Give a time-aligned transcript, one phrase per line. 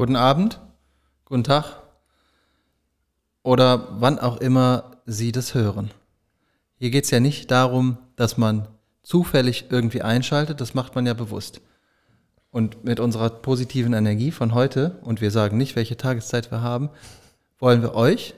[0.00, 0.58] Guten Abend,
[1.26, 1.82] guten Tag
[3.42, 5.90] oder wann auch immer Sie das hören.
[6.78, 8.66] Hier geht es ja nicht darum, dass man
[9.02, 11.60] zufällig irgendwie einschaltet, das macht man ja bewusst.
[12.50, 16.88] Und mit unserer positiven Energie von heute, und wir sagen nicht, welche Tageszeit wir haben,
[17.58, 18.34] wollen wir euch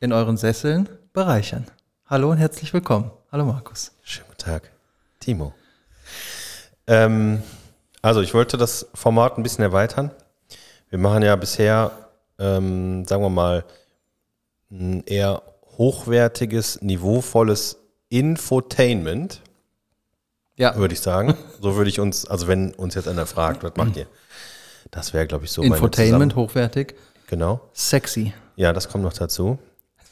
[0.00, 1.66] in euren Sesseln bereichern.
[2.06, 3.12] Hallo und herzlich willkommen.
[3.30, 3.92] Hallo Markus.
[4.02, 4.72] Schönen guten Tag.
[5.20, 5.54] Timo.
[6.88, 7.40] Ähm,
[8.02, 10.10] also ich wollte das Format ein bisschen erweitern.
[10.94, 11.90] Wir machen ja bisher,
[12.38, 13.64] ähm, sagen wir mal,
[14.70, 15.42] ein eher
[15.76, 17.78] hochwertiges, niveauvolles
[18.10, 19.42] Infotainment,
[20.56, 21.34] Ja, würde ich sagen.
[21.60, 24.06] So würde ich uns, also wenn uns jetzt einer fragt, was macht ihr?
[24.92, 26.94] Das wäre, glaube ich, so Infotainment, hochwertig,
[27.26, 27.60] Genau.
[27.72, 28.32] sexy.
[28.54, 29.58] Ja, das kommt noch dazu.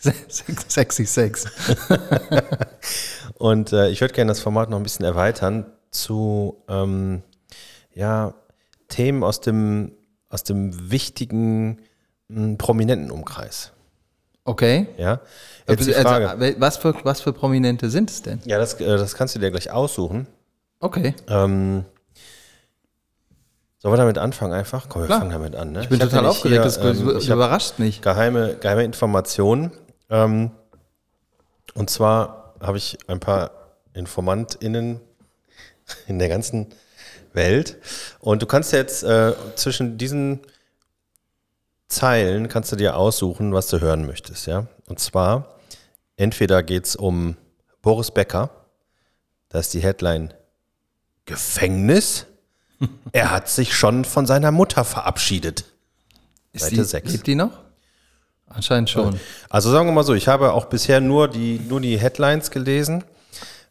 [0.01, 1.45] Sex- Sexy Sex.
[3.39, 7.23] Und äh, ich würde gerne das Format noch ein bisschen erweitern zu ähm,
[7.95, 8.35] ja,
[8.89, 9.93] Themen aus dem,
[10.33, 11.79] aus dem wichtigen
[12.29, 13.73] m, prominenten Umkreis.
[14.45, 14.89] Okay.
[14.99, 15.21] Ja,
[15.69, 16.57] jetzt die Also, Frage.
[16.59, 18.41] was, für, was für Prominente sind es denn?
[18.45, 20.27] Ja, das, äh, das kannst du dir gleich aussuchen.
[20.81, 21.15] Okay.
[21.29, 21.85] Ähm,
[23.79, 24.89] sollen wir damit anfangen einfach?
[24.89, 25.21] Komm, wir Klar.
[25.21, 25.73] fangen damit an.
[25.73, 25.83] Ne?
[25.83, 28.01] Ich bin hab total aufgeregt, das, hier, ähm, das ich hab überrascht mich.
[28.03, 29.71] geheime, geheime Informationen.
[30.11, 30.51] Ähm,
[31.75, 33.53] und zwar habe ich ein paar
[33.95, 35.01] InformantInnen
[36.09, 36.69] in der ganzen
[37.35, 37.79] Welt.
[38.19, 40.41] Und du kannst jetzt äh, zwischen diesen
[41.89, 44.67] Zeilen kannst du dir aussuchen, was du hören möchtest, ja.
[44.87, 45.59] Und zwar,
[46.17, 47.37] entweder geht es um
[47.83, 48.51] Boris Becker,
[49.51, 50.33] da ist die Headline
[51.27, 52.27] Gefängnis.
[53.13, 55.67] Er hat sich schon von seiner Mutter verabschiedet.
[56.53, 57.13] Ist Seite die, sechs.
[57.13, 57.61] Lebt die noch?
[58.49, 59.21] Anscheinend schon.
[59.49, 63.05] Also sagen wir mal so, ich habe auch bisher nur die, nur die Headlines gelesen,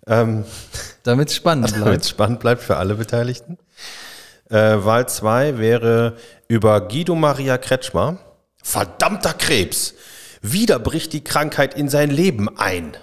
[0.08, 0.46] ähm,
[1.04, 2.04] Damit es spannend damit bleibt.
[2.04, 3.58] es spannend bleibt für alle Beteiligten.
[4.50, 6.18] Äh, Wahl 2 wäre
[6.48, 8.18] über Guido Maria Kretschmer.
[8.62, 9.96] Verdammter Krebs!
[10.42, 12.98] Wieder bricht die Krankheit in sein Leben ein.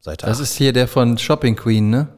[0.00, 0.42] Seite Das 8.
[0.42, 2.08] ist hier der von Shopping Queen, ne?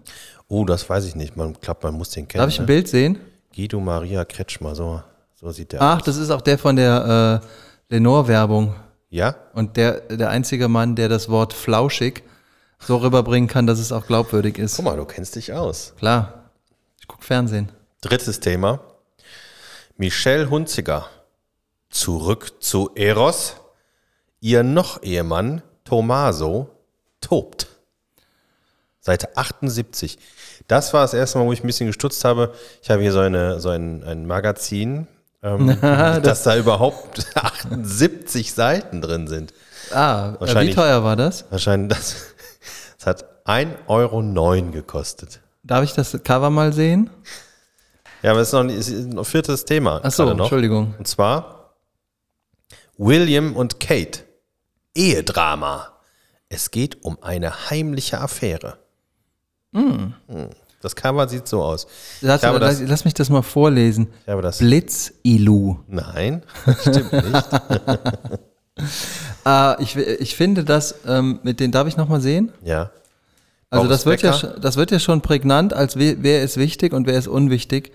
[0.48, 1.36] Oh, das weiß ich nicht.
[1.36, 2.41] Man glaubt, man muss den kennen.
[2.41, 2.66] Darf ich ein ne?
[2.69, 3.19] Bild sehen?
[3.54, 5.02] Guido Maria Kretschmer, so,
[5.34, 6.04] so sieht der Ach, aus.
[6.04, 8.75] das ist auch der von der äh, Lenore-Werbung.
[9.10, 9.34] Ja?
[9.52, 12.22] Und der, der einzige Mann, der das Wort flauschig
[12.87, 14.77] so rüberbringen kann, dass es auch glaubwürdig ist.
[14.77, 15.95] Guck mal, du kennst dich aus.
[15.99, 16.50] Klar.
[17.00, 17.71] Ich gucke Fernsehen.
[18.00, 18.81] Drittes Thema.
[19.97, 21.06] Michelle Hunziger.
[21.91, 23.56] Zurück zu Eros.
[24.41, 26.71] Ihr Noch-Ehemann Tomaso
[27.21, 27.69] tobt.
[29.00, 30.19] Seite 78.
[30.67, 32.55] Das war das erste Mal, wo ich ein bisschen gestutzt habe.
[32.83, 35.06] Ich habe hier so, eine, so ein, ein Magazin,
[35.43, 39.53] ähm, dass da überhaupt 78 Seiten drin sind.
[39.93, 41.44] Ah, wie teuer war das?
[41.50, 42.34] Wahrscheinlich, das,
[43.04, 45.41] das hat 1,09 Euro gekostet.
[45.62, 47.10] Darf ich das Cover mal sehen?
[48.22, 50.00] Ja, aber es ist noch nicht, es ist ein viertes Thema.
[50.03, 50.44] Ach so, gerade noch.
[50.47, 50.94] Entschuldigung.
[50.98, 51.75] Und zwar
[52.97, 54.20] William und Kate.
[54.94, 55.88] Ehedrama.
[56.48, 58.78] Es geht um eine heimliche Affäre.
[59.72, 60.14] Hm.
[60.81, 61.87] Das Cover sieht so aus.
[62.20, 64.12] Lass, lass, das- lass mich das mal vorlesen.
[64.59, 65.78] Blitzilu.
[65.88, 66.44] Nein,
[66.81, 67.48] stimmt nicht.
[69.47, 72.51] Ah, ich, ich finde das, ähm, mit den, darf ich nochmal sehen?
[72.65, 72.91] Ja.
[73.69, 77.07] Also das wird, ja, das wird ja schon prägnant, als we- wer ist wichtig und
[77.07, 77.93] wer ist unwichtig.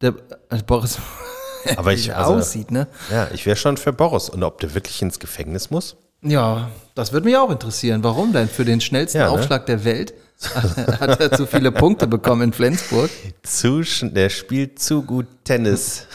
[0.00, 0.14] Der
[0.50, 0.98] äh, Boris,
[1.76, 2.88] Aber wie ich, also, aussieht, ne?
[3.12, 4.28] ja, ich wäre schon für Boris.
[4.28, 5.94] Und ob der wirklich ins Gefängnis muss?
[6.22, 8.02] Ja, das würde mich auch interessieren.
[8.02, 8.48] Warum denn?
[8.48, 9.30] Für den schnellsten Ja, ne?
[9.30, 10.14] Aufschlag der Welt
[11.00, 13.10] hat er zu viele Punkte bekommen in Flensburg.
[13.44, 16.06] Zu, der spielt zu gut Tennis.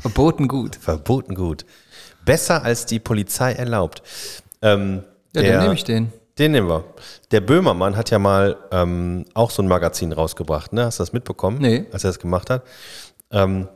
[0.00, 0.76] Verboten gut.
[0.76, 1.64] Verboten gut.
[2.24, 4.02] Besser als die Polizei erlaubt.
[4.62, 5.02] Ähm,
[5.34, 6.12] Ja, der- dann nehme ich den.
[6.38, 6.84] Den nehmen wir.
[7.30, 10.84] Der Böhmermann hat ja mal ähm, auch so ein Magazin rausgebracht, ne?
[10.86, 11.58] Hast du das mitbekommen?
[11.60, 11.86] Nee.
[11.92, 12.62] Als er das gemacht hat.
[13.30, 13.68] Ähm,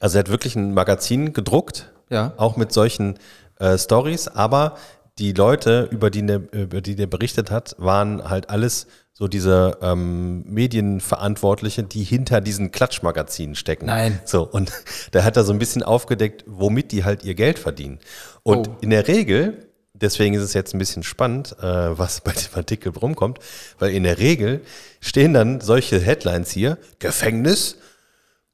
[0.00, 2.32] also er hat wirklich ein Magazin gedruckt, Ja.
[2.36, 3.18] auch mit solchen
[3.60, 4.76] äh, Stories, aber
[5.18, 9.76] die Leute, über die, der, über die der berichtet hat, waren halt alles so diese
[9.82, 13.86] ähm, Medienverantwortliche, die hinter diesen Klatschmagazinen stecken.
[13.86, 14.20] Nein.
[14.24, 14.72] So, und
[15.12, 17.98] da hat er so ein bisschen aufgedeckt, womit die halt ihr Geld verdienen.
[18.42, 18.76] Und Oh.
[18.80, 22.90] in der Regel, deswegen ist es jetzt ein bisschen spannend, äh, was bei dem Artikel
[22.96, 23.38] rumkommt,
[23.78, 24.62] weil in der Regel
[25.00, 27.76] stehen dann solche Headlines hier, Gefängnis,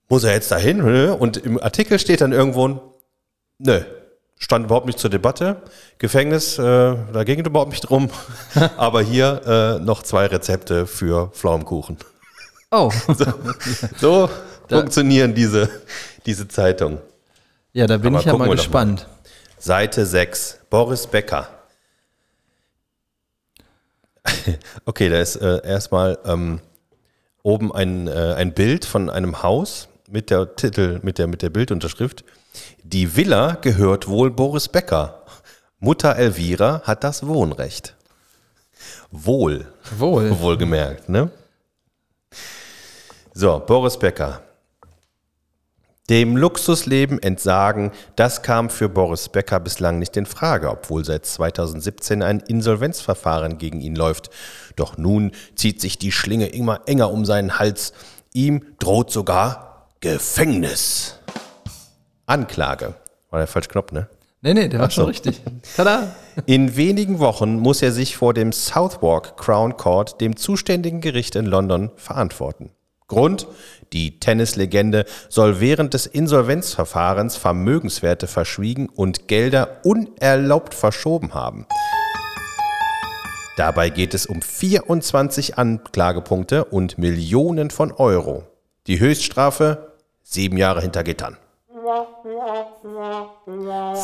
[0.09, 0.79] muss er jetzt dahin?
[0.79, 1.15] ne?
[1.15, 2.97] Und im Artikel steht dann irgendwo,
[3.59, 3.81] nö,
[4.39, 5.63] stand überhaupt nicht zur Debatte.
[5.99, 6.63] Gefängnis, äh,
[7.13, 8.11] da ging es überhaupt nicht drum.
[8.77, 11.99] Aber hier äh, noch zwei Rezepte für Pflaumenkuchen.
[12.71, 12.93] Oh,
[13.97, 14.31] So
[14.69, 15.69] funktionieren diese,
[16.27, 16.99] diese Zeitungen.
[17.73, 19.07] ja, da bin Aber ich ja mal gespannt.
[19.59, 21.49] Seite 6, Boris Becker.
[24.85, 26.61] Okay, da ist äh, erstmal ähm,
[27.43, 31.51] oben ein, äh, ein Bild von einem Haus mit der Titel, mit der, mit der
[31.51, 32.25] Bildunterschrift.
[32.83, 35.23] Die Villa gehört wohl Boris Becker.
[35.81, 37.95] Mutter Elvira hat das Wohnrecht.
[39.11, 39.67] Wohl.
[39.97, 40.39] Wohl.
[40.41, 41.31] Wohlgemerkt, ne?
[43.35, 44.43] So, Boris Becker.
[46.11, 52.23] Dem Luxusleben entsagen, das kam für Boris Becker bislang nicht in Frage, obwohl seit 2017
[52.23, 54.31] ein Insolvenzverfahren gegen ihn läuft.
[54.75, 57.93] Doch nun zieht sich die Schlinge immer enger um seinen Hals.
[58.33, 61.18] Ihm droht sogar Gefängnis.
[62.29, 62.95] Anklage.
[63.31, 64.09] War der falsche Knopf, ne?
[64.41, 65.41] Nee, nee, der war schon richtig.
[65.77, 66.15] Tada!
[66.47, 71.47] In wenigen Wochen muss er sich vor dem Southwark Crown Court, dem zuständigen Gericht in
[71.47, 72.71] London, verantworten.
[73.09, 73.49] Grund,
[73.93, 81.67] die Tennislegende soll während des Insolvenzverfahrens Vermögenswerte verschwiegen und Gelder unerlaubt verschoben haben.
[83.57, 88.45] Dabei geht es um 24 Anklagepunkte und Millionen von Euro.
[88.87, 91.39] Die Höchststrafe sieben Jahre hinter Gittern.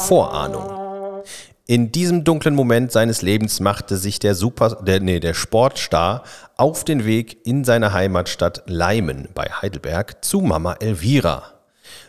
[0.06, 1.22] Vorahnung.
[1.66, 6.24] In diesem dunklen Moment seines Lebens machte sich der Super, der, nee, der Sportstar
[6.56, 11.54] auf den Weg in seine Heimatstadt Leimen bei Heidelberg zu Mama Elvira.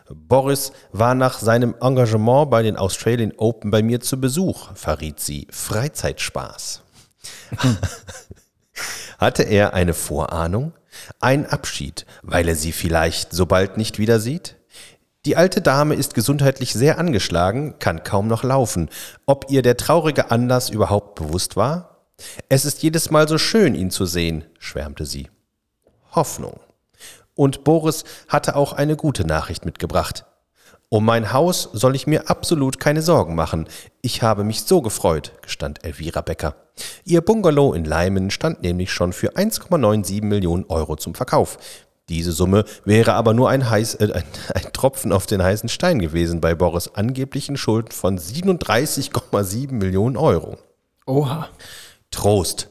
[0.10, 5.48] Boris war nach seinem Engagement bei den Australian Open bei mir zu Besuch, verriet sie.
[5.50, 6.82] Freizeitspaß.
[9.18, 10.74] Hatte er eine Vorahnung?
[11.20, 14.56] Ein Abschied, weil er sie vielleicht so bald nicht wieder sieht?
[15.26, 18.90] Die alte Dame ist gesundheitlich sehr angeschlagen, kann kaum noch laufen.
[19.26, 22.08] Ob ihr der traurige Anlass überhaupt bewusst war?
[22.48, 25.30] Es ist jedes Mal so schön, ihn zu sehen, schwärmte sie.
[26.12, 26.60] Hoffnung.
[27.34, 30.26] Und Boris hatte auch eine gute Nachricht mitgebracht.
[30.90, 33.68] Um mein Haus soll ich mir absolut keine Sorgen machen.
[34.02, 36.56] Ich habe mich so gefreut, gestand Elvira Becker.
[37.04, 41.58] Ihr Bungalow in Leimen stand nämlich schon für 1,97 Millionen Euro zum Verkauf.
[42.10, 44.14] Diese Summe wäre aber nur ein, heiß, äh,
[44.54, 50.58] ein, Tropfen auf den heißen Stein gewesen bei Boris angeblichen Schulden von 37,7 Millionen Euro.
[51.06, 51.50] Oha.
[52.12, 52.70] Trost.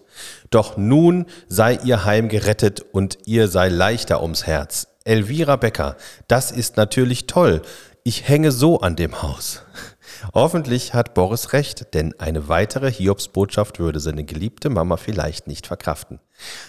[0.50, 4.86] Doch nun sei ihr Heim gerettet und ihr sei leichter ums Herz.
[5.04, 5.96] Elvira Becker,
[6.28, 7.62] das ist natürlich toll.
[8.04, 9.62] Ich hänge so an dem Haus.
[10.32, 16.20] Hoffentlich hat Boris recht, denn eine weitere Hiobsbotschaft würde seine geliebte Mama vielleicht nicht verkraften.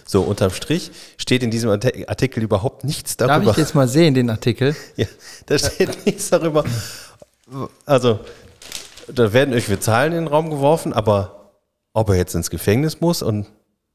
[0.05, 3.45] So, unterm Strich steht in diesem Artikel überhaupt nichts darüber.
[3.45, 4.75] Darf ich jetzt mal sehen, den Artikel?
[4.97, 5.07] Ja,
[5.45, 6.63] da steht nichts darüber.
[7.85, 8.19] Also,
[9.07, 11.51] da werden irgendwie Zahlen in den Raum geworfen, aber
[11.93, 13.47] ob er jetzt ins Gefängnis muss und.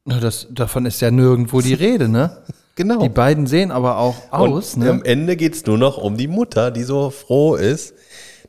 [0.05, 2.43] Na, das, davon ist ja nirgendwo die Rede, ne?
[2.77, 3.03] Genau.
[3.03, 4.91] Die beiden sehen aber auch aus, und ne?
[4.91, 7.95] Am Ende geht es nur noch um die Mutter, die so froh ist,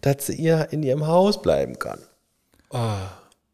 [0.01, 1.99] dass sie ihr in ihrem Haus bleiben kann.
[2.69, 2.79] Oh.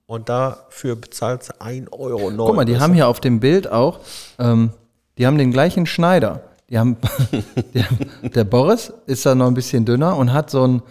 [0.05, 2.31] Und dafür bezahlt sie 1,09 Euro.
[2.47, 3.99] Guck mal, die haben hier auf dem Bild auch,
[4.39, 4.71] ähm,
[5.17, 6.41] die haben den gleichen Schneider.
[6.69, 6.97] Die haben,
[7.73, 10.81] die haben, der Boris ist da noch ein bisschen dünner und hat so einen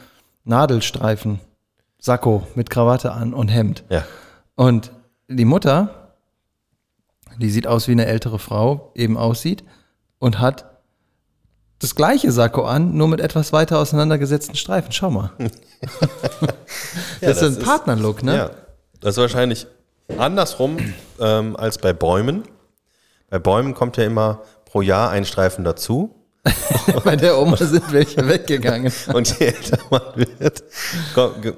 [0.45, 1.41] Nadelstreifen
[1.99, 3.85] Sakko mit Krawatte an und Hemd.
[3.89, 4.05] Ja.
[4.55, 4.93] Und
[5.29, 6.13] die Mutter,
[7.39, 9.65] die sieht aus wie eine ältere Frau eben aussieht
[10.19, 10.76] und hat
[11.79, 14.93] das gleiche Sakko an, nur mit etwas weiter auseinandergesetzten Streifen.
[14.93, 15.31] Schau mal.
[17.21, 18.35] Ja, das, ist ein Partnerlook, ne?
[18.35, 18.51] Ja,
[19.01, 19.67] das ist wahrscheinlich
[20.17, 20.79] andersrum
[21.21, 22.45] ähm, als bei Bäumen.
[23.29, 26.15] Bei Bäumen kommt ja immer pro Jahr ein Streifen dazu.
[27.05, 28.93] Bei der Oma sind welche weggegangen.
[29.13, 30.63] Und je älter man wird,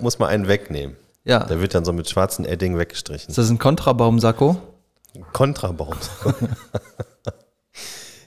[0.01, 0.97] muss man einen wegnehmen.
[1.25, 1.45] Ja.
[1.45, 3.29] Der wird dann so mit schwarzen Edding weggestrichen.
[3.29, 4.57] Ist das ein Kontrabaum-Sakko?
[5.33, 5.97] Kontrabaum.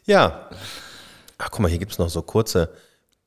[0.05, 0.49] ja.
[1.41, 2.69] Ach, guck mal, hier gibt es noch so kurze.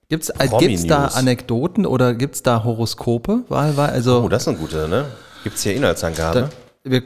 [0.08, 1.06] Gibt's, äh, Promi gibt's da.
[1.06, 3.44] Anekdoten oder gibt's da Horoskope?
[3.50, 5.06] Also, Oh, das ist eine gute, ne?
[5.42, 6.50] Gibt es hier Inhaltsangabe?
[6.84, 7.02] da, wir,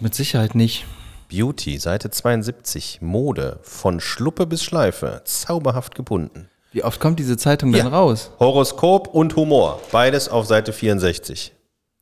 [0.00, 0.84] mit Sicherheit nicht.
[1.30, 2.98] Beauty, Seite 72.
[3.00, 3.58] Mode.
[3.62, 5.22] Von Schluppe bis Schleife.
[5.24, 6.48] Zauberhaft gebunden.
[6.72, 7.90] Wie oft kommt diese Zeitung denn Ja.
[7.92, 8.30] raus?
[8.38, 9.80] Horoskop und Humor.
[9.92, 11.52] Beides auf Seite 64.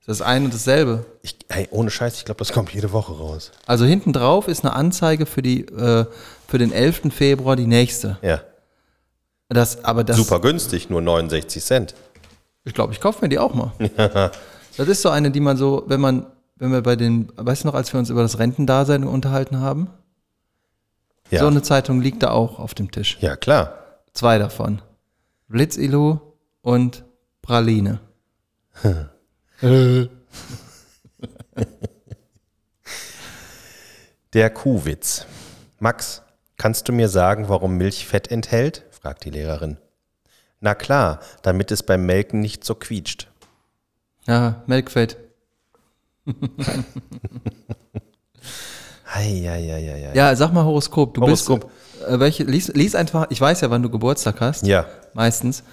[0.01, 1.05] Ist das ein und dasselbe?
[1.23, 3.53] Ich, ey, ohne Scheiß, ich glaube, das kommt jede Woche raus.
[3.67, 6.07] Also hinten drauf ist eine Anzeige für, die, äh,
[6.51, 7.13] für den 11.
[7.15, 8.19] Februar die nächste.
[8.23, 8.43] Ja.
[9.49, 11.95] Das, aber das, Super günstig, nur 69 Cent.
[12.65, 13.73] Ich glaube, ich kaufe mir die auch mal.
[14.77, 16.27] das ist so eine, die man so, wenn man,
[16.57, 19.91] wenn wir bei den, weißt du noch, als wir uns über das Rentendasein unterhalten haben?
[21.31, 23.17] Ja, So eine Zeitung liegt da auch auf dem Tisch.
[23.21, 23.75] ja klar.
[24.13, 24.83] Zwei davon.
[25.47, 26.19] Blitzilu
[26.63, 27.05] und
[27.43, 28.01] Praline.
[34.33, 35.27] Der Kuhwitz.
[35.79, 36.23] Max,
[36.61, 38.83] kannst du mir sagen, warum Milch Fett enthält?
[38.91, 39.79] fragt die Lehrerin.
[40.61, 43.29] Na klar, damit es beim Melken nicht so quietscht.
[44.27, 45.17] Ja, Melkfett.
[49.07, 50.13] Eieieiei.
[50.13, 51.15] Ja, sag mal Horoskop.
[51.15, 51.71] Du Horoskop.
[51.99, 54.67] bist äh, welche, lies, lies einfach, ich weiß ja, wann du Geburtstag hast.
[54.67, 54.85] Ja.
[55.15, 55.65] Meistens.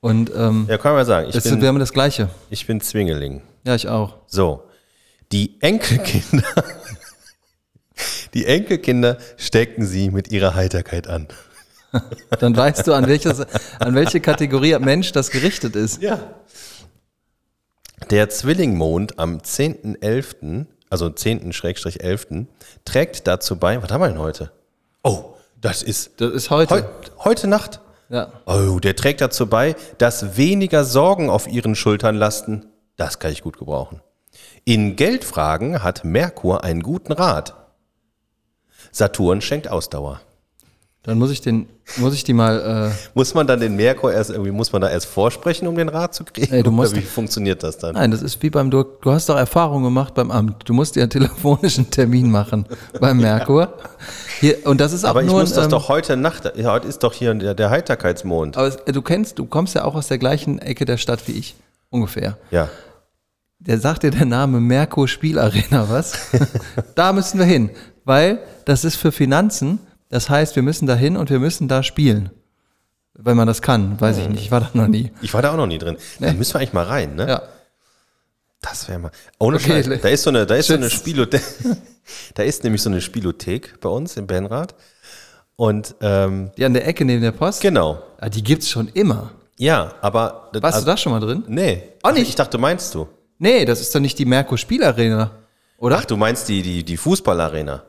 [0.00, 1.28] Und ähm, Ja, kann man sagen.
[1.30, 2.30] Ich bin, wir haben das Gleiche.
[2.48, 3.42] ich bin Zwingeling.
[3.64, 4.16] Ja, ich auch.
[4.26, 4.62] So.
[5.32, 6.44] Die Enkelkinder.
[8.34, 11.28] Die Enkelkinder stecken sie mit ihrer Heiterkeit an.
[12.40, 13.40] Dann weißt du, an, welches,
[13.78, 16.00] an welche Kategorie Mensch das gerichtet ist.
[16.02, 16.20] Ja.
[18.10, 22.46] Der Zwillingmond am 10.11., also 10.11.,
[22.84, 24.50] trägt dazu bei, was haben wir denn heute?
[25.02, 26.74] Oh, das ist Das ist heute.
[26.74, 26.82] heu,
[27.24, 27.80] heute Nacht.
[28.08, 28.32] Ja.
[28.46, 32.66] Oh, der trägt dazu bei, dass weniger Sorgen auf ihren Schultern lasten.
[32.96, 34.00] Das kann ich gut gebrauchen.
[34.64, 37.54] In Geldfragen hat Merkur einen guten Rat.
[38.92, 40.20] Saturn schenkt Ausdauer.
[41.02, 41.66] Dann muss ich den,
[41.96, 44.90] muss ich die mal, äh, Muss man dann den Merkur erst irgendwie, muss man da
[44.90, 46.52] erst vorsprechen, um den Rat zu kriegen?
[46.52, 47.94] Ey, du musst- Oder wie funktioniert das dann?
[47.94, 50.68] nein, das ist wie beim, du, du hast doch Erfahrung gemacht beim Amt.
[50.68, 52.66] Du musst dir einen telefonischen Termin machen
[53.00, 53.72] beim Merkur.
[54.40, 56.70] Hier, und das ist auch Aber ich nur muss das ähm, doch heute Nacht, ja,
[56.70, 58.58] heute ist doch hier der, der Heiterkeitsmond.
[58.58, 61.32] Aber es, du kennst, du kommst ja auch aus der gleichen Ecke der Stadt wie
[61.32, 61.54] ich.
[61.88, 62.36] Ungefähr.
[62.50, 62.68] Ja.
[63.58, 66.12] Der sagt dir der Name Merkur Spielarena was?
[66.94, 67.70] da müssen wir hin.
[68.04, 69.78] Weil das ist für Finanzen.
[70.08, 72.30] Das heißt, wir müssen da hin und wir müssen da spielen.
[73.14, 74.42] Wenn man das kann, weiß ich nicht.
[74.42, 75.12] Ich war da noch nie.
[75.22, 75.96] Ich war da auch noch nie drin.
[76.18, 77.28] Da müssen wir eigentlich mal rein, ne?
[77.28, 77.42] Ja.
[78.62, 79.10] Das wäre mal.
[79.38, 80.00] Ohne Okay, Scheiß.
[80.02, 80.88] Da ist so eine, da ist so eine.
[80.90, 81.42] Spielothek.
[82.34, 84.74] da ist nämlich so eine Spielothek bei uns in Benrath.
[85.56, 87.60] Und ähm, Die an der Ecke neben der Post.
[87.60, 88.02] genau.
[88.18, 89.32] Ah, die gibt's schon immer.
[89.58, 90.48] Ja, aber.
[90.54, 91.44] Warst also- du da schon mal drin?
[91.46, 91.82] Nee.
[92.02, 92.28] Auch nicht?
[92.28, 93.08] Ich dachte, meinst du?
[93.38, 95.30] Nee, das ist doch nicht die Merkur Spielarena.
[95.78, 95.98] Oder?
[95.98, 97.82] Ach, du meinst die, die, die Fußballarena.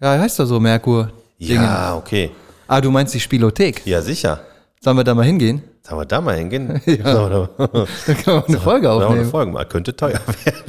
[0.00, 1.10] Ja, heißt doch so Merkur.
[1.38, 2.30] Ja, okay.
[2.66, 3.86] Ah, du meinst die Spielothek.
[3.86, 4.40] Ja, sicher.
[4.80, 5.62] Sollen wir da mal hingehen?
[5.82, 6.80] Sollen wir da mal hingehen?
[6.86, 7.28] Ja.
[7.28, 7.66] Da- Da
[8.14, 9.30] können wir eine Folge wir eine aufnehmen.
[9.30, 9.64] Folge mal.
[9.66, 10.62] Könnte teuer werden.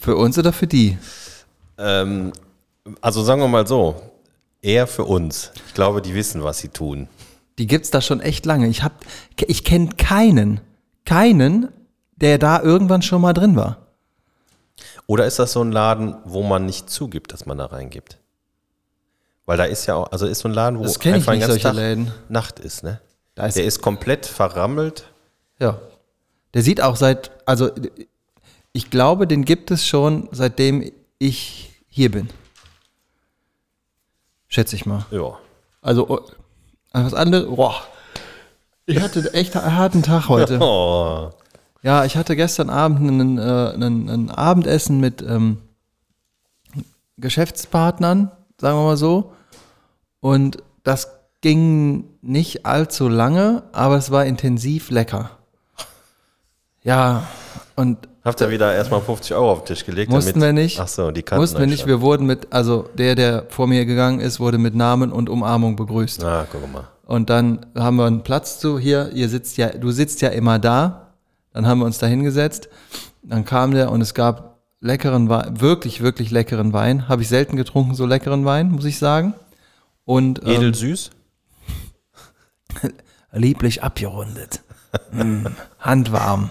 [0.00, 0.98] Für uns oder für die?
[1.78, 2.32] Ähm,
[3.00, 4.00] also sagen wir mal so.
[4.62, 5.52] Eher für uns.
[5.68, 7.08] Ich glaube, die wissen, was sie tun.
[7.58, 8.68] Die gibt's da schon echt lange.
[8.68, 8.92] Ich hab,
[9.46, 10.60] ich kenne keinen,
[11.04, 11.68] keinen,
[12.16, 13.78] der da irgendwann schon mal drin war.
[15.06, 18.18] Oder ist das so ein Laden, wo man nicht zugibt, dass man da reingibt?
[19.46, 21.60] Weil da ist ja auch, also ist so ein Laden, wo Das einfach nicht, den
[21.60, 22.30] ganzen Tag.
[22.30, 23.00] Nacht ist, ne?
[23.34, 25.04] Da ist, Der ist komplett verrammelt.
[25.58, 25.78] ja.
[26.52, 27.70] Der sieht auch seit, also
[28.72, 32.28] ich glaube, den gibt es schon seitdem ich hier bin.
[34.48, 35.06] Schätze ich mal.
[35.12, 35.38] Ja.
[35.80, 36.20] Also oh,
[36.92, 37.46] was anderes.
[37.54, 37.76] Boah.
[38.86, 40.58] Ich hatte echt einen harten Tag heute.
[40.60, 41.30] Oh.
[41.82, 43.40] Ja, ich hatte gestern Abend einen, äh,
[43.72, 45.58] einen, ein Abendessen mit ähm,
[47.16, 49.32] Geschäftspartnern, sagen wir mal so.
[50.20, 55.30] Und das ging nicht allzu lange, aber es war intensiv lecker.
[56.82, 57.26] Ja,
[57.76, 60.10] und Habt ihr wieder erstmal 50 Euro auf den Tisch gelegt?
[60.10, 60.78] Mussten wir nicht.
[60.78, 63.86] Ach so, die kannten mussten wir nicht, wir wurden mit, also der, der vor mir
[63.86, 66.22] gegangen ist, wurde mit Namen und Umarmung begrüßt.
[66.22, 66.88] Ah, guck mal.
[67.06, 70.58] Und dann haben wir einen Platz zu, hier, ihr sitzt ja, du sitzt ja immer
[70.58, 71.14] da.
[71.52, 72.68] Dann haben wir uns da hingesetzt.
[73.22, 74.49] Dann kam der und es gab
[74.80, 77.08] leckeren Wein, wirklich, wirklich leckeren Wein.
[77.08, 79.34] Habe ich selten getrunken, so leckeren Wein, muss ich sagen.
[80.04, 81.10] Und ähm, Edel süß?
[83.32, 84.62] lieblich abgerundet.
[85.12, 85.46] Mm,
[85.78, 86.50] handwarm.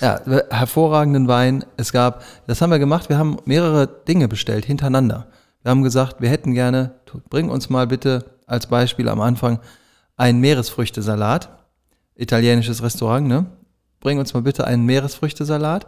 [0.00, 1.64] Ja, hervorragenden Wein.
[1.76, 5.28] Es gab, das haben wir gemacht, wir haben mehrere Dinge bestellt hintereinander.
[5.62, 6.96] Wir haben gesagt, wir hätten gerne,
[7.30, 9.60] bring uns mal bitte als Beispiel am Anfang
[10.16, 11.50] einen Meeresfrüchtesalat.
[12.16, 13.46] Italienisches Restaurant, ne?
[14.00, 15.86] Bring uns mal bitte einen Meeresfrüchtesalat.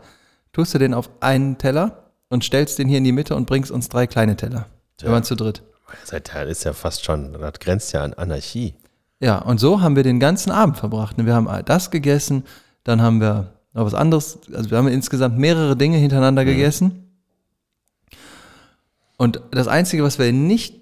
[0.55, 3.73] Tust du den auf einen Teller und stellst den hier in die Mitte und bringst
[3.73, 4.67] uns drei kleine Teller.
[5.01, 5.63] Wir waren zu dritt.
[6.05, 8.75] Seit das ist ja fast schon, das grenzt ja an Anarchie.
[9.19, 11.17] Ja, und so haben wir den ganzen Abend verbracht.
[11.19, 12.45] Wir haben das gegessen,
[12.85, 17.11] dann haben wir noch was anderes, also wir haben insgesamt mehrere Dinge hintereinander gegessen.
[19.17, 20.81] Und das Einzige, was wir nicht,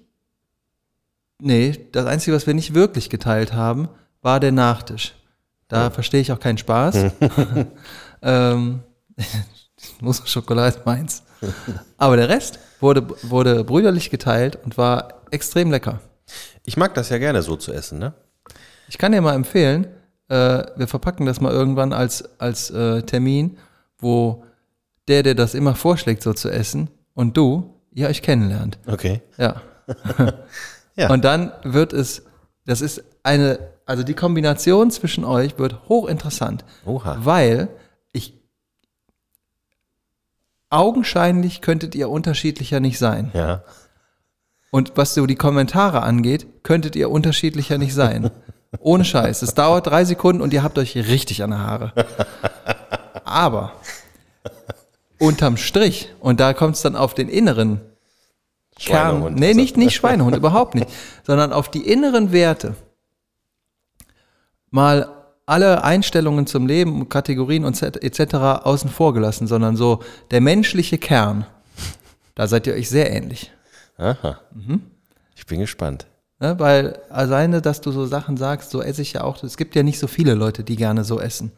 [1.39, 3.89] nee, das Einzige, was wir nicht wirklich geteilt haben,
[4.21, 5.15] war der Nachtisch.
[5.67, 7.05] Da verstehe ich auch keinen Spaß.
[8.21, 8.83] ähm,
[10.01, 11.23] Mousse au Schokolade ist meins.
[11.97, 15.99] Aber der Rest wurde, wurde brüderlich geteilt und war extrem lecker.
[16.65, 18.13] Ich mag das ja gerne so zu essen, ne?
[18.87, 19.87] Ich kann dir mal empfehlen,
[20.29, 23.57] äh, wir verpacken das mal irgendwann als, als äh, Termin,
[23.97, 24.43] wo
[25.07, 28.77] der, der das immer vorschlägt, so zu essen, und du, ihr euch kennenlernt.
[28.87, 29.21] Okay.
[29.37, 29.61] Ja.
[30.95, 31.09] Ja.
[31.09, 32.23] Und dann wird es,
[32.65, 37.17] das ist eine, also die Kombination zwischen euch wird hochinteressant, Oha.
[37.19, 37.69] weil
[40.73, 43.31] augenscheinlich könntet ihr unterschiedlicher nicht sein.
[43.33, 43.63] Ja.
[44.71, 48.31] Und was so die Kommentare angeht, könntet ihr unterschiedlicher nicht sein.
[48.79, 49.43] Ohne Scheiß.
[49.43, 51.93] Es dauert drei Sekunden und ihr habt euch richtig an der Haare.
[53.23, 53.73] Aber
[55.19, 57.81] unterm Strich, und da kommt es dann auf den inneren
[58.79, 60.89] Kern, Schweinehund, nee, nicht, nicht Schweinehund, überhaupt nicht,
[61.23, 62.75] sondern auf die inneren Werte
[64.71, 68.33] mal alle Einstellungen zum Leben, Kategorien und etc.
[68.63, 69.99] außen vor gelassen, sondern so
[70.31, 71.45] der menschliche Kern,
[72.35, 73.51] da seid ihr euch sehr ähnlich.
[73.97, 74.39] Aha.
[74.53, 74.81] Mhm.
[75.35, 76.07] Ich bin gespannt.
[76.39, 76.57] Ne?
[76.59, 79.83] Weil alleine, dass du so Sachen sagst, so esse ich ja auch, es gibt ja
[79.83, 81.51] nicht so viele Leute, die gerne so essen.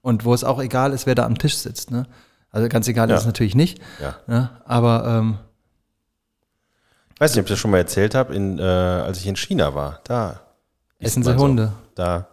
[0.00, 1.90] Und wo es auch egal ist, wer da am Tisch sitzt.
[1.90, 2.06] Ne?
[2.50, 3.14] Also ganz egal Ja.
[3.16, 3.80] ist es natürlich nicht.
[4.00, 4.16] Ja.
[4.26, 4.50] Ne?
[4.64, 5.38] Aber ähm,
[7.14, 9.36] Ich weiß nicht, ob ich das schon mal erzählt habe, in, äh, als ich in
[9.36, 10.00] China war.
[10.04, 10.40] Da
[10.98, 11.44] essen sie man so.
[11.44, 11.72] Hunde.
[11.94, 12.26] Da,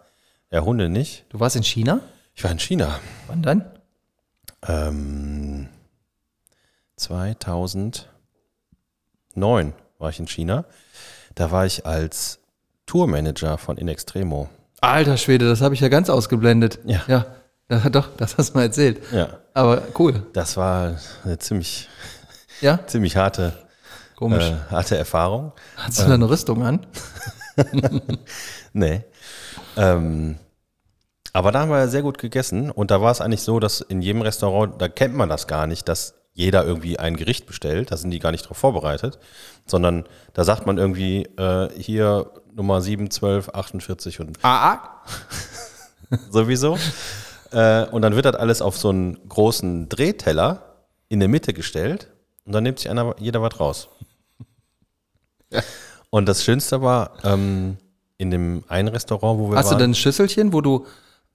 [0.51, 1.25] ja, Hunde nicht.
[1.29, 2.01] Du warst in China?
[2.35, 2.99] Ich war in China.
[3.27, 3.65] Wann dann?
[4.67, 5.69] Ähm,
[6.97, 8.05] 2009
[9.97, 10.65] war ich in China.
[11.35, 12.39] Da war ich als
[12.85, 14.49] Tourmanager von In Extremo.
[14.81, 16.79] Alter Schwede, das habe ich ja ganz ausgeblendet.
[16.85, 17.01] Ja.
[17.07, 17.25] Ja,
[17.69, 19.01] ja doch, das hast du mal erzählt.
[19.11, 20.25] Ja, Aber cool.
[20.33, 21.87] das war eine ziemlich,
[22.61, 23.53] Ja, ziemlich harte,
[24.15, 24.43] komisch.
[24.45, 25.51] äh, harte Erfahrung.
[25.77, 26.85] Hast du da eine Rüstung an?
[28.71, 29.03] Nee.
[29.79, 30.37] Ähm,
[31.31, 34.01] aber da haben wir sehr gut gegessen und da war es eigentlich so, dass in
[34.01, 37.97] jedem Restaurant, da kennt man das gar nicht, dass jeder irgendwie ein Gericht bestellt, da
[37.97, 39.19] sind die gar nicht drauf vorbereitet,
[39.65, 45.03] sondern da sagt man irgendwie äh, hier Nummer 7, 12, 48 und Ah, ah.
[46.29, 46.77] sowieso.
[47.51, 50.77] äh, und dann wird das alles auf so einen großen Drehteller
[51.09, 52.07] in der Mitte gestellt
[52.45, 53.89] und dann nimmt sich einer, jeder was raus.
[56.09, 57.77] Und das Schönste war, ähm,
[58.19, 59.79] in dem einen Restaurant, wo wir Hast du waren.
[59.79, 60.85] denn ein Schüsselchen, wo du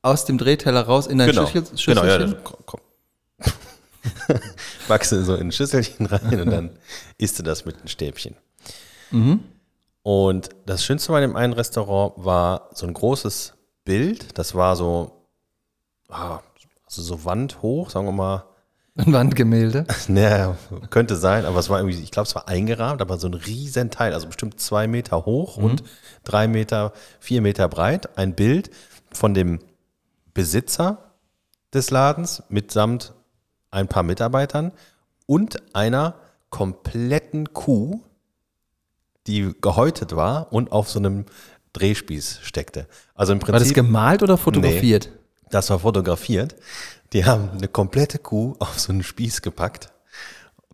[0.03, 2.37] aus dem Drehteller raus in dein genau, Schüssel, genau, ja, Schüsselchen?
[2.45, 2.81] das, komm.
[4.87, 6.71] Packst du so in ein Schüsselchen rein und dann
[7.19, 8.37] isst du das mit einem Stäbchen.
[9.11, 9.41] Mhm.
[10.03, 13.55] Und das Schönste bei dem einen Restaurant war so ein großes
[13.87, 14.37] Bild.
[14.39, 15.13] Das war so,
[16.11, 16.41] ah,
[16.85, 18.45] also so wandhoch, sagen wir mal.
[18.97, 19.87] Ein Wandgemälde.
[20.09, 20.59] Naja,
[20.91, 23.91] könnte sein, aber es war irgendwie, ich glaube, es war eingerahmt, aber so ein riesen
[23.91, 25.83] Teil, also bestimmt zwei Meter hoch und
[26.25, 28.19] drei Meter, vier Meter breit.
[28.19, 28.71] Ein Bild
[29.13, 29.61] von dem
[30.33, 30.99] Besitzer
[31.73, 33.13] des Ladens mitsamt
[33.71, 34.73] ein paar Mitarbeitern
[35.27, 36.15] und einer
[36.51, 38.01] kompletten Kuh,
[39.27, 41.25] die gehäutet war und auf so einem
[41.73, 42.87] Drehspieß steckte.
[43.15, 45.11] Also im War das Prinzip, gemalt oder fotografiert?
[45.51, 46.55] das war fotografiert.
[47.13, 49.91] Die haben eine komplette Kuh auf so einen Spieß gepackt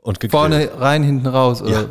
[0.00, 0.32] und gegrillt.
[0.32, 1.62] Vorne rein, hinten raus.
[1.62, 1.70] Oder?
[1.70, 1.88] Ja.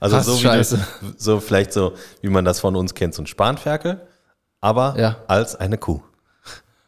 [0.00, 3.22] Also Krass, so, wie du, so vielleicht so, wie man das von uns kennt, so
[3.22, 4.06] ein Spanferkel,
[4.60, 5.16] aber Ja.
[5.26, 6.02] als eine Kuh.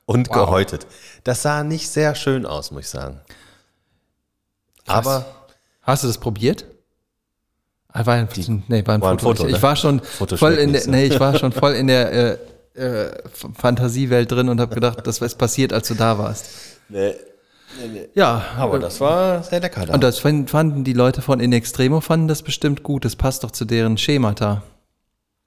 [0.05, 0.35] Und Wow.
[0.46, 0.87] gehäutet.
[1.25, 3.20] Das sah nicht sehr schön aus, muss ich sagen.
[4.87, 5.27] Aber
[5.83, 6.64] Hast du das probiert?
[7.88, 8.29] Ah, War ein,
[8.68, 9.37] nee, war ein war ein Foto.
[9.37, 9.62] Foto, ich, ich ne?
[9.62, 10.90] war schon Foto voll in der, so.
[10.90, 12.12] nee, ich war schon voll in der
[12.75, 13.22] äh, äh,
[13.55, 16.46] Fantasiewelt drin und habe gedacht, das ist passiert, als du da warst.
[16.88, 17.14] nee,
[18.14, 19.94] Ja, aber das war sehr lecker da.
[19.94, 23.05] und das fand- fanden die Leute von In Extremo fanden das bestimmt gut.
[23.05, 24.62] Das passt doch zu deren Schemata.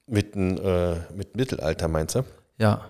[0.06, 2.24] mit, n, äh, mit Mittelalter meinst du?
[2.58, 2.80] Ja.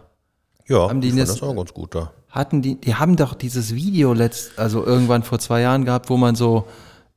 [0.66, 2.12] Ja, Haben die das- das auch ganz gut da.
[2.31, 6.16] Hatten die, die haben doch dieses Video letzt, also irgendwann vor zwei Jahren gehabt, wo
[6.16, 6.66] man so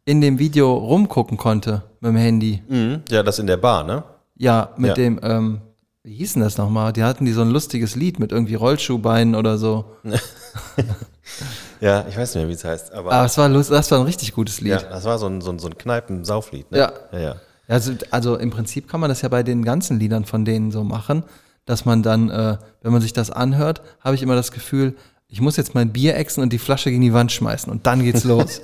[0.06, 2.62] in dem Video rumgucken konnte mit dem Handy.
[2.68, 3.04] Mhm.
[3.10, 4.04] Ja, das in der Bar, ne?
[4.36, 4.94] Ja, mit Ja.
[4.96, 5.62] dem, ähm,
[6.04, 6.92] wie hieß denn das nochmal?
[6.92, 9.86] Die hatten die so ein lustiges Lied mit irgendwie Rollschuhbeinen oder so.
[11.84, 12.94] Ja, ich weiß nicht mehr, wie es heißt.
[12.94, 14.88] Aber Aber es war lust, das war ein richtig gutes ja, Lied.
[14.90, 16.78] das war so ein, so ein, so ein Kneipen-Sauflied, ne?
[16.78, 16.94] Ja.
[17.12, 17.36] ja, ja.
[17.68, 20.86] Also, also im Prinzip kann man das ja bei den ganzen Liedern von denen so
[20.86, 21.26] machen,
[21.66, 24.96] dass man dann, äh, wenn man sich das anhört, habe ich immer das Gefühl,
[25.28, 28.02] ich muss jetzt mein Bier exen und die Flasche gegen die Wand schmeißen und dann
[28.02, 28.62] geht's los.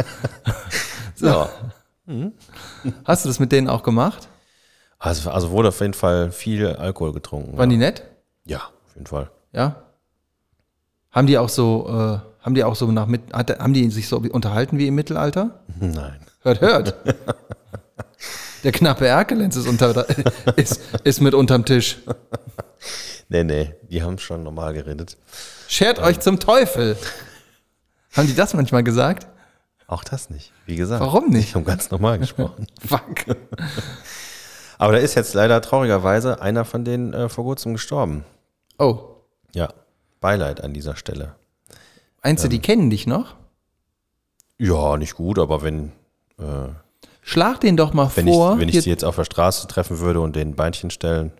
[1.20, 1.50] ja.
[3.04, 4.30] Hast du das mit denen auch gemacht?
[4.98, 7.58] Also, also wurde auf jeden Fall viel Alkohol getrunken.
[7.58, 7.76] Waren ja.
[7.76, 8.04] die nett?
[8.46, 9.30] ja, auf jeden Fall.
[9.52, 9.76] Ja.
[11.12, 14.18] Haben die auch so, äh, haben die auch so nach mit, haben die sich so
[14.18, 15.60] unterhalten wie im Mittelalter?
[15.80, 16.20] Nein.
[16.42, 16.96] Hört, hört.
[18.64, 20.06] Der knappe Erkelenz ist, unter,
[20.58, 21.98] ist, ist mit unterm Tisch.
[23.30, 25.16] Nee, nee, die haben schon normal geredet.
[25.68, 26.98] Schert euch zum Teufel.
[28.16, 29.28] Haben die das manchmal gesagt?
[29.88, 31.02] Auch das nicht, wie gesagt.
[31.02, 31.50] Warum nicht?
[31.50, 32.68] Ich habe ganz normal gesprochen.
[32.86, 33.26] Fuck.
[34.78, 38.24] Aber da ist jetzt leider traurigerweise einer von denen äh, vor kurzem gestorben.
[38.78, 39.16] Oh.
[39.54, 39.74] Ja,
[40.22, 41.36] Beileid an dieser Stelle.
[42.24, 43.36] Meinst du, die kennen dich noch?
[44.58, 45.92] Ja, nicht gut, aber wenn,
[46.38, 46.70] äh,
[47.22, 48.60] Schlag den doch mal wenn, ich, vor.
[48.60, 51.32] wenn ich sie jetzt auf der Straße treffen würde und den Beinchen stellen,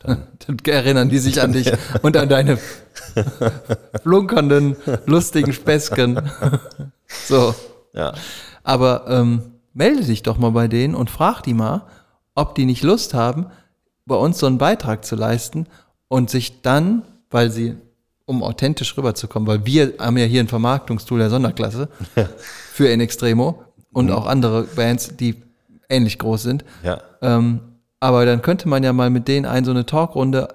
[0.02, 1.70] Dann erinnern die sich an dich
[2.02, 2.58] und an deine
[4.02, 6.20] flunkernden, lustigen Späßchen.
[7.26, 7.56] So.
[7.92, 8.14] ja.
[8.62, 11.82] Aber ähm, melde dich doch mal bei denen und frag die mal,
[12.36, 13.46] ob die nicht Lust haben,
[14.06, 15.66] bei uns so einen Beitrag zu leisten
[16.06, 17.76] und sich dann, weil sie,
[18.30, 21.88] um authentisch rüberzukommen, weil wir haben ja hier ein Vermarktungstool der Sonderklasse
[22.72, 25.42] für In Extremo und auch andere Bands, die
[25.88, 26.64] ähnlich groß sind.
[26.84, 27.02] Ja.
[27.22, 27.60] Ähm,
[27.98, 30.54] aber dann könnte man ja mal mit denen ein so eine Talkrunde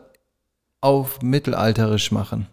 [0.79, 2.47] auf mittelalterisch machen.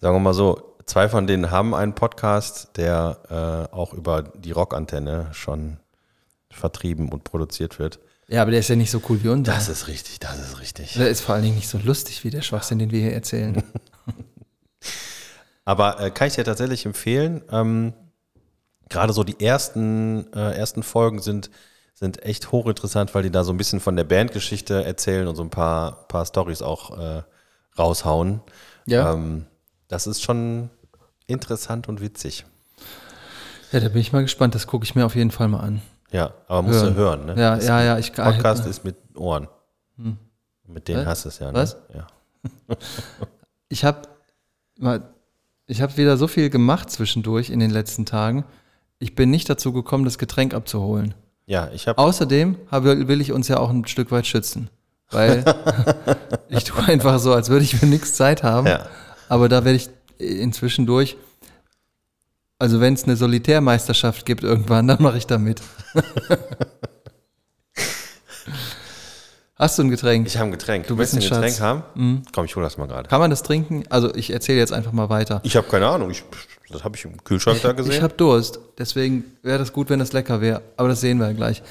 [0.00, 4.52] Sagen wir mal so, zwei von denen haben einen Podcast, der äh, auch über die
[4.52, 5.78] Rockantenne schon
[6.50, 8.00] vertrieben und produziert wird.
[8.28, 9.52] Ja, aber der ist ja nicht so cool wie unser.
[9.52, 10.92] Das ist richtig, das ist richtig.
[10.92, 13.62] Der ist vor allen Dingen nicht so lustig wie der Schwachsinn, den wir hier erzählen.
[15.68, 17.42] Aber äh, kann ich dir tatsächlich empfehlen.
[17.50, 17.92] Ähm,
[18.88, 21.50] Gerade so die ersten, äh, ersten Folgen sind,
[21.92, 25.42] sind echt hochinteressant, weil die da so ein bisschen von der Bandgeschichte erzählen und so
[25.42, 27.22] ein paar, paar Stories auch äh,
[27.78, 28.40] raushauen.
[28.86, 29.12] Ja.
[29.12, 29.44] Ähm,
[29.88, 30.70] das ist schon
[31.26, 32.46] interessant und witzig.
[33.70, 34.54] Ja, da bin ich mal gespannt.
[34.54, 35.82] Das gucke ich mir auf jeden Fall mal an.
[36.10, 36.94] Ja, aber musst Hören.
[36.94, 37.34] du hören, ne?
[37.38, 37.98] Ja, Das ja, ja.
[37.98, 39.48] Ich, Podcast ist mit Ohren.
[40.66, 41.08] Mit denen Was?
[41.08, 41.58] hast du es ja, ne?
[41.58, 41.76] Was?
[41.92, 42.06] Ja.
[43.68, 44.08] ich habe
[45.68, 48.44] ich habe wieder so viel gemacht zwischendurch in den letzten Tagen.
[48.98, 51.14] Ich bin nicht dazu gekommen, das Getränk abzuholen.
[51.46, 54.70] Ja, ich habe Außerdem habe, will ich uns ja auch ein Stück weit schützen.
[55.10, 55.44] Weil
[56.48, 58.66] ich tue einfach so, als würde ich für nichts Zeit haben.
[58.66, 58.86] Ja.
[59.28, 61.16] Aber da werde ich inzwischen durch.
[62.58, 65.62] Also wenn es eine Solitärmeisterschaft gibt irgendwann, dann mache ich da mit.
[69.58, 70.24] Hast du ein Getränk?
[70.28, 70.86] Ich habe ein Getränk.
[70.86, 71.60] Du Möchtest ein ein Getränk Schatz.
[71.60, 72.22] haben?
[72.32, 73.08] Komm, ich hole das mal gerade.
[73.08, 73.82] Kann man das trinken?
[73.90, 75.40] Also ich erzähle jetzt einfach mal weiter.
[75.42, 76.12] Ich habe keine Ahnung.
[76.12, 76.22] Ich,
[76.70, 77.92] das habe ich im Kühlschrank da gesehen.
[77.92, 80.62] Ich habe Durst, deswegen wäre das gut, wenn das lecker wäre.
[80.76, 81.62] Aber das sehen wir gleich.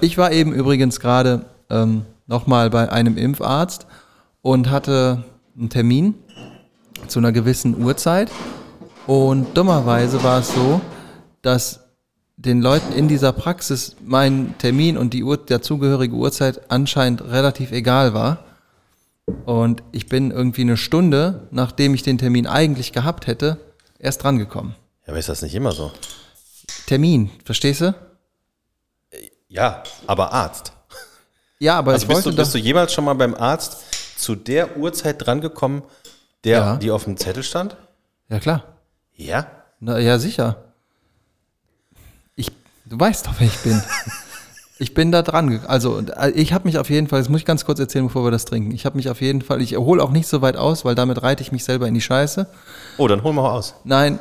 [0.00, 3.86] Ich war eben übrigens gerade ähm, nochmal bei einem Impfarzt
[4.40, 5.24] und hatte
[5.58, 6.14] einen Termin
[7.08, 8.30] zu einer gewissen Uhrzeit.
[9.06, 10.80] Und dummerweise war es so,
[11.42, 11.83] dass
[12.44, 18.14] den Leuten in dieser Praxis mein Termin und die Uhr, dazugehörige Uhrzeit anscheinend relativ egal
[18.14, 18.44] war.
[19.46, 23.58] Und ich bin irgendwie eine Stunde, nachdem ich den Termin eigentlich gehabt hätte,
[23.98, 24.74] erst drangekommen.
[25.06, 25.90] ja, aber ist das nicht immer so?
[26.86, 27.94] Termin, verstehst du?
[29.48, 30.72] Ja, aber Arzt.
[31.58, 34.34] Ja, aber Also ich bist wollte du, bist du jemals schon mal beim Arzt zu
[34.34, 35.82] der Uhrzeit drangekommen,
[36.44, 36.76] der, Ja.
[36.76, 37.76] die auf dem Zettel stand?
[38.28, 38.64] Ja, klar.
[39.14, 39.46] Ja.
[39.80, 40.63] Na, ja, sicher.
[42.94, 43.82] Du weißt doch, wer ich bin.
[44.78, 45.60] ich bin da dran.
[45.66, 48.22] Also, äh, ich habe mich auf jeden Fall, das muss ich ganz kurz erzählen, bevor
[48.24, 48.70] wir das trinken.
[48.70, 51.20] Ich habe mich auf jeden Fall, ich hole auch nicht so weit aus, weil damit
[51.24, 52.46] reite ich mich selber in die Scheiße.
[52.96, 53.74] Oh, dann hol mal aus.
[53.82, 54.20] Nein,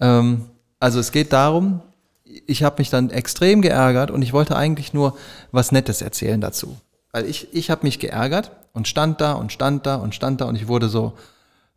[0.00, 0.46] ähm,
[0.80, 1.82] also es geht darum,
[2.24, 5.18] ich habe mich dann extrem geärgert und ich wollte eigentlich nur
[5.52, 6.78] was Nettes erzählen dazu.
[7.12, 10.46] Weil ich, ich habe mich geärgert und stand da und stand da und stand da
[10.46, 11.12] und ich wurde so,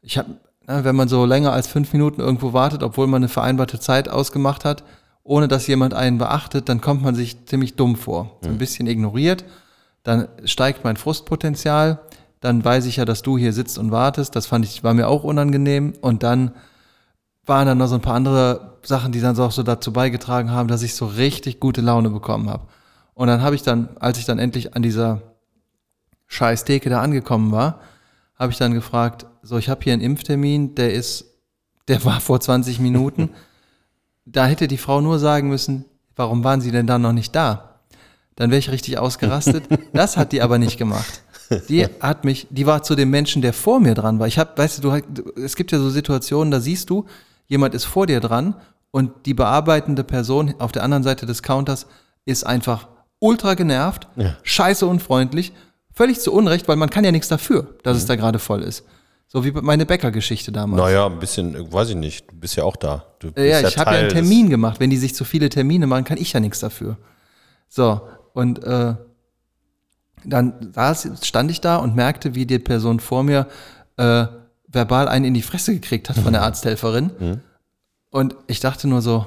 [0.02, 0.30] ich habe,
[0.66, 4.64] wenn man so länger als fünf Minuten irgendwo wartet, obwohl man eine vereinbarte Zeit ausgemacht
[4.64, 4.86] hat,
[5.28, 8.38] ohne dass jemand einen beachtet, dann kommt man sich ziemlich dumm vor.
[8.42, 9.44] So ein bisschen ignoriert,
[10.04, 12.00] dann steigt mein Frustpotenzial,
[12.40, 15.10] dann weiß ich ja, dass du hier sitzt und wartest, das fand ich, war mir
[15.10, 16.52] auch unangenehm und dann
[17.46, 20.52] waren dann noch so ein paar andere Sachen, die dann so auch so dazu beigetragen
[20.52, 22.68] haben, dass ich so richtig gute Laune bekommen habe.
[23.14, 25.22] Und dann habe ich dann, als ich dann endlich an dieser
[26.28, 27.82] scheiß Theke da angekommen war,
[28.36, 31.26] habe ich dann gefragt, so, ich habe hier einen Impftermin, der ist,
[31.90, 33.32] der war vor 20 Minuten.
[34.30, 35.86] da hätte die Frau nur sagen müssen,
[36.16, 37.80] warum waren Sie denn dann noch nicht da?
[38.36, 39.64] Dann wäre ich richtig ausgerastet.
[39.94, 41.24] Das hat die aber nicht gemacht.
[41.70, 44.28] Die hat mich, die war zu dem Menschen, der vor mir dran war.
[44.28, 47.06] Ich habe, weißt du, du, es gibt ja so Situationen, da siehst du,
[47.48, 48.56] jemand ist vor dir dran
[48.92, 51.88] und die bearbeitende Person auf der anderen Seite des Counters
[52.26, 52.88] ist einfach
[53.20, 54.36] ultra genervt, Ja.
[54.44, 55.54] scheiße unfreundlich,
[55.94, 58.84] völlig zu Unrecht, weil man kann ja nichts dafür, dass es da gerade voll ist.
[59.30, 60.82] So wie meine Bäckergeschichte damals.
[60.82, 62.32] Naja, ein bisschen, weiß ich nicht.
[62.32, 63.06] Du bist ja auch da.
[63.20, 64.80] Du bist Äh, Ja, ich habe ja einen Termin gemacht.
[64.80, 66.98] Wenn die sich zu viele Termine machen, kann ich ja nichts dafür.
[67.68, 68.02] So,
[68.34, 68.96] und äh,
[70.24, 73.48] dann saß, stand ich da und merkte, wie die Person vor mir
[73.98, 74.28] äh,
[74.68, 77.42] verbal einen in die Fresse gekriegt hat von der Arzthelferin.
[78.10, 79.26] Und ich dachte nur so,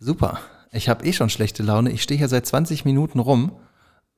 [0.00, 0.38] super,
[0.72, 1.90] ich habe eh schon schlechte Laune.
[1.90, 3.52] Ich stehe hier seit 20 Minuten rum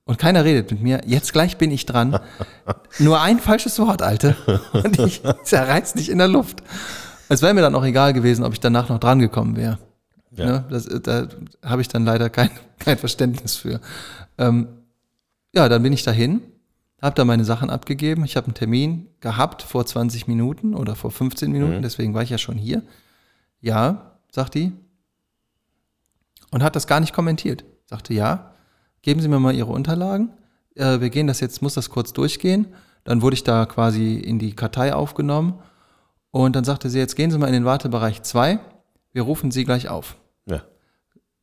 [0.08, 1.02] und keiner redet mit mir.
[1.04, 2.18] Jetzt gleich bin ich dran.
[2.98, 4.36] Nur ein falsches Wort, Alte.
[4.72, 6.62] Und ich zerreiß nicht in der Luft.
[7.28, 9.78] Es wäre mir dann auch egal gewesen, ob ich danach noch dran gekommen wäre.
[10.30, 10.46] Ja.
[10.46, 10.64] Ne?
[10.70, 11.28] Das, da
[11.62, 13.82] habe ich dann leider kein, kein Verständnis für.
[14.38, 14.68] Ähm,
[15.54, 16.40] ja, dann bin ich dahin,
[17.02, 18.24] habe da meine Sachen abgegeben.
[18.24, 22.30] Ich habe einen Termin gehabt vor 20 Minuten oder vor 15 Minuten, deswegen war ich
[22.30, 22.80] ja schon hier.
[23.60, 24.72] Ja, sagt die.
[26.50, 27.66] Und hat das gar nicht kommentiert.
[27.84, 28.52] Sagte, ja,
[29.02, 30.30] geben Sie mir mal Ihre Unterlagen.
[30.74, 32.66] Äh, wir gehen das jetzt, muss das kurz durchgehen.
[33.04, 35.58] Dann wurde ich da quasi in die Kartei aufgenommen.
[36.30, 38.58] Und dann sagte sie, jetzt gehen Sie mal in den Wartebereich 2.
[39.12, 40.16] Wir rufen Sie gleich auf.
[40.46, 40.62] Ja.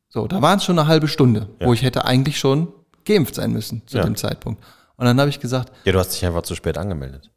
[0.09, 1.65] So, da waren es schon eine halbe Stunde, Ja.
[1.67, 2.67] wo ich hätte eigentlich schon
[3.03, 4.03] geimpft sein müssen zu Ja.
[4.03, 4.63] dem Zeitpunkt.
[4.97, 7.31] Und dann habe ich gesagt, ja, du hast dich einfach zu spät angemeldet.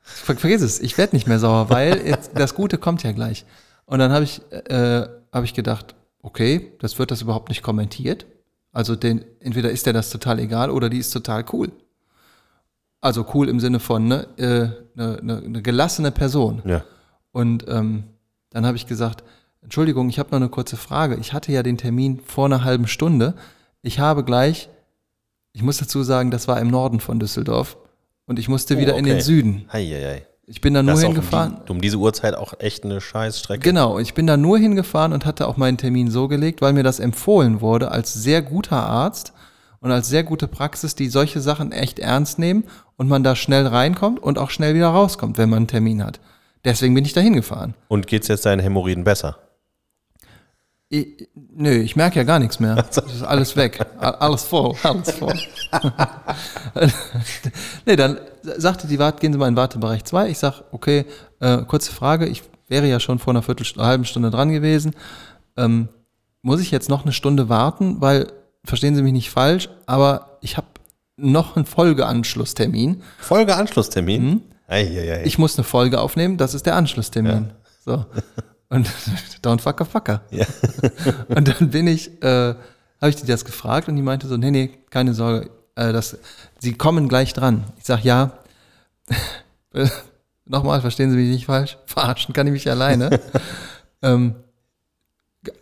[0.00, 3.44] ver vergiss es, ich werde nicht mehr sauer, weil jetzt, das Gute kommt ja gleich.
[3.84, 8.26] Und dann habe ich, äh, habe ich gedacht, okay, das wird das überhaupt nicht kommentiert.
[8.78, 11.72] Also den, entweder ist der das total egal oder die ist total cool.
[13.00, 16.62] Also cool im Sinne von ne, äh, eine, eine, eine gelassene Person.
[16.64, 16.84] Ja.
[17.32, 18.04] Und ähm,
[18.50, 19.24] dann habe ich gesagt,
[19.62, 21.16] Entschuldigung, ich habe noch eine kurze Frage.
[21.16, 23.34] Ich hatte ja den Termin vor einer halben Stunde.
[23.82, 24.68] Ich habe gleich,
[25.52, 27.78] ich muss dazu sagen, das war im Norden von Düsseldorf
[28.26, 29.14] und ich musste Oh, wieder in okay.
[29.14, 29.68] den Süden.
[29.72, 30.24] Heieiei.
[30.50, 31.56] Ich bin da nur hingefahren.
[31.56, 33.62] Um, die, um diese Uhrzeit auch echt eine Scheißstrecke.
[33.62, 36.82] Genau, ich bin da nur hingefahren und hatte auch meinen Termin so gelegt, weil mir
[36.82, 39.34] das empfohlen wurde als sehr guter Arzt
[39.80, 42.64] und als sehr gute Praxis, die solche Sachen echt ernst nehmen
[42.96, 46.18] und man da schnell reinkommt und auch schnell wieder rauskommt, wenn man einen Termin hat.
[46.64, 47.74] Deswegen bin ich da hingefahren.
[47.88, 49.38] Und geht's jetzt deinen Hämorrhoiden besser?
[50.88, 52.74] Ich, nö, ich merke ja gar nichts mehr.
[52.74, 53.84] Das ist alles weg.
[53.98, 55.38] Alles voll, alles voll.
[57.84, 60.28] nee, dann sagte die Wart, gehen Sie mal in Wartebereich 2.
[60.30, 61.04] Ich sag, okay,
[61.40, 64.94] äh, kurze Frage, ich wäre ja schon vor einer Viertelstunde, halben Stunde dran gewesen.
[65.56, 65.88] Ähm,
[66.42, 68.00] muss ich jetzt noch eine Stunde warten?
[68.00, 68.28] Weil,
[68.64, 70.66] verstehen Sie mich nicht falsch, aber ich habe
[71.16, 73.02] noch einen Folgeanschlusstermin.
[73.18, 74.24] Folgeanschlusstermin?
[74.24, 74.42] Mhm.
[74.68, 75.24] Eieiei.
[75.24, 77.50] Ich muss eine Folge aufnehmen, das ist der Anschlusstermin.
[77.84, 78.04] So.
[78.68, 78.86] Und
[79.42, 80.22] don't fuck a fucker.
[80.30, 80.46] Ja.
[81.28, 82.54] Und dann bin ich, äh,
[83.00, 86.18] habe ich die das gefragt und die meinte so, nee, nee, keine Sorge, äh, das,
[86.58, 87.64] sie kommen gleich dran.
[87.78, 88.32] Ich sag ja,
[90.44, 93.20] nochmal, verstehen Sie mich nicht falsch, verarschen kann ich mich alleine.
[94.02, 94.34] ähm,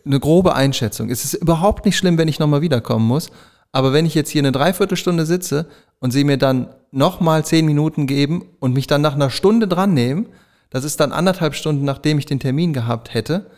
[0.04, 1.10] eine grobe Einschätzung.
[1.10, 3.30] Es ist überhaupt nicht schlimm, wenn ich nochmal wiederkommen muss,
[3.72, 5.66] aber wenn ich jetzt hier eine Dreiviertelstunde sitze
[6.00, 9.92] und sie mir dann nochmal zehn Minuten geben und mich dann nach einer Stunde dran
[9.92, 10.26] nehmen,
[10.70, 13.50] das ist dann anderthalb Stunden, nachdem ich den Termin gehabt hätte,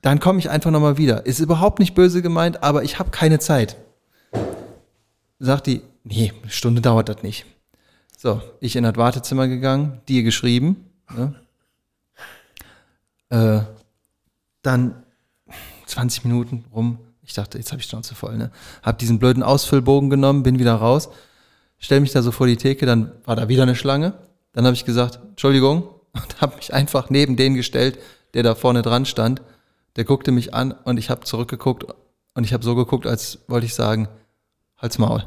[0.00, 1.26] dann komme ich einfach nochmal wieder.
[1.26, 3.76] Ist überhaupt nicht böse gemeint, aber ich habe keine Zeit.
[5.40, 7.46] Sagt die, nee, eine Stunde dauert das nicht.
[8.16, 10.84] So, ich in das Wartezimmer gegangen, dir geschrieben.
[11.10, 11.34] Ne?
[13.30, 13.60] Äh,
[14.60, 15.02] dann
[15.86, 16.98] 20 Minuten rum.
[17.22, 18.36] Ich dachte, jetzt habe ich Schnauze voll.
[18.36, 18.50] Ne?
[18.82, 21.08] Hab diesen blöden Ausfüllbogen genommen, bin wieder raus,
[21.78, 24.12] stell mich da so vor die Theke, dann war da wieder eine Schlange.
[24.52, 27.98] Dann habe ich gesagt, Entschuldigung, und habe mich einfach neben den gestellt,
[28.34, 29.40] der da vorne dran stand.
[29.96, 31.86] Der guckte mich an und ich habe zurückgeguckt
[32.34, 34.08] und ich habe so geguckt, als wollte ich sagen,
[34.80, 35.24] halt's Maul.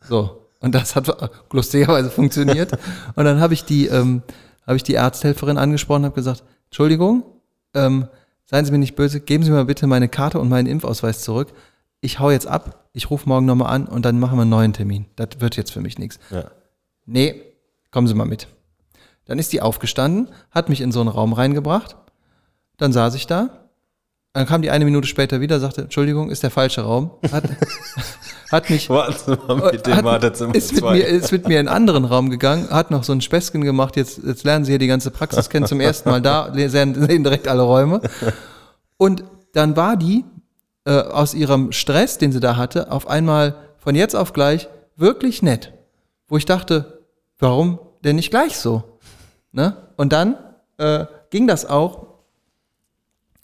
[0.00, 0.48] So.
[0.60, 1.08] Und das hat
[1.52, 2.72] lustigerweise funktioniert.
[3.16, 4.22] Und dann habe ich die, ähm,
[4.66, 7.24] habe ich die Arzthelferin angesprochen, habe gesagt, Entschuldigung,
[7.74, 8.08] ähm,
[8.46, 11.52] seien Sie mir nicht böse, geben Sie mir bitte meine Karte und meinen Impfausweis zurück.
[12.00, 14.72] Ich hau jetzt ab, ich rufe morgen nochmal an und dann machen wir einen neuen
[14.72, 15.06] Termin.
[15.16, 16.18] Das wird jetzt für mich nichts.
[16.30, 16.44] Ja.
[17.06, 17.42] Nee,
[17.90, 18.46] kommen Sie mal mit.
[19.24, 21.96] Dann ist die aufgestanden, hat mich in so einen Raum reingebracht.
[22.76, 23.68] Dann saß ich da.
[24.32, 27.10] Dann kam die eine Minute später wieder, sagte, Entschuldigung, ist der falsche Raum.
[27.30, 27.44] Hat,
[28.52, 31.68] hat mich Warten Sie mal mit dem hat, ist, mit mir, ist mit mir in
[31.68, 34.78] einen anderen Raum gegangen, hat noch so ein Späßchen gemacht, jetzt, jetzt lernen Sie hier
[34.78, 38.02] die ganze Praxis kennen, zum ersten Mal da, sehen direkt alle Räume.
[38.98, 40.24] Und dann war die
[40.84, 45.42] äh, aus ihrem Stress, den sie da hatte, auf einmal von jetzt auf gleich wirklich
[45.42, 45.72] nett.
[46.28, 47.00] Wo ich dachte,
[47.38, 48.84] warum denn nicht gleich so?
[49.52, 49.76] Ne?
[49.96, 50.36] Und dann
[50.78, 52.06] äh, ging das auch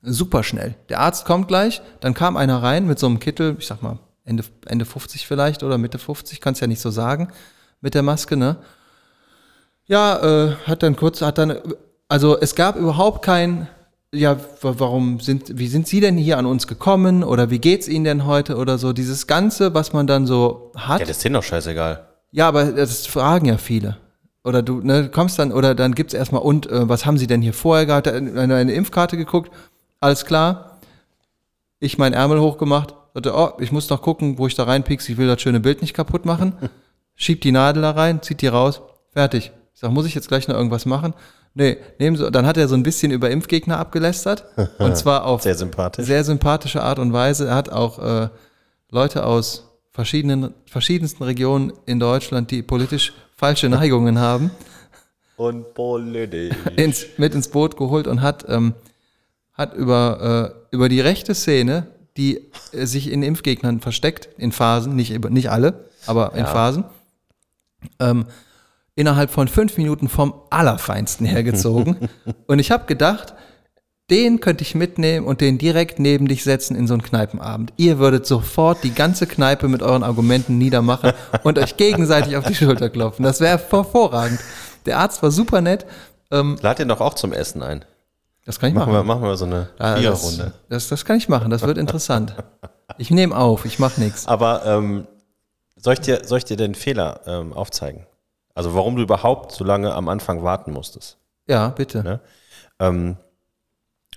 [0.02, 0.74] super schnell.
[0.88, 3.98] Der Arzt kommt gleich, dann kam einer rein mit so einem Kittel, ich sag mal
[4.28, 7.28] Ende, Ende 50 vielleicht oder Mitte 50, kannst ja nicht so sagen,
[7.80, 8.56] mit der Maske, ne?
[9.86, 11.56] Ja, äh, hat dann kurz, hat dann,
[12.08, 13.68] also es gab überhaupt kein,
[14.12, 17.88] ja, wa- warum sind, wie sind Sie denn hier an uns gekommen oder wie geht's
[17.88, 21.00] Ihnen denn heute oder so, dieses Ganze, was man dann so hat.
[21.00, 22.06] Ja, das ist denen doch scheißegal.
[22.32, 23.96] Ja, aber das fragen ja viele.
[24.44, 27.40] Oder du ne, kommst dann, oder dann gibt's erstmal, und äh, was haben sie denn
[27.42, 28.08] hier vorher gehabt?
[28.08, 29.50] Eine, eine Impfkarte geguckt,
[30.00, 30.78] alles klar.
[31.80, 35.18] Ich mein Ärmel hochgemacht, sagte, oh, ich muss noch gucken, wo ich da reinpiekse, ich
[35.18, 36.54] will das schöne Bild nicht kaputt machen.
[37.16, 38.80] Schiebt die Nadel da rein, zieht die raus,
[39.12, 39.50] fertig.
[39.74, 41.14] Ich sag, muss ich jetzt gleich noch irgendwas machen?
[41.54, 44.44] Nee, nehmen Sie, dann hat er so ein bisschen über Impfgegner abgelästert.
[44.78, 46.06] Und zwar auf Sehr sympathisch.
[46.06, 47.48] sehr sympathische Art und Weise.
[47.48, 48.28] Er hat auch äh,
[48.90, 54.50] Leute aus verschiedenen, verschiedensten Regionen in Deutschland, die politisch falsche Neigungen haben,
[55.36, 56.54] Und politisch.
[56.76, 58.74] ins, mit ins Boot geholt und hat, ähm,
[59.54, 64.94] hat über, äh, über die rechte Szene, die äh, sich in Impfgegnern versteckt, in Phasen,
[64.94, 66.46] nicht, nicht alle, aber in Ja.
[66.46, 66.84] Phasen,
[68.00, 68.26] ähm,
[68.94, 71.96] innerhalb von fünf Minuten vom Allerfeinsten hergezogen.
[72.46, 73.34] und ich habe gedacht,
[74.10, 77.72] den könnte ich mitnehmen und den direkt neben dich setzen in so einen Kneipenabend.
[77.76, 81.12] Ihr würdet sofort die ganze Kneipe mit euren Argumenten niedermachen
[81.44, 83.22] und euch gegenseitig auf die Schulter klopfen.
[83.22, 84.40] Das wäre hervorragend.
[84.86, 85.84] Der Arzt war super nett.
[86.30, 87.84] Ähm, Lad den doch auch zum Essen ein.
[88.48, 89.20] Das kann ich Machen wir, machen.
[89.20, 90.52] machen wir so eine Ah, das, Viererrunde.
[90.70, 91.50] das, das kann ich machen.
[91.50, 92.34] Das wird interessant.
[92.96, 93.66] Ich nehme auf.
[93.66, 94.26] Ich mache nichts.
[94.26, 95.06] Aber ähm,
[95.76, 98.06] soll, ich dir, soll ich dir den Fehler ähm, aufzeigen?
[98.54, 101.18] Also warum du überhaupt so lange am Anfang warten musstest?
[101.46, 102.02] Ja, bitte.
[102.02, 102.20] Ne?
[102.80, 103.16] Ähm,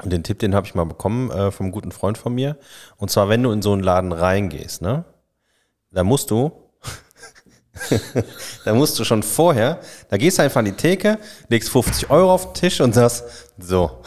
[0.02, 2.56] Und den Tipp, den habe ich mal bekommen äh, vom guten Freund von mir.
[2.98, 5.04] Und zwar, wenn du in so einen Laden reingehst, ne,
[5.92, 6.52] da musst du,
[8.66, 9.80] da musst du schon vorher,
[10.10, 13.24] da gehst du einfach an die Theke, legst 50 Euro auf den Tisch und sagst,
[13.58, 14.02] so.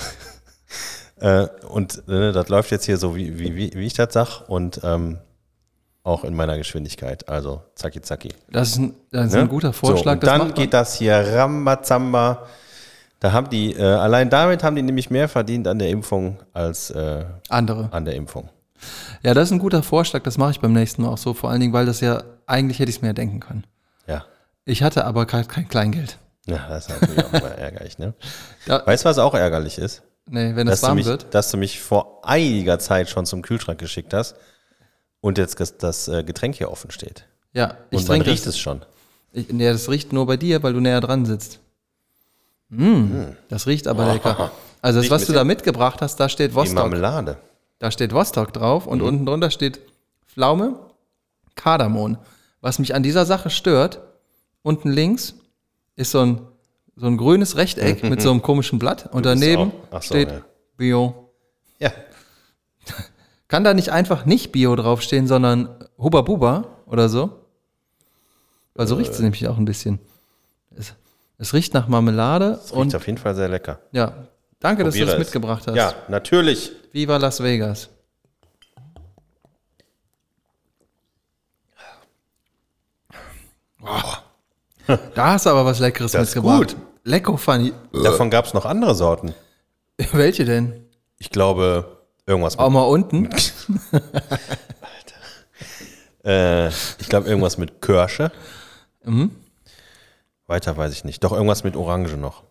[1.21, 4.81] äh, und äh, das läuft jetzt hier so, wie, wie, wie ich das sag und
[4.85, 5.19] ähm,
[6.03, 7.29] auch in meiner Geschwindigkeit.
[7.29, 8.29] Also zacki zacki.
[8.51, 9.41] Das ist ein, das ist Ne?
[9.41, 10.21] ein guter Vorschlag.
[10.23, 12.47] So, und dann geht das hier Rambazamba.
[13.21, 16.91] Da haben die, äh, allein damit haben die nämlich mehr verdient an der Impfung als
[16.91, 17.89] äh, andere.
[17.91, 18.51] an der Impfung.
[19.23, 20.23] Ja, das ist ein guter Vorschlag.
[20.25, 21.33] Das mache ich beim nächsten Mal auch so.
[21.33, 23.65] Vor allen Dingen, weil das ja, eigentlich hätte ich es mir ja denken können.
[24.07, 24.25] Ja.
[24.65, 26.19] Ich hatte aber kein, kein Kleingeld.
[26.47, 28.15] Ja, das ist natürlich auch mal ärgerlich, ne?
[28.67, 30.03] Da, Weißt du, was auch ärgerlich ist?
[30.27, 31.27] nee, wenn Dass es warm mich, wird.
[31.35, 34.37] dass du mich vor einiger Zeit schon zum Kühlschrank geschickt hast
[35.21, 37.27] und jetzt das, äh, Getränk hier offen steht.
[37.53, 38.55] Ja, ich Und man trinke riecht das.
[38.55, 38.83] es schon.
[39.33, 41.61] Ich, nee, das riecht nur bei dir, weil du näher dran sitzt.
[42.69, 44.51] Mm, Das riecht aber lecker.
[44.81, 46.77] Also das, was du da mitgebracht hast, da steht Die Vostok.
[46.77, 47.37] Marmelade.
[47.79, 48.93] Da steht Vostok drauf Mhm.
[48.93, 49.81] und unten drunter steht
[50.27, 50.79] Pflaume,
[51.55, 52.19] Kardamom.
[52.65, 54.01] Was mich an dieser Sache stört,
[54.63, 55.35] unten links
[55.97, 56.41] ist so ein,
[56.97, 60.41] so ein grünes Rechteck mit so einem komischen Blatt und daneben so, steht ja.
[60.79, 61.29] Bio.
[61.79, 61.93] Ja.
[63.49, 67.45] Kann da nicht einfach nicht Bio draufstehen, sondern Hubba Bubba oder so?
[68.73, 69.13] Weil so riecht Äh.
[69.17, 69.99] es nämlich auch ein bisschen.
[70.75, 70.95] Es,
[71.37, 73.81] es riecht nach Marmelade und riecht auf jeden Fall sehr lecker.
[73.93, 74.27] ja,
[74.59, 75.19] danke, dass du das es.
[75.19, 75.77] mitgebracht hast.
[75.77, 76.73] Ja, natürlich.
[76.93, 77.91] Viva Las Vegas.
[85.15, 86.77] Da hast du aber was Leckeres Das ist mitgebracht.
[87.05, 87.73] Lecko Funny.
[87.93, 89.35] Davon gab es noch andere Sorten.
[90.13, 90.87] Welche denn?
[91.19, 93.31] Ich glaube, irgendwas Auch mit, mal unten.
[96.25, 98.33] äh, ich glaube, irgendwas mit Kirsche.
[99.05, 99.31] Mhm.
[100.47, 101.23] Weiter weiß ich nicht.
[101.25, 102.43] Doch irgendwas mit Orange noch.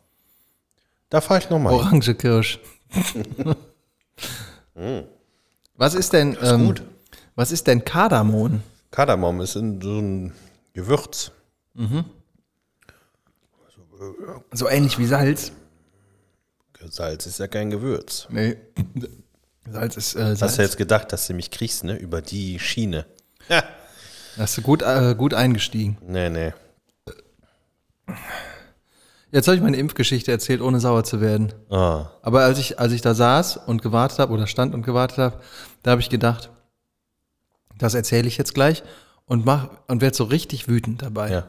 [1.09, 1.73] Da fahre ich nochmal.
[1.73, 2.59] Orange Kirsch.
[5.75, 6.83] was ist denn, ähm, gut.
[7.35, 8.61] was ist denn Kardamom?
[8.91, 10.33] Kardamom ist in so ein
[10.73, 11.31] Gewürz.
[14.51, 15.51] So ähnlich wie Salz.
[16.89, 18.27] Salz ist ja kein Gewürz.
[18.29, 18.57] Nee.
[19.69, 20.41] Salz ist äh, Salz.
[20.41, 21.95] Hast du jetzt gedacht, dass du mich kriegst, ne?
[21.95, 23.05] Über die Schiene.
[23.47, 23.63] Ja.
[24.37, 25.97] Hast du gut, äh, gut eingestiegen.
[26.01, 26.53] Nee, nee.
[29.31, 31.53] Jetzt habe ich meine Impfgeschichte erzählt, ohne sauer zu werden.
[31.69, 35.17] Ah, Aber als ich, als ich da saß und gewartet habe oder stand und gewartet
[35.17, 35.39] habe,
[35.81, 36.49] da habe ich gedacht,
[37.77, 38.83] das erzähle ich jetzt gleich
[39.25, 41.31] und mach und werde so richtig wütend dabei.
[41.31, 41.47] ja.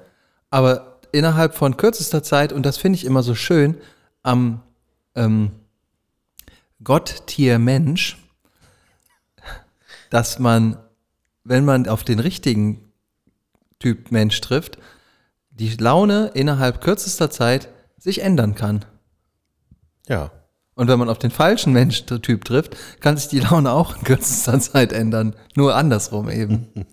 [0.51, 3.77] Aber innerhalb von kürzester Zeit, und das finde ich immer so schön,
[4.23, 4.63] am
[5.15, 5.53] ähm,
[6.83, 8.19] Gott, Tier, Mensch,
[10.11, 10.77] dass man,
[11.45, 12.93] wenn man auf den richtigen
[13.79, 14.79] Typ Mensch trifft,
[15.51, 18.85] die Laune innerhalb kürzester Zeit sich ändern kann.
[20.09, 20.31] Ja.
[20.75, 24.59] Und wenn man auf den falschen Mensch-Typ trifft, kann sich die Laune auch in kürzester
[24.59, 25.37] Zeit ändern.
[25.55, 26.69] Nur andersrum eben.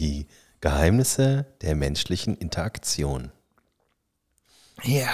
[0.00, 0.26] Die
[0.62, 3.30] Geheimnisse der menschlichen Interaktion.
[4.82, 5.08] Ja.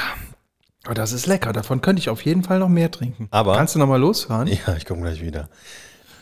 [0.85, 1.53] Aber das ist lecker.
[1.53, 3.27] Davon könnte ich auf jeden Fall noch mehr trinken.
[3.33, 4.47] Aber- Kannst du noch mal losfahren?
[4.47, 5.49] Ja, ich komme gleich wieder.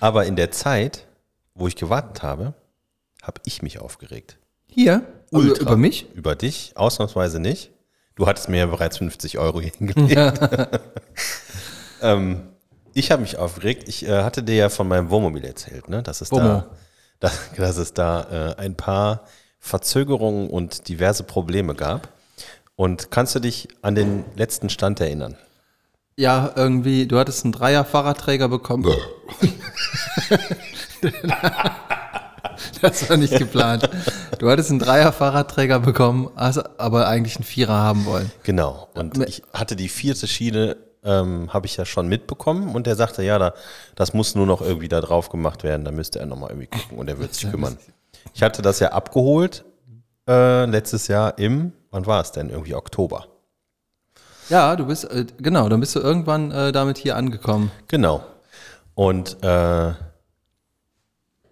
[0.00, 1.06] Aber in der Zeit,
[1.54, 2.54] wo ich gewartet habe,
[3.22, 4.38] habe ich mich aufgeregt.
[4.66, 5.06] Hier?
[5.30, 5.62] Also Ultra.
[5.62, 6.10] Über mich?
[6.14, 7.70] Über dich ausnahmsweise nicht.
[8.14, 10.40] Du hattest mir ja bereits 50 Euro hingelegt.
[12.00, 12.48] ähm,
[12.94, 13.88] ich habe mich aufgeregt.
[13.88, 16.02] Ich äh, hatte dir ja von meinem Wohnmobil erzählt, ne?
[16.02, 16.42] dass, es Womo.
[16.42, 16.70] da,
[17.24, 19.24] dass, dass es da äh, ein paar
[19.58, 22.08] Verzögerungen und diverse Probleme gab.
[22.76, 25.38] Und kannst du dich an den letzten Stand erinnern?
[26.16, 28.84] Ja, irgendwie, du hattest einen Dreier-Fahrradträger bekommen.
[32.82, 33.88] das war nicht geplant.
[34.38, 38.30] Du hattest einen Dreier-Fahrradträger bekommen, hast aber eigentlich einen Vierer haben wollen.
[38.42, 38.88] Genau.
[38.94, 42.74] Und ich hatte die vierte Schiene, ähm, habe ich ja schon mitbekommen.
[42.74, 43.54] Und der sagte, ja, da,
[43.94, 45.84] das muss nur noch irgendwie da drauf gemacht werden.
[45.84, 47.76] Da müsste er nochmal irgendwie gucken und er wird sich kümmern.
[48.32, 49.64] Ich hatte das ja abgeholt
[50.28, 52.50] äh, letztes Jahr im, wann war es denn?
[52.50, 53.26] Irgendwie Oktober.
[54.48, 57.70] Ja, du bist, äh, genau, dann bist du irgendwann äh, damit hier angekommen.
[57.88, 58.24] Genau.
[58.94, 59.92] Und äh,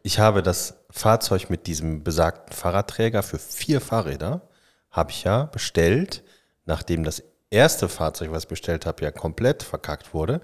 [0.03, 4.43] ich habe das Fahrzeug mit diesem besagten Fahrradträger für vier Fahrräder,
[4.91, 6.23] habe ich ja bestellt,
[6.67, 7.23] nachdem das
[7.53, 10.41] erste Fahrzeug, was ich bestellt habe, ja komplett verkackt wurde,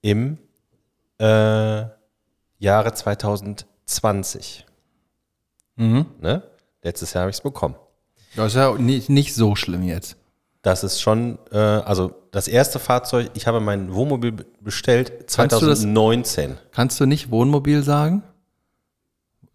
[0.00, 0.38] im
[1.18, 1.84] äh,
[2.58, 4.66] Jahre 2020.
[5.76, 6.42] Ne?
[6.82, 7.74] Letztes Jahr habe ich es bekommen.
[8.36, 10.16] Das ist ja nicht, nicht so schlimm jetzt.
[10.62, 15.60] Das ist schon, äh, also das erste Fahrzeug, ich habe mein Wohnmobil be- bestellt Kannst
[15.60, 16.56] du das- 2019.
[16.72, 18.22] Kannst du nicht Wohnmobil sagen?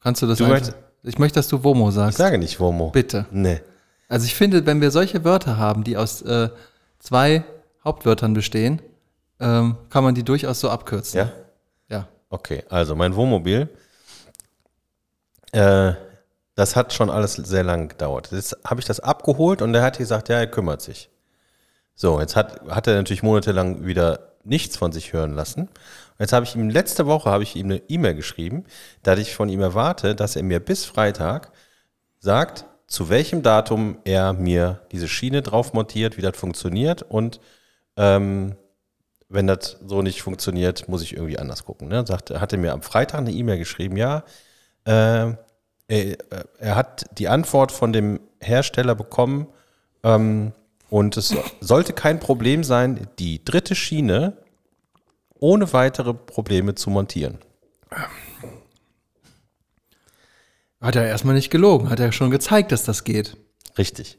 [0.02, 0.74] Kannst du das Du einfach?
[1.04, 2.18] Ich möchte, dass du Womo Ich sagst.
[2.18, 2.90] sage nicht Womo.
[2.92, 3.26] Bitte.
[3.32, 3.62] Nee.
[4.10, 6.50] Also ich finde, wenn wir solche Wörter haben, die aus äh,
[6.98, 7.46] zwei
[7.86, 8.82] Hauptwörtern bestehen,
[9.40, 11.20] ähm, kann man die durchaus so abkürzen.
[11.20, 11.32] Ja?
[11.88, 12.08] Ja.
[12.30, 13.70] Okay, also mein Wohnmobil,
[15.52, 15.94] äh,
[16.56, 18.32] das hat schon alles sehr lang gedauert.
[18.32, 21.10] Jetzt habe ich das abgeholt und er hat gesagt, ja, er kümmert sich.
[21.96, 25.62] So, jetzt hat, hat er natürlich monatelang wieder nichts von sich hören lassen.
[25.62, 25.70] Und
[26.20, 28.66] jetzt habe ich ihm, letzte Woche habe ich ihm eine E-Mail geschrieben,
[29.04, 31.52] da ich von ihm erwarte, dass er mir bis Freitag
[32.20, 37.40] sagt, zu welchem Datum er mir diese Schiene drauf montiert, wie das funktioniert und
[37.96, 38.56] ähm,
[39.30, 41.88] wenn das so nicht funktioniert, muss ich irgendwie anders gucken.
[41.88, 42.04] Ne?
[42.06, 44.24] Sagt, er hatte mir am Freitag eine E-Mail geschrieben, ja,
[44.86, 45.34] äh,
[45.88, 46.18] er,
[46.60, 49.48] er, hat die Antwort von dem Hersteller bekommen
[50.04, 50.52] ähm,
[50.90, 54.34] und es sollte kein Problem sein, die dritte Schiene
[55.40, 57.38] ohne weitere Probleme zu montieren.
[60.82, 63.36] Hat er erstmal nicht gelogen, hat er schon gezeigt, dass das geht.
[63.78, 64.18] Richtig.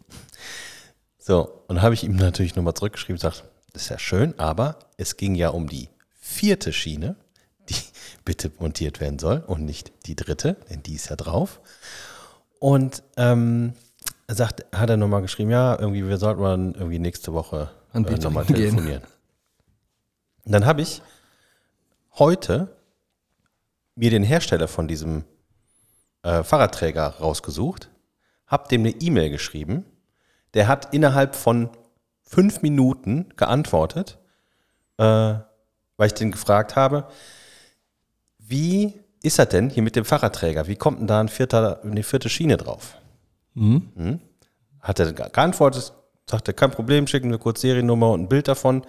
[1.19, 4.79] So, und habe ich ihm natürlich nochmal zurückgeschrieben und gesagt, das ist ja schön, aber
[4.97, 5.89] es ging ja um die
[6.19, 7.17] vierte Schiene,
[7.69, 7.77] die
[8.25, 11.61] bitte montiert werden soll und nicht die dritte, denn die ist ja drauf.
[12.59, 13.75] Und ähm,
[14.29, 18.45] sagt, hat er nochmal geschrieben, ja, irgendwie, wir sollten mal irgendwie nächste Woche äh, nochmal
[18.45, 18.57] gehen.
[18.57, 19.03] telefonieren.
[20.45, 21.03] Und dann habe ich
[22.19, 22.77] heute
[23.95, 25.25] mir den Hersteller von diesem
[26.23, 27.91] äh, Fahrradträger rausgesucht,
[28.47, 29.85] habe dem eine E-Mail geschrieben.
[30.55, 31.71] Der hat innerhalb von
[32.23, 34.19] fünf Minuten geantwortet,
[34.99, 37.09] äh, weil ich den gefragt habe,
[38.39, 40.67] wie ist er denn hier mit dem Fahrradträger?
[40.67, 42.97] Wie kommt denn da ein vierter, eine vierte Schiene drauf?
[43.55, 44.21] Mhm.
[44.81, 45.93] Hat er ge- geantwortet,
[46.29, 48.85] sagte, kein Problem, schicken mir kurz Seriennummer und ein Bild davon.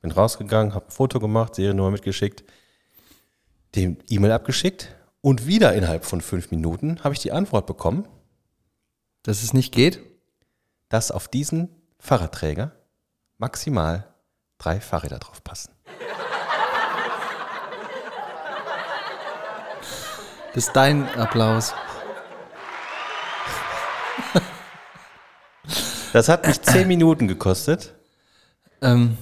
[0.00, 2.44] Bin rausgegangen, habe ein Foto gemacht, Seriennummer mitgeschickt,
[3.74, 4.94] dem E-Mail abgeschickt
[5.24, 8.06] und wieder innerhalb von fünf Minuten habe ich die Antwort bekommen,
[9.22, 10.00] Dass es nicht geht?
[10.90, 12.72] dass auf diesen Fahrradträger
[13.38, 14.14] maximal
[14.58, 15.72] drei Fahrräder drauf passen.
[20.52, 21.72] Das ist dein Applaus.
[26.12, 27.94] Das hat mich zehn Minuten gekostet.
[28.82, 29.16] Ähm,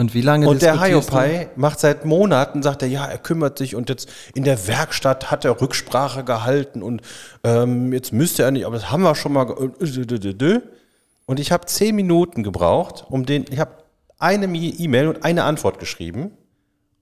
[0.00, 0.80] und wie lange Und der?
[0.80, 5.30] Hayopai macht seit Monaten, sagt er, ja, er kümmert sich und jetzt in der Werkstatt
[5.30, 7.02] hat er Rücksprache gehalten und
[7.44, 9.44] ähm, jetzt müsste er nicht, aber das haben wir schon mal.
[9.44, 9.70] ge-
[11.26, 13.72] Und ich habe zehn Minuten gebraucht, um den, ich habe
[14.18, 16.32] eine E-Mail und eine Antwort geschrieben,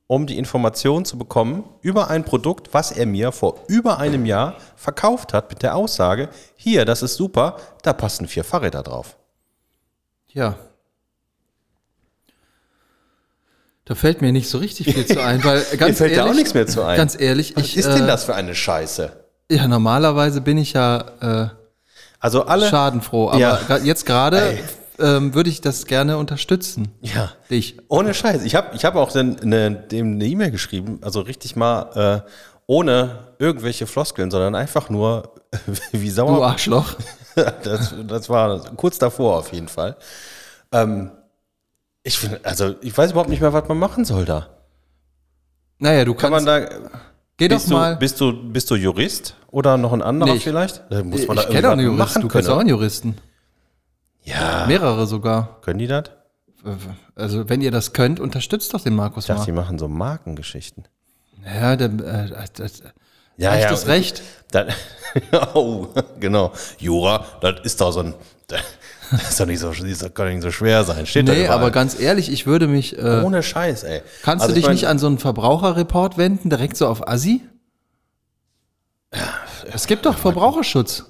[0.07, 4.55] um die Information zu bekommen über ein Produkt, was er mir vor über einem Jahr
[4.77, 9.17] verkauft hat mit der Aussage, hier, das ist super, da passen vier Fahrräder drauf.
[10.29, 10.57] Ja.
[13.89, 16.25] Da fällt mir nicht so richtig viel zu ein, weil ganz Mir fällt ehrlich, da
[16.31, 16.97] auch nichts mehr zu ein.
[16.97, 19.11] Ganz ehrlich, Was ich, ist äh, denn das für eine Scheiße?
[19.51, 21.53] Ja, normalerweise bin ich ja
[22.21, 22.69] Also äh, alle.
[22.69, 23.79] schadenfroh, aber Ja.
[23.83, 24.59] jetzt gerade
[24.99, 26.89] ähm, würde ich das gerne unterstützen.
[27.01, 27.31] Ja.
[27.51, 27.79] Dich.
[27.89, 28.43] Ohne Scheiß.
[28.45, 32.31] Ich habe ich hab auch den, ne, dem eine E-Mail geschrieben, also richtig mal äh,
[32.67, 35.33] ohne irgendwelche Floskeln, sondern einfach nur
[35.93, 36.47] wie Du sauer.
[36.47, 36.95] Arschloch.
[37.63, 39.97] das, das war kurz davor auf jeden Fall.
[40.73, 41.13] Ähm,
[42.09, 44.49] ich finde, also ich weiß überhaupt nicht mehr, was man machen soll da.
[45.79, 46.47] Naja, du Kann kannst.
[46.47, 46.69] man da.
[47.37, 47.97] geh doch Bist du, mal.
[47.97, 50.83] bist, du, bist du Jurist oder noch ein anderer Nee, ich- vielleicht?
[50.91, 52.21] Da muss man ich da kenne auch einen Juristen.
[52.23, 52.61] Du kennst auch können.
[52.61, 53.15] einen Juristen.
[54.25, 54.67] Ja.
[54.67, 55.61] Mehrere sogar.
[55.63, 56.05] Können die das?
[57.15, 59.47] Also, wenn ihr das könnt, unterstützt doch den Markus Ich dachte, mal.
[59.47, 60.87] die machen so Markengeschichten.
[61.45, 62.83] Ja, der, äh, das,
[63.39, 63.73] Ja, Recht ja.
[63.73, 64.23] ist Recht.
[64.51, 64.69] Dann,
[65.55, 65.87] oh,
[66.21, 66.53] genau.
[66.79, 68.15] Jura, das ist doch so ein.
[68.49, 71.07] Das ist doch nicht so, das kann doch nicht so schwer sein.
[71.07, 72.99] Steht da Nee, aber ganz ehrlich, ich würde mich.
[72.99, 74.03] Äh, Ohne Scheiß, ey.
[74.23, 77.09] kannst Also du ich dich mein, nicht an so einen Verbraucherreport wenden, direkt so auf
[77.09, 77.41] Assi?
[79.73, 81.07] Es gibt doch Verbraucherschutz.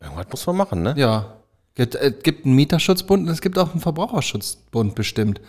[0.00, 0.94] Irgendwas muss man machen, ne?
[0.96, 1.34] Ja.
[1.76, 1.88] Es
[2.22, 5.40] gibt einen Mieterschutzbund und es gibt auch einen Verbraucherschutzbund bestimmt.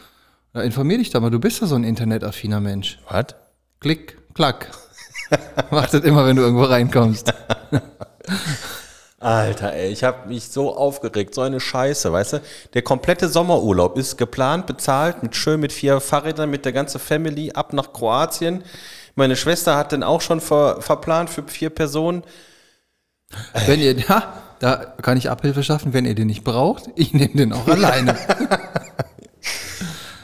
[0.54, 2.98] Da informier dich da mal, du bist ja so ein internetaffiner Mensch.
[3.10, 3.36] Was?
[3.80, 4.72] Klick, klack.
[5.72, 7.34] Das immer, wenn du irgendwo reinkommst.
[9.20, 12.42] Alter, ey, ich habe mich so aufgeregt, so eine Scheiße, weißt du?
[12.74, 17.52] Der komplette Sommerurlaub ist geplant, bezahlt, mit schön mit vier Fahrrädern, mit der ganzen Family
[17.52, 18.64] ab nach Kroatien.
[19.16, 22.24] Meine Schwester hat den auch schon ver, verplant für vier Personen.
[23.66, 26.90] Wenn ihr, ja, da kann ich Abhilfe schaffen, wenn ihr den nicht braucht.
[26.96, 28.16] Ich nehme den auch alleine.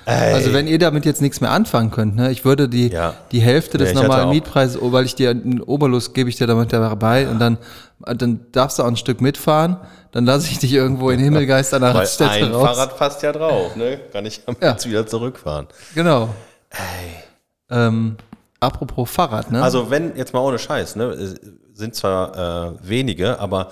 [0.05, 3.13] Also wenn ihr damit jetzt nichts mehr anfangen könnt, ne, ich würde die, Ja.
[3.31, 6.47] die Hälfte des Ja, normalen Mietpreises, oh, weil ich dir einen Oberlust gebe ich dir
[6.47, 7.57] damit dabei und dann,
[7.99, 9.77] dann darfst du auch ein Stück mitfahren,
[10.11, 12.63] dann lasse ich dich irgendwo in Himmelgeist an der Raststätte ein raus.
[12.77, 13.99] Fahrrad passt ja drauf, ne?
[14.11, 14.53] Kann ich ja.
[14.59, 14.71] Ja.
[14.71, 15.67] jetzt wieder zurückfahren.
[15.95, 16.29] Genau.
[17.69, 18.17] Ähm,
[18.59, 19.61] apropos Fahrrad, ne?
[19.63, 21.35] Also wenn, jetzt mal ohne Scheiß, ne,
[21.73, 23.71] sind zwar äh, wenige, aber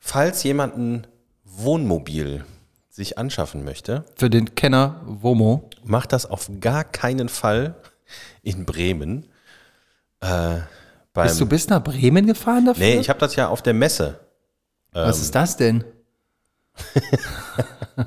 [0.00, 1.06] falls jemand ein
[1.44, 2.44] Wohnmobil
[2.94, 5.70] sich anschaffen möchte, Für den Kenner Womo.
[5.82, 7.74] macht das auf gar keinen Fall
[8.42, 9.26] in Bremen.
[10.20, 10.58] Äh,
[11.14, 12.84] Bist du bis nach Bremen gefahren dafür?
[12.84, 14.20] nee, ich habe das ja auf der Messe.
[14.92, 15.84] Was ist das denn?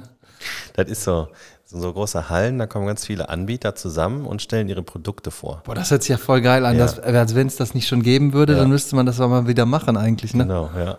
[0.73, 1.29] Das ist so,
[1.63, 5.61] so, so große Hallen, da kommen ganz viele Anbieter zusammen und stellen ihre Produkte vor.
[5.63, 6.75] Boah, das hört sich ja voll geil an.
[6.77, 6.81] Ja.
[6.85, 8.59] Dass, als wenn es das nicht schon geben würde, Ja.
[8.59, 10.43] dann müsste man das auch mal wieder machen eigentlich, ne?
[10.43, 10.97] Genau, ja.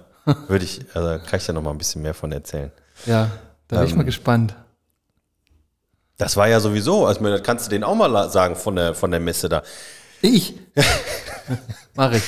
[0.48, 2.72] Würde ich, also kann ich da noch mal ein bisschen mehr von erzählen.
[3.04, 3.30] Ja,
[3.68, 4.56] da bin ich Ähm, mal gespannt.
[6.18, 9.10] Das war ja sowieso, also das kannst du denen auch mal sagen von der, von
[9.10, 9.62] der Messe da.
[10.22, 10.54] Ich.
[11.94, 12.22] Mach ich.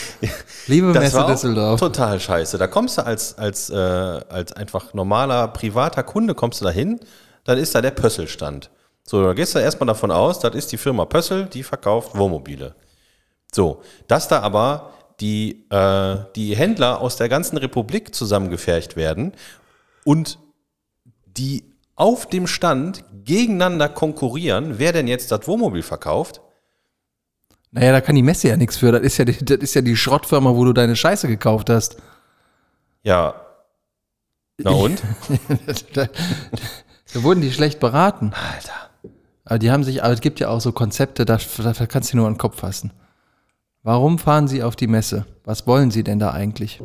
[0.66, 1.80] Liebe Das Messe war Düsseldorf.
[1.80, 2.58] total scheiße.
[2.58, 7.00] Da kommst du als, als, äh, als einfach normaler privater Kunde, kommst du da hin,
[7.44, 8.70] dann ist da der Pösselstand.
[9.04, 12.74] So, da gehst du erstmal davon aus, das ist die Firma Pössl, die verkauft Wohnmobile.
[13.50, 19.32] So, dass da aber die, äh, die Händler aus der ganzen Republik zusammengefercht werden
[20.04, 20.38] und
[21.38, 21.64] die
[21.94, 26.40] auf dem Stand gegeneinander konkurrieren, wer denn jetzt das Wohnmobil verkauft.
[27.70, 28.92] Naja, da kann die Messe ja nichts für.
[28.92, 31.96] Das ist ja, die, das ist ja die Schrottfirma, wo du deine Scheiße gekauft hast.
[33.02, 33.34] Ja.
[34.58, 35.02] Na und?
[35.92, 36.08] da,
[37.12, 38.32] da wurden die schlecht beraten.
[38.32, 38.72] Alter.
[39.44, 42.16] Aber die haben sich, aber es gibt ja auch so Konzepte, da, da kannst du
[42.16, 42.92] nur an den Kopf fassen.
[43.82, 45.26] Warum fahren sie auf die Messe?
[45.44, 46.82] Was wollen sie denn da eigentlich?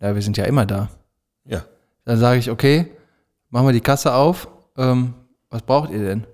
[0.00, 0.90] Ja, wir sind ja immer da.
[1.44, 1.64] Ja.
[2.04, 2.92] Dann sage ich, okay,
[3.54, 4.48] machen wir die Kasse auf.
[4.76, 5.14] Ähm,
[5.48, 6.26] was braucht ihr denn?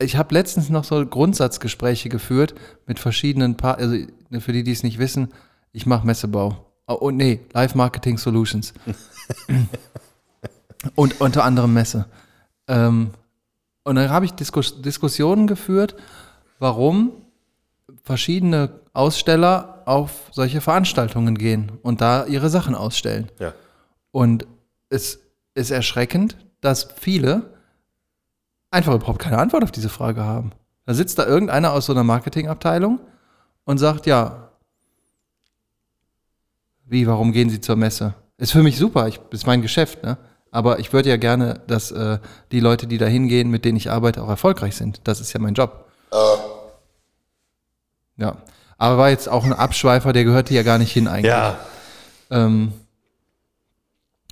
[0.00, 2.54] Ich habe letztens noch so Grundsatzgespräche geführt
[2.86, 3.96] mit verschiedenen Paar, also
[4.40, 5.32] für die, die es nicht wissen,
[5.72, 6.66] ich mache Messebau.
[6.88, 8.74] Oh, oh nee, Live Marketing Solutions.
[10.94, 12.06] Und unter anderem Messe.
[12.68, 13.10] Ähm,
[13.84, 15.94] und dann habe ich Diskus Diskussionen geführt,
[16.58, 17.12] warum
[18.02, 23.30] verschiedene Aussteller auf solche Veranstaltungen gehen und da ihre Sachen ausstellen.
[23.38, 23.52] Ja.
[24.10, 24.46] Und
[24.90, 25.20] es
[25.56, 27.54] ist erschreckend, dass viele
[28.70, 30.52] einfach überhaupt keine Antwort auf diese Frage haben.
[30.84, 33.00] Da sitzt da irgendeiner aus so einer Marketingabteilung
[33.64, 34.50] und sagt, ja,
[36.84, 38.14] wie, warum gehen Sie zur Messe?
[38.38, 40.18] Ist für mich super, ich, ist mein Geschäft, ne?
[40.52, 42.18] Aber ich würde ja gerne, dass äh,
[42.52, 45.00] die Leute, die da hingehen, mit denen ich arbeite, auch erfolgreich sind.
[45.04, 45.90] Das ist ja mein Job.
[48.16, 48.36] Ja.
[48.78, 51.30] Aber war jetzt auch ein Abschweifer, der gehörte ja gar nicht hin eigentlich.
[51.30, 51.58] Ja.
[52.30, 52.72] Ähm,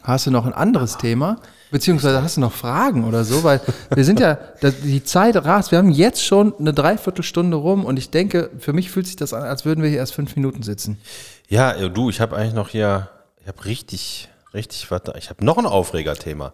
[0.05, 1.39] hast du noch ein anderes Thema?
[1.71, 3.43] Beziehungsweise hast du noch Fragen oder so?
[3.43, 3.61] Weil
[3.93, 4.39] wir sind ja,
[4.85, 5.73] die Zeit rast.
[5.73, 9.33] Wir haben jetzt schon eine Dreiviertelstunde rum und ich denke, für mich fühlt sich das
[9.35, 10.99] an, als würden wir hier erst fünf Minuten sitzen.
[11.49, 13.09] Ja, du, ich habe eigentlich noch hier,
[13.41, 15.15] ich habe richtig, richtig was da.
[15.17, 16.53] Ich habe noch ein Aufregerthema.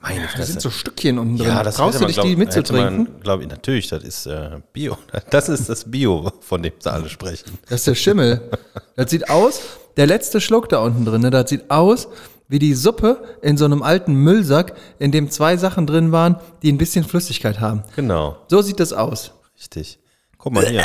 [0.00, 0.52] Meine Da Fresse.
[0.52, 1.48] sind so Stückchen unten drin.
[1.48, 3.20] ja, das Traust du dich, die glaub- hätte mitzutrinken?
[3.20, 4.96] Glaube ich, natürlich, das ist äh, Bio.
[5.30, 7.58] Das ist das Bio, von dem sie alle sprechen.
[7.68, 8.40] Das ist der Schimmel.
[8.96, 9.60] Das sieht aus,
[9.96, 12.08] der letzte Schluck da unten drin, ne, das sieht aus
[12.52, 16.70] wie die Suppe in so einem alten Müllsack, in dem zwei Sachen drin waren, die
[16.70, 17.82] ein bisschen Flüssigkeit haben.
[17.96, 19.32] Genau, So sieht das aus.
[19.56, 19.98] richtig.
[20.36, 20.84] Guck mal hier.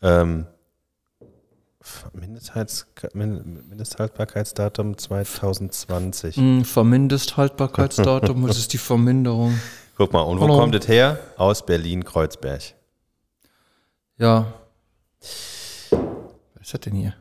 [0.00, 0.46] ähm,
[2.12, 6.36] Mindesthalts, Min- Mindesthaltbarkeitsdatum 2020.
[6.36, 9.58] Hm, Vermindesthaltbarkeitsdatum, das ist die Verminderung.
[9.96, 10.58] Guck mal, und wo Hallo.
[10.58, 11.18] kommt es her?
[11.36, 12.62] Aus Berlin-Kreuzberg.
[14.18, 14.46] Ja.
[15.20, 15.90] Was
[16.60, 17.14] ist das denn hier?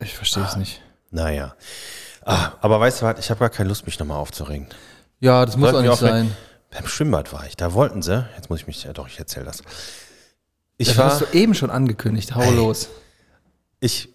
[0.00, 0.80] Ich verstehe es nicht.
[1.10, 1.54] Naja.
[2.24, 4.66] Ah, aber weißt du was, ich habe gar keine Lust, mich nochmal aufzuregen.
[5.20, 6.36] Ja, das muss Sollten auch nicht sein.
[6.70, 9.46] Beim Schwimmbad war ich, da wollten sie, jetzt muss ich mich, ja doch, ich erzähle
[9.46, 9.62] das.
[10.76, 12.34] Ich Das war, hast du eben schon angekündigt.
[12.34, 12.88] Hau los.
[13.80, 14.10] ich,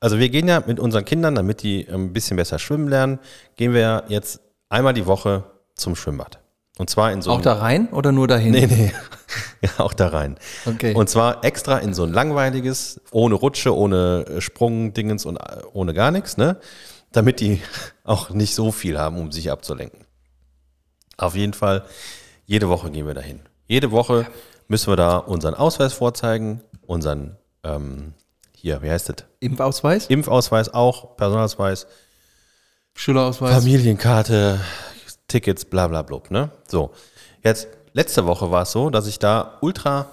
[0.00, 3.20] also wir gehen ja mit unseren Kindern, damit die ein bisschen besser schwimmen lernen,
[3.56, 5.44] gehen wir jetzt einmal die Woche
[5.76, 6.40] zum Schwimmbad.
[6.78, 8.50] Und zwar in so Auch da rein oder nur dahin?
[8.52, 8.92] Nee, nee.
[9.62, 10.38] Ja, auch da rein.
[10.66, 10.94] Okay.
[10.94, 15.94] Und zwar extra in so ein langweiliges, ohne Rutsche, ohne äh, Sprungdingens und äh, ohne
[15.94, 16.58] gar nichts, ne?
[17.12, 17.62] Damit die
[18.04, 20.04] auch nicht so viel haben, um sich abzulenken.
[21.16, 21.84] Auf jeden Fall,
[22.46, 23.40] jede Woche gehen wir dahin.
[23.68, 24.26] Jede Woche
[24.68, 28.14] müssen wir da unseren Ausweis vorzeigen, unseren, ähm,
[28.56, 29.16] hier, wie heißt das?
[29.40, 30.06] Impfausweis?
[30.06, 31.86] Impfausweis auch, Personalausweis,
[32.94, 33.54] Schülerausweis?
[33.54, 34.60] Familienkarte,
[35.28, 36.50] Tickets, bla bla blub, ne?
[36.68, 36.92] So.
[37.42, 40.06] Jetzt, letzte Woche war es so, dass ich da ultra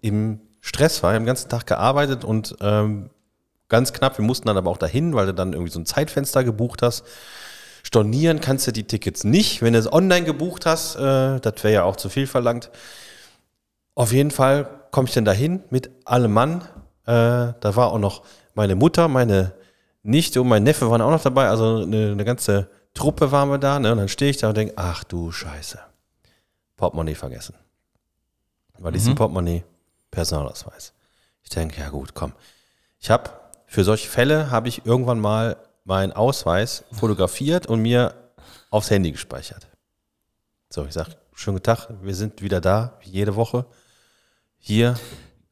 [0.00, 3.10] im Stress war, Ich hab den ganzen Tag gearbeitet und ähm,
[3.68, 6.44] ganz knapp, wir mussten dann aber auch dahin, weil du dann irgendwie so ein Zeitfenster
[6.44, 7.04] gebucht hast.
[7.82, 9.62] Stornieren kannst du die Tickets nicht.
[9.62, 12.70] Wenn du es online gebucht hast, äh, das wäre ja auch zu viel verlangt.
[13.94, 16.60] Auf jeden Fall komme ich dann dahin mit allem Mann.
[17.06, 18.22] Äh, da war auch noch
[18.54, 19.54] meine Mutter, meine
[20.02, 21.48] Nichte und mein Neffe waren auch noch dabei.
[21.48, 23.78] Also eine, eine ganze Truppe waren wir da.
[23.78, 23.92] Ne?
[23.92, 25.78] Und dann stehe ich da und denke, ach du Scheiße.
[26.80, 27.54] Portemonnaie vergessen.
[28.78, 29.64] Weil ist ein Portemonnaie,
[30.10, 30.94] Personalausweis.
[31.42, 32.32] Ich denke, ja gut, komm.
[32.98, 33.30] Ich habe,
[33.66, 38.14] für solche Fälle habe ich irgendwann mal meinen Ausweis fotografiert und mir
[38.70, 39.68] aufs Handy gespeichert.
[40.70, 43.66] So, ich sage, schönen Tag, wir sind wieder da, wie jede Woche.
[44.56, 44.94] Hier.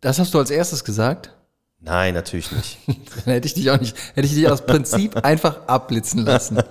[0.00, 1.34] Das hast du als erstes gesagt?
[1.78, 2.78] Nein, natürlich nicht.
[2.86, 6.62] Dann hätte ich dich auch nicht, hätte ich dich aus Prinzip einfach abblitzen lassen.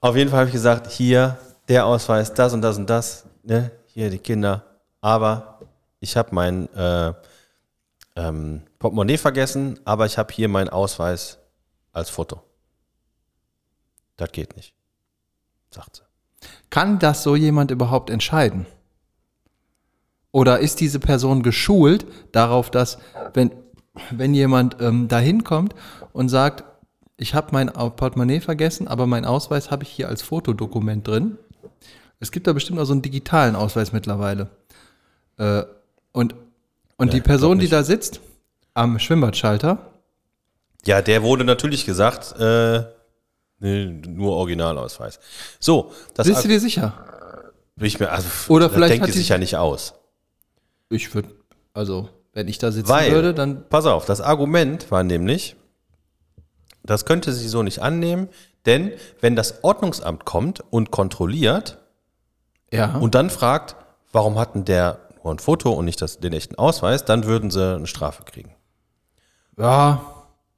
[0.00, 1.38] Auf jeden Fall habe ich gesagt, hier
[1.68, 3.70] der Ausweis, das und das und das, ne?
[3.86, 4.64] hier die Kinder.
[5.00, 5.60] Aber
[6.00, 7.12] ich habe mein äh,
[8.16, 11.38] ähm, Portemonnaie vergessen, aber ich habe hier meinen Ausweis
[11.92, 12.42] als Foto.
[14.16, 14.74] Das geht nicht,
[15.70, 16.02] sagt sie.
[16.70, 18.66] Kann das so jemand überhaupt entscheiden?
[20.30, 22.98] Oder ist diese Person geschult darauf, dass,
[23.34, 23.52] wenn,
[24.10, 25.74] wenn jemand ähm, da hinkommt
[26.12, 26.64] und sagt,
[27.16, 31.38] ich habe mein Portemonnaie vergessen, aber mein Ausweis habe ich hier als Fotodokument drin.
[32.20, 34.48] Es gibt da bestimmt auch so einen digitalen Ausweis mittlerweile.
[35.38, 35.62] Äh,
[36.12, 36.34] und
[36.96, 38.20] und Ja, die Person, die da sitzt,
[38.74, 39.78] am Schwimmbadschalter,
[40.84, 42.82] Ja, der wurde natürlich gesagt, äh,
[43.60, 45.20] nee, nur Originalausweis.
[45.60, 46.94] So, das bist du dir sicher?
[47.80, 49.94] ich mir, also, Oder vielleicht denkt die- sich ja nicht aus.
[50.90, 51.28] Ich würde,
[51.74, 53.68] also, wenn ich da sitzen Weil, würde, dann.
[53.68, 55.54] pass auf, das Argument war nämlich,
[56.82, 58.28] das könnte sie so nicht annehmen,
[58.68, 61.78] denn wenn das Ordnungsamt kommt und kontrolliert
[62.72, 62.94] Ja.
[62.98, 63.74] und dann fragt,
[64.12, 67.74] warum hatten der nur ein Foto und nicht das, den echten Ausweis, dann würden sie
[67.76, 68.54] eine Strafe kriegen.
[69.58, 70.00] ja,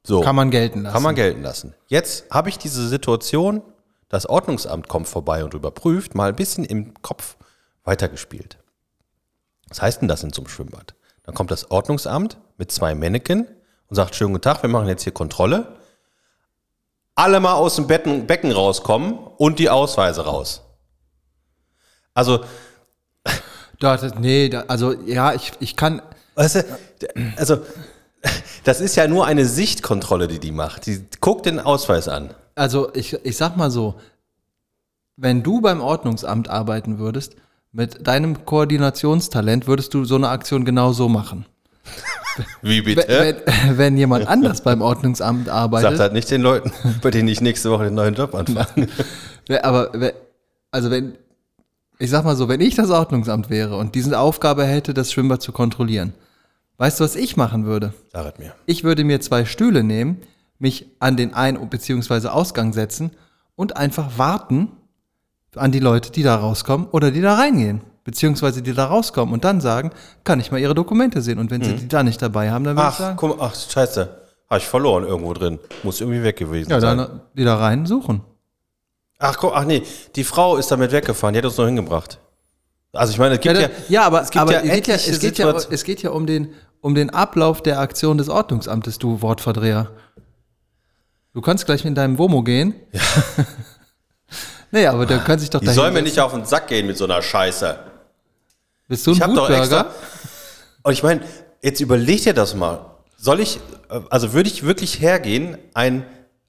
[0.05, 0.93] So, kann man gelten lassen.
[0.95, 1.75] kann man gelten lassen.
[1.89, 3.63] Jetzt habe ich diese Situation,
[4.09, 7.37] das Ordnungsamt kommt vorbei und überprüft, mal ein bisschen im Kopf
[7.85, 8.59] weitergespielt.
[9.69, 10.95] Was heißt denn das in so einem Schwimmbad?
[11.23, 13.47] Dann kommt das Ordnungsamt mit zwei Männchen
[13.89, 15.77] und sagt, schönen guten Tag, wir machen jetzt hier Kontrolle.
[17.21, 20.63] Alle mal aus dem Becken, Becken rauskommen und die Ausweise raus.
[22.15, 22.41] Also,
[23.79, 26.01] Da, das, nee, da, also, ja, ich, ich kann.
[26.35, 26.65] weißt du,
[27.37, 27.59] also,
[28.65, 30.87] das ist ja nur eine Sichtkontrolle, die die macht.
[30.87, 32.33] Die guckt den Ausweis an.
[32.55, 33.97] Also, ich, ich sag mal so,
[35.17, 37.37] wenn du beim Ordnungsamt arbeiten würdest,
[37.71, 41.45] mit deinem Koordinationstalent würdest du so eine Aktion genau so machen.
[42.63, 43.37] Wie Wenn, bitte?
[43.67, 46.73] wenn, wenn jemand anders beim Ordnungsamt Sagt arbeitet, halt nicht den Leuten,
[47.03, 48.89] bei denen ich nächste Woche den neuen Job anfange.
[49.63, 49.91] Aber
[50.71, 51.17] also wenn,
[51.99, 55.43] ich sag mal so, wenn ich das Ordnungsamt wäre und diese Aufgabe hätte, das Schwimmbad
[55.43, 56.15] zu kontrollieren,
[56.79, 57.93] weißt du, was ich machen würde?
[58.13, 58.55] Sag es mir.
[58.67, 60.19] Ich würde mir zwei Stühle nehmen,
[60.59, 62.29] mich an den Ein- bzw.
[62.29, 63.11] Ausgang setzen
[63.57, 64.69] und einfach warten
[65.57, 67.81] an die Leute, die da rauskommen oder die da reingehen,
[68.11, 69.93] beziehungsweise die da rauskommen und dann sagen,
[70.25, 72.77] kann ich mal ihre Dokumente sehen und wenn sie die da nicht dabei haben, dann
[72.77, 74.09] würde ich Ach, sagen, guck mal, ach, scheiße.
[74.49, 75.61] Habe ich verloren irgendwo drin.
[75.85, 76.99] Muss irgendwie weg gewesen ja, sein.
[76.99, 78.23] dann wieder rein suchen.
[79.21, 79.85] Ach, guck, ach nee,
[80.17, 81.35] die Frau ist damit weggefahren.
[81.35, 82.19] Die hat uns noch hingebracht.
[82.93, 84.87] Also ich meine, es gibt ja, Ja, ja, aber, es gibt aber ja es, geht
[84.89, 88.29] ja, es, geht ja, es geht ja um den, um den Ablauf der Aktion des
[88.29, 89.93] Ordnungsamtes, du Wortverdreher.
[91.33, 92.75] Du kannst gleich in deinem Womo gehen.
[92.91, 93.01] Ja.
[94.73, 96.89] nee, aber der kann sich doch die dahin soll mir nicht auf den Sack gehen
[96.89, 97.90] mit so einer Scheiße.
[98.91, 99.57] Bist du ein Ich doch Wutbürger?
[99.61, 99.95] extra.
[100.83, 101.21] Und ich meine,
[101.63, 102.97] jetzt überleg dir das mal.
[103.17, 106.05] Soll ich, äh, also würde ich wirklich hergehen, ein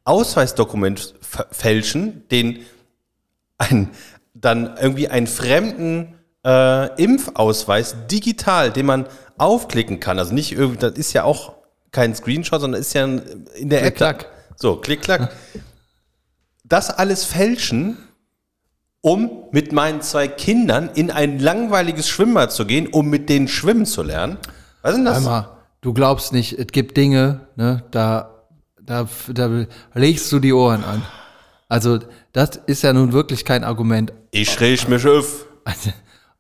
[0.06, 1.14] Ausweisdokument
[1.52, 2.66] fälschen, den
[3.60, 3.92] ein,
[4.34, 9.06] dann irgendwie einen fremden äh, Impfausweis digital, den man
[9.38, 10.18] aufklicken kann.
[10.18, 11.54] Also nicht irgendwie, das ist ja auch
[11.92, 13.96] kein Screenshot, sondern ist ja in der Klick, App.
[13.98, 14.28] klack.
[14.56, 15.32] So, klick, klack.
[16.64, 17.98] Das alles fälschen,
[19.02, 23.86] um mit meinen zwei Kindern in ein langweiliges Schwimmbad zu gehen, um mit denen schwimmen
[23.86, 24.38] zu lernen.
[24.82, 25.18] Was ist denn das?
[25.18, 25.50] Einmal,
[25.82, 28.44] du glaubst nicht, es gibt Dinge, ne, da,
[28.82, 31.02] da, da legst du die Ohren an.
[31.68, 32.00] Also,
[32.34, 35.46] das ist ja nun wirklich kein Argument, Ich riech mich auf.
[35.64, 35.92] also,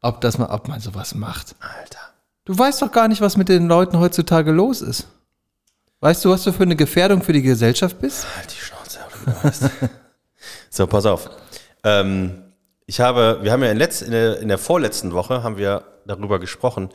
[0.01, 1.55] ob, das man, ob man sowas macht.
[1.59, 1.99] Alter.
[2.45, 5.07] Du weißt doch gar nicht, was mit den Leuten heutzutage los ist.
[5.99, 8.26] Weißt du, was du für eine Gefährdung für die Gesellschaft bist?
[8.36, 9.70] Halt die Schnauze.
[9.82, 9.89] du
[10.70, 11.30] so, pass auf.
[11.84, 12.41] Ähm,
[12.86, 15.84] ich habe, wir haben ja in, letz, in, der, in der vorletzten Woche haben wir
[16.05, 16.89] darüber gesprochen,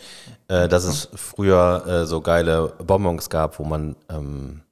[0.48, 4.62] äh, dass es früher äh, so geile Bonbons gab, wo man, ähm,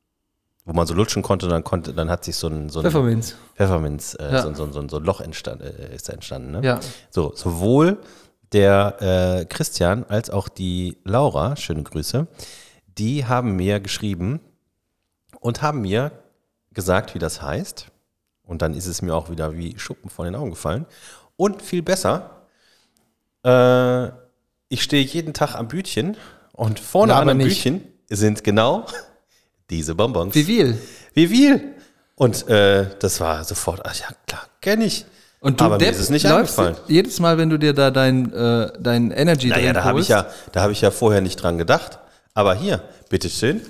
[0.64, 2.84] wo man so lutschen konnte und dann konnte, dann hat sich so ein, so ein
[2.84, 3.36] Pfefferminz.
[3.54, 4.42] Pfefferminz, äh, Ja.
[4.42, 6.50] so, so, so, so ein Loch entstand, äh, ist da entstanden.
[6.50, 6.60] Ne?
[6.62, 6.80] Ja.
[7.10, 7.98] So, sowohl
[8.52, 8.96] der
[9.40, 12.26] äh, Christian als auch die Laura, schöne Grüße,
[12.98, 14.40] die haben mir geschrieben
[15.40, 16.12] und haben mir
[16.72, 17.88] gesagt, wie das heißt.
[18.46, 20.86] Und dann ist es mir auch wieder wie Schuppen von den Augen gefallen.
[21.36, 22.46] Und viel besser,
[23.44, 24.08] äh,
[24.68, 26.16] ich stehe jeden Tag am Bütchen
[26.52, 27.38] und vorne Ja, an dem.
[27.38, 28.86] Bütchen sind genau
[29.70, 30.34] diese Bonbons.
[30.34, 30.78] Wie viel?
[31.14, 31.74] Wie viel?
[32.16, 35.04] Und äh, das war sofort, ach ja, klar, kenne ich.
[35.40, 36.88] Und du Aber mir Depp, ist es nicht läufst eingefallen.
[36.88, 40.26] jedes Mal, wenn du dir da dein, äh, dein Energy Naja, da habe ich ja,
[40.52, 41.98] da habe ich ja vorher nicht dran gedacht.
[42.32, 43.60] Aber hier, bitteschön,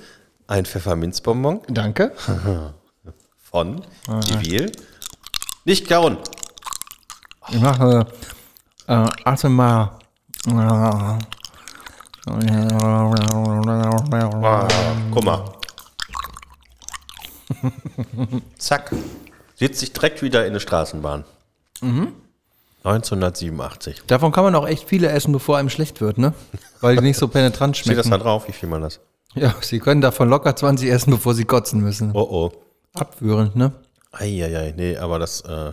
[0.47, 1.63] ein Pfefferminzbonbon.
[1.69, 2.13] Danke.
[3.55, 4.73] von Vivil.
[5.65, 6.19] Nicht kauen.
[7.51, 8.05] Ich mache
[8.89, 9.97] äh, achte mal.
[10.49, 11.19] Ah,
[15.13, 15.45] guck mal.
[18.59, 18.91] Zack.
[19.55, 21.23] Sitzt sich direkt wieder in eine Straßenbahn.
[22.83, 24.03] 1987.
[24.09, 26.35] Davon kann man auch echt viele essen, bevor einem schlecht wird, ne?
[26.81, 28.19] Weil die nicht so penetrant Steht das schmecken.
[28.19, 28.49] da drauf?
[28.49, 28.99] Wie viel man das?
[29.37, 32.11] Ja, sie können davon locker 20 essen, bevor sie kotzen müssen.
[32.15, 32.65] Oh oh.
[32.95, 33.73] Abführend, ne?
[34.13, 35.73] Eieiei, nee, aber das, äh,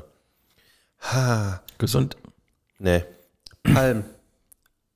[1.78, 2.18] Gesund.
[2.80, 3.04] nee.
[3.64, 4.04] Palm.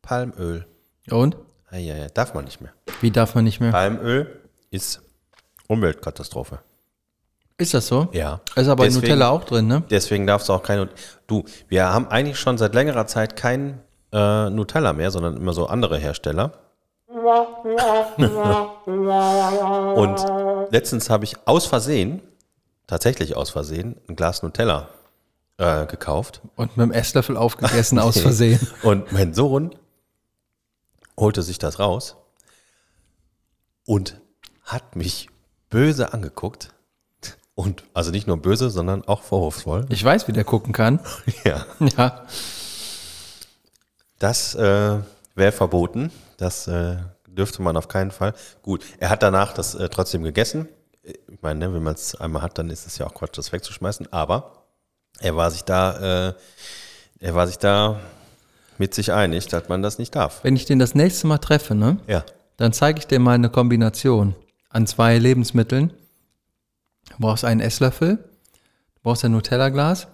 [0.02, 0.66] Palmöl.
[1.12, 1.38] Und?
[1.70, 2.74] Eieiei, darf man nicht mehr.
[3.02, 3.72] Wie darf man nicht mehr?
[3.72, 5.02] Palmöl ist
[5.68, 6.60] Umweltkatastrophe.
[7.58, 8.08] Ist das so?
[8.12, 8.42] Ja.
[8.56, 9.84] Ist aber in Deswegen- Nutella auch drin, ne?
[9.90, 10.90] Deswegen darfst du auch keine.
[11.28, 15.68] Du, wir haben eigentlich schon seit längerer Zeit kein äh, Nutella mehr, sondern immer so
[15.68, 16.54] andere Hersteller.
[19.96, 20.20] Und
[20.72, 22.22] letztens habe ich aus Versehen,
[22.88, 24.90] tatsächlich aus Versehen, ein Glas Nutella
[25.58, 26.42] äh, gekauft.
[26.56, 28.66] Und mit dem Esslöffel aufgegessen aus Versehen.
[28.84, 29.76] Und mein Sohn
[31.18, 32.18] holte sich das raus
[33.86, 34.20] und
[34.64, 35.30] hat mich
[35.70, 36.74] böse angeguckt.
[37.54, 39.86] Und also nicht nur böse, sondern auch vorwurfsvoll.
[39.88, 41.00] Ich weiß, wie der gucken kann.
[41.46, 41.66] Ja.
[41.98, 42.26] Ja.
[44.20, 45.00] Das äh,
[45.36, 46.12] wäre verboten.
[46.38, 46.98] Das äh,
[47.36, 48.34] dürfte man auf keinen Fall.
[48.62, 50.68] Gut, er hat danach das äh, trotzdem gegessen.
[51.04, 53.52] Ich meine, ne, wenn man es einmal hat, dann ist es ja auch Quatsch, das
[53.52, 54.12] wegzuschmeißen.
[54.12, 54.64] Aber
[55.20, 56.34] er war sich da, äh,
[57.20, 58.00] er war sich da
[58.78, 60.44] mit sich einig, dass man das nicht darf.
[60.44, 61.98] Wenn ich den das nächste Mal treffe, ne?
[62.08, 62.24] Ja.
[62.58, 64.36] Dann zeige ich dir mal eine Kombination
[64.70, 65.94] an zwei Lebensmitteln.
[67.10, 70.08] Du brauchst einen Esslöffel, du brauchst ein Nutella-Glas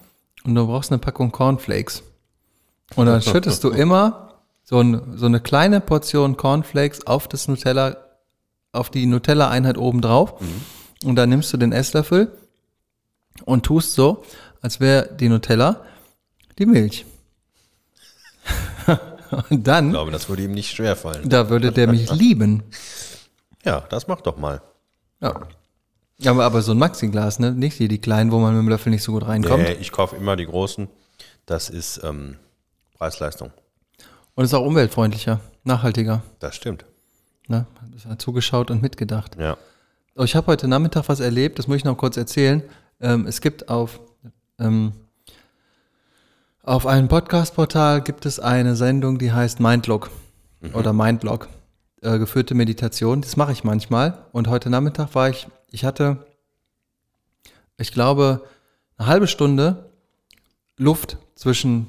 [0.43, 2.03] und du brauchst eine Packung Cornflakes.
[2.95, 4.30] Und dann schüttest du immer
[4.71, 7.97] so, ein, so eine kleine Portion Cornflakes auf das Nutella,
[8.71, 10.35] auf die Nutella-Einheit oben drauf.
[11.03, 12.31] Und dann nimmst du den Esslöffel
[13.43, 14.23] und tust so,
[14.61, 15.81] als wäre die Nutella
[16.57, 17.05] die Milch.
[19.49, 21.27] und Ich dann, glaube, das würde ihm nicht schwer fallen.
[21.27, 22.63] da würde der mich lieben.
[23.65, 24.61] Ja, das mach doch mal.
[25.19, 25.47] Ja.
[26.25, 27.51] Aber, aber so ein Maxi-Glas, ne?
[27.51, 29.63] Nicht hier die kleinen, wo man mit dem Löffel nicht so gut reinkommt.
[29.63, 30.87] Nee, ich kaufe immer die großen.
[31.45, 32.37] Das ist ähm,
[32.97, 33.51] Preis-Leistung.
[34.35, 36.23] Und ist auch umweltfreundlicher, nachhaltiger.
[36.39, 36.85] Das stimmt.
[37.47, 37.65] Ne?
[38.07, 39.35] Hat zugeschaut und mitgedacht.
[39.37, 39.57] Ja.
[40.15, 42.63] Oh, ich habe heute Nachmittag was erlebt, das muss ich noch kurz erzählen.
[42.99, 43.99] Ähm, es gibt auf,
[44.59, 44.93] ähm,
[46.63, 50.11] auf einem Podcast-Portal gibt es eine Sendung, die heißt Mindlock
[50.73, 51.47] oder Mindlock,
[52.01, 53.21] äh, geführte Meditation.
[53.21, 54.25] Das mache ich manchmal.
[54.31, 56.25] Und heute Nachmittag war ich, ich hatte,
[57.77, 58.43] ich glaube,
[58.97, 59.89] eine halbe Stunde
[60.77, 61.87] Luft zwischen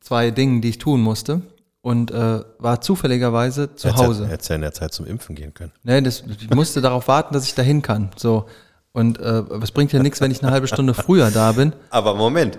[0.00, 1.42] zwei Dingen, die ich tun musste.
[1.86, 4.26] Und äh, war zufälligerweise zu Hause.
[4.26, 5.70] Hättest ja in der Zeit zum Impfen gehen können.
[5.84, 8.10] Nee, das, ich musste darauf warten, dass ich dahin kann.
[8.16, 8.46] So.
[8.90, 11.74] Und äh, es bringt ja nichts, wenn ich eine halbe Stunde früher da bin.
[11.90, 12.58] Aber Moment.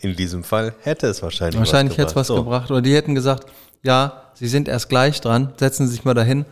[0.00, 2.34] In diesem Fall hätte es wahrscheinlich Wahrscheinlich hätte es was So.
[2.34, 2.68] gebracht.
[2.72, 3.46] Oder die hätten gesagt,
[3.84, 6.44] ja, Sie sind erst gleich dran, setzen Sie sich mal dahin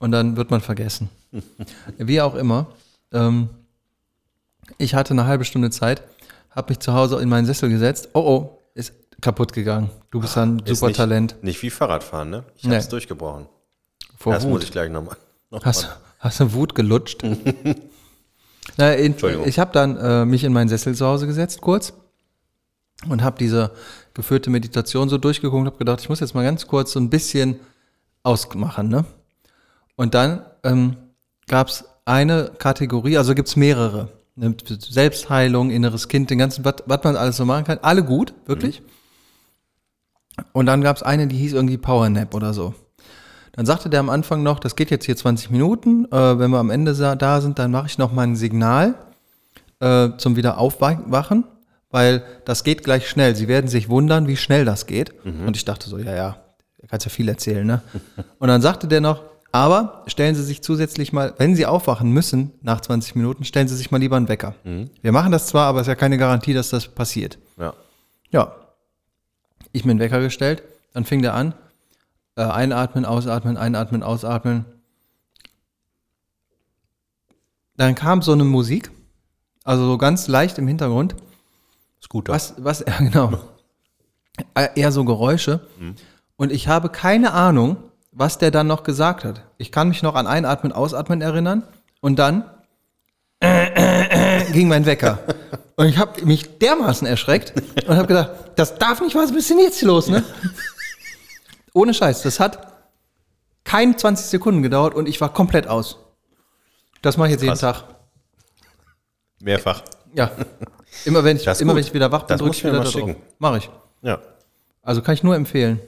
[0.00, 1.10] und dann wird man vergessen.
[1.96, 2.66] Wie auch immer.
[3.12, 3.50] Ähm,
[4.78, 6.02] ich hatte eine halbe Stunde Zeit,
[6.50, 8.08] habe mich zu Hause in meinen Sessel gesetzt.
[8.14, 8.59] Oh oh,
[9.20, 9.90] kaputt gegangen.
[10.10, 11.36] Du bist ein super nicht, Talent.
[11.42, 12.44] Nicht wie Fahrradfahren, ne?
[12.56, 12.70] Ich Nee.
[12.70, 13.46] habe es durchgebrochen.
[14.16, 14.62] Vor Das muss Wut.
[14.64, 15.16] ich gleich nochmal.
[15.50, 15.96] Noch Hast, mal.
[16.20, 17.22] hast du Wut gelutscht?
[18.76, 19.46] Na, in, Entschuldigung.
[19.48, 21.92] ich habe dann äh, mich in meinen Sessel zu Hause gesetzt, kurz,
[23.08, 23.72] und habe diese
[24.14, 27.08] geführte Meditation so durchgeguckt und habe gedacht, ich muss jetzt mal ganz kurz so ein
[27.10, 27.58] bisschen
[28.22, 28.88] ausmachen.
[28.88, 29.04] Ne?
[29.96, 30.96] Und dann ähm,
[31.48, 34.10] gab es eine Kategorie, also gibt es mehrere.
[34.36, 34.54] Ne?
[34.78, 37.78] Selbstheilung, inneres Kind, den ganzen, was was man alles so machen kann.
[37.82, 38.82] Alle gut, wirklich.
[40.52, 42.74] Und dann gab es eine, die hieß irgendwie Powernap oder so.
[43.52, 46.06] Dann sagte der am Anfang noch, das geht jetzt hier 20 Minuten.
[46.12, 48.94] Äh, wenn wir am Ende da sind, dann mache ich noch mal ein Signal
[49.80, 51.44] äh, zum wieder aufwachen,
[51.90, 53.34] weil das geht gleich schnell.
[53.34, 55.12] Sie werden sich wundern, wie schnell das geht.
[55.46, 56.36] Und ich dachte so, ja, ja,
[56.78, 57.82] da kannst ja viel erzählen, ne?
[58.38, 59.22] Und dann sagte der noch,
[59.52, 63.74] aber stellen Sie sich zusätzlich mal, wenn Sie aufwachen müssen nach 20 Minuten, stellen Sie
[63.74, 64.54] sich mal lieber einen Wecker.
[65.02, 67.36] Wir machen das zwar, aber es ist ja keine Garantie, dass das passiert.
[67.58, 67.74] Ja.
[68.30, 68.54] Ja.
[69.72, 70.62] Ich mir einen Wecker gestellt,
[70.92, 71.54] dann fing der an.
[72.36, 74.64] Äh, einatmen, ausatmen, einatmen, ausatmen.
[77.76, 78.90] Dann kam so eine Musik,
[79.64, 81.16] also so ganz leicht im Hintergrund.
[82.02, 82.32] Scooter.
[82.32, 83.38] Was, was, ja, genau.
[84.54, 85.66] Äh, Eher so Geräusche.
[86.36, 87.76] Und ich habe keine Ahnung,
[88.12, 89.44] was der dann noch gesagt hat.
[89.58, 91.62] Ich kann mich noch an Einatmen, Ausatmen erinnern.
[92.00, 92.44] Und dann
[94.52, 95.18] ging mein Wecker.
[95.76, 97.54] Und ich habe mich dermaßen erschreckt
[97.86, 100.22] und habe gedacht, das darf nicht, was ist denn jetzt hier los, ne?
[101.72, 102.66] Ohne Scheiß, das hat
[103.64, 105.96] keine 20 Sekunden gedauert und ich war komplett aus.
[107.02, 107.60] Das mache ich jetzt jeden Krass.
[107.78, 107.84] Tag.
[109.40, 109.82] Mehrfach.
[110.14, 110.30] Ja.
[111.04, 112.80] Immer wenn ich, Das immer wenn ich wieder wach bin, Das drücke ich wieder da
[112.80, 112.92] drauf.
[112.92, 113.16] schicken.
[113.38, 113.70] Mach ich.
[114.02, 114.18] Ja.
[114.82, 115.80] Also kann ich nur empfehlen.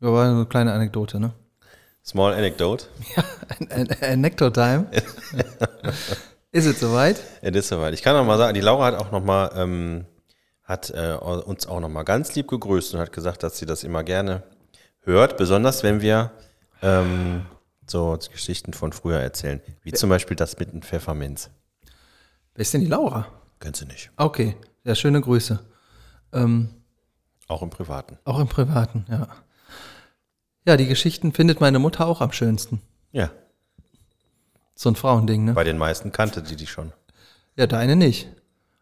[0.00, 1.32] Ja, war eine kleine Anekdote, ne?
[2.04, 2.86] Small Anecdote.
[3.58, 4.86] Ein, ein, ein Nectar-Time.
[6.52, 7.22] Ist es soweit?
[7.42, 7.94] Es ist soweit.
[7.94, 10.04] Ich kann noch mal sagen, die Laura hat auch noch mal, ähm,
[10.64, 13.84] hat äh, uns auch noch mal ganz lieb gegrüßt und hat gesagt, dass sie das
[13.84, 14.42] immer gerne
[15.00, 16.32] hört, besonders wenn wir
[16.82, 17.46] ähm,
[17.86, 21.50] so Geschichten von früher erzählen, wie zum Beispiel das mit dem Pfefferminz.
[22.54, 23.26] Wer ist denn die Laura?
[23.60, 24.10] Kennst du nicht.
[24.16, 25.60] Okay, ja, schöne Grüße.
[26.32, 26.70] Ähm,
[27.48, 28.18] Auch im Privaten.
[28.24, 29.28] auch im Privaten, ja.
[30.66, 32.80] Ja, die Geschichten findet meine Mutter auch am schönsten.
[33.12, 33.30] Ja.
[34.80, 35.52] So ein Frauending, ne?
[35.52, 36.94] Bei den meisten kannte die die schon.
[37.54, 38.28] Ja, deine nicht.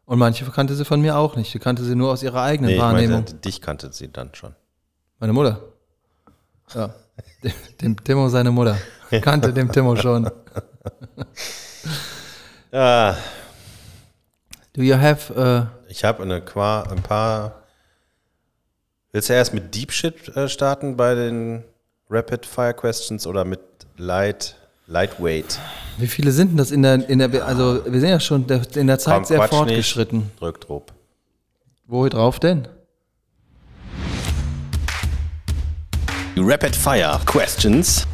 [0.05, 1.53] Und manche kannte sie von mir auch nicht.
[1.53, 3.17] Die kannte sie nur aus ihrer eigenen Nee, ich Wahrnehmung.
[3.17, 4.55] meinte, dich kannte sie dann schon.
[5.19, 5.61] Meine Mutter.
[6.73, 6.95] Ja.
[7.81, 8.79] Dem, Timo seine Mutter.
[9.23, 10.31] Kannte dem Timo schon.
[12.71, 13.17] Ja,
[14.75, 17.63] Do you have, äh, ich habe eine Qua, ein paar.
[19.11, 21.65] Willst du erst mit Deep Shit äh, starten bei den
[22.11, 23.61] Rapid Fire Questions oder mit
[23.97, 24.55] Light,
[24.91, 25.61] Lightweight?
[25.99, 28.86] wie viele sind denn das in der, in der, also wir sind ja schon in
[28.86, 30.18] der Zeit Komm, sehr Quatsch fortgeschritten.
[30.20, 30.41] Nicht.
[30.41, 30.84] Drück drauf.
[31.86, 32.66] Wo drauf denn?
[36.36, 38.07] Rapid Fire Questions.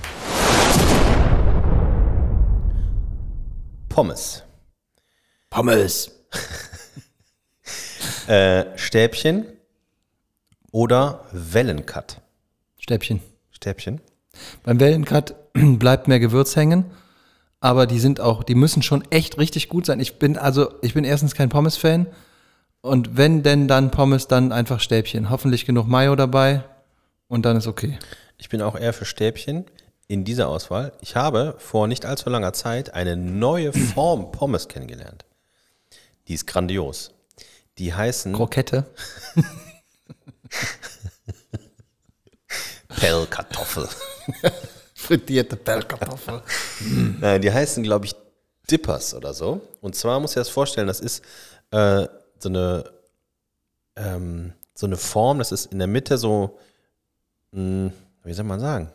[3.89, 4.43] Pommes.
[5.51, 6.11] Pommes.
[8.27, 9.45] Äh, Stäbchen
[10.73, 12.23] oder Wellencut?
[12.79, 13.21] Stäbchen.
[13.51, 14.01] Stäbchen.
[14.63, 15.35] Beim Wellencut
[15.79, 16.85] bleibt mehr Gewürz hängen,
[17.61, 20.01] aber die sind auch, die müssen schon echt richtig gut sein.
[20.01, 22.07] Ich bin also, ich bin erstens kein Pommes-Fan
[22.81, 25.31] und wenn denn dann Pommes, dann einfach Stäbchen.
[25.31, 26.65] Hoffentlich genug Mayo dabei
[27.29, 27.99] und dann ist okay.
[28.37, 29.65] Ich bin auch eher für Stäbchen
[30.07, 30.93] in dieser Auswahl.
[31.01, 35.25] Ich habe vor nicht allzu langer Zeit eine neue Form Pommes kennengelernt.
[36.29, 37.13] Die ist grandios.
[37.79, 38.87] Die heißen Krokette.
[42.89, 43.89] Pellkartoffel.
[45.05, 46.43] Frittierte Pellkartoffel.
[47.21, 48.15] Nein, die heißen, glaube ich,
[48.71, 49.61] Dippers oder so.
[49.81, 51.23] Und zwar muss ich das vorstellen, das ist
[51.71, 52.07] äh,
[52.39, 52.85] so eine
[53.97, 56.59] ähm, so eine Form, das ist in der Mitte so,
[57.53, 57.93] mh,
[58.25, 58.91] wie soll man sagen?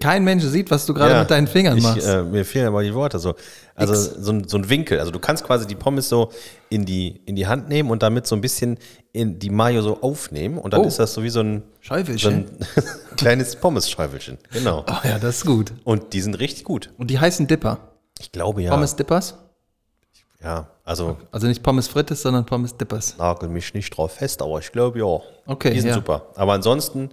[0.00, 2.06] Kein Mensch sieht, was du gerade Ja, mit deinen Fingern ich, machst.
[2.06, 3.34] Äh, mir fehlen aber die Worte so.
[3.76, 4.98] Also so ein, so ein Winkel.
[4.98, 6.32] Also du kannst quasi die Pommes so
[6.70, 8.78] in die, in die Hand nehmen und damit so ein bisschen
[9.12, 10.86] in die Mayo so aufnehmen und dann Oh.
[10.86, 11.94] ist das so wie so ein, so
[12.28, 12.50] ein
[13.16, 14.38] kleines Pommes-Schäufelchen.
[14.52, 14.84] Genau.
[14.88, 15.72] Oh ja, das ist gut.
[15.84, 16.90] Und die sind richtig gut.
[16.98, 17.78] Und die heißen Dipper.
[18.20, 18.72] Ich glaube ja.
[18.72, 19.34] Pommes Dippers?
[20.42, 23.16] Ja, also Also nicht Pommes Frites, sondern Pommes Dippers.
[23.18, 25.20] nagel mich nicht drauf fest, aber ich glaube ja.
[25.46, 25.94] Okay, Die sind ja.
[25.94, 26.26] super.
[26.34, 27.10] Aber ansonsten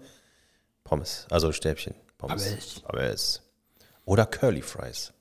[0.84, 1.94] Pommes, also Stäbchen.
[2.22, 2.46] Pommes.
[2.46, 2.80] Pommes.
[2.82, 3.42] Pommes.
[4.06, 5.12] Oder Curly Fries.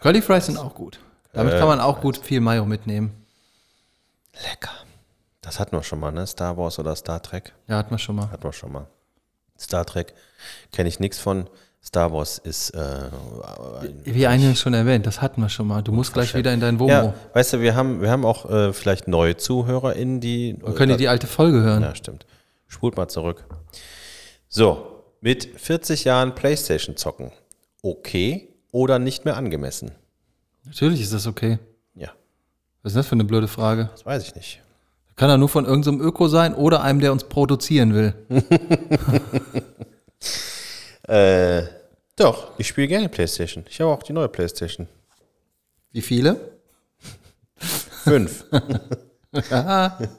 [0.00, 0.98] Curly Fries sind auch gut.
[1.32, 3.26] Damit kann man auch gut viel Mayo mitnehmen.
[4.50, 4.72] Lecker.
[5.42, 6.26] Das hatten wir schon mal, ne?
[6.26, 7.52] Star Wars oder Star Trek.
[7.68, 8.30] Ja, hat man schon mal.
[8.30, 8.86] Hatten wir schon mal.
[9.58, 10.14] Star Trek
[10.72, 11.48] kenne ich nichts von.
[11.84, 15.82] Star Wars ist äh, ein Wie eingangs schon erwähnt, das hatten wir schon mal.
[15.82, 16.90] Du musst gleich wieder in dein Womo.
[16.90, 20.58] ja, weißt du, wir haben, wir haben auch äh, vielleicht neue ZuhörerInnen, die.
[20.58, 21.82] Dann können die die alte Folge hören.
[21.82, 22.26] Ja, stimmt.
[22.66, 23.44] Spult mal zurück.
[24.48, 27.32] So, mit 40 Jahren Playstation zocken.
[27.82, 29.92] Okay oder nicht mehr angemessen?
[30.64, 31.58] Natürlich ist das okay.
[31.94, 32.10] Ja,
[32.82, 33.88] Was ist das für eine blöde Frage?
[33.92, 34.60] das weiß ich nicht.
[35.14, 38.14] Kann er nur von irgendeinem Öko sein oder einem, der uns produzieren will.
[41.08, 41.62] Äh,
[42.16, 43.64] doch, ich spiele gerne Playstation.
[43.70, 44.88] Ich habe auch die neue Playstation.
[45.92, 46.58] Wie viele?
[47.56, 48.44] Fünf.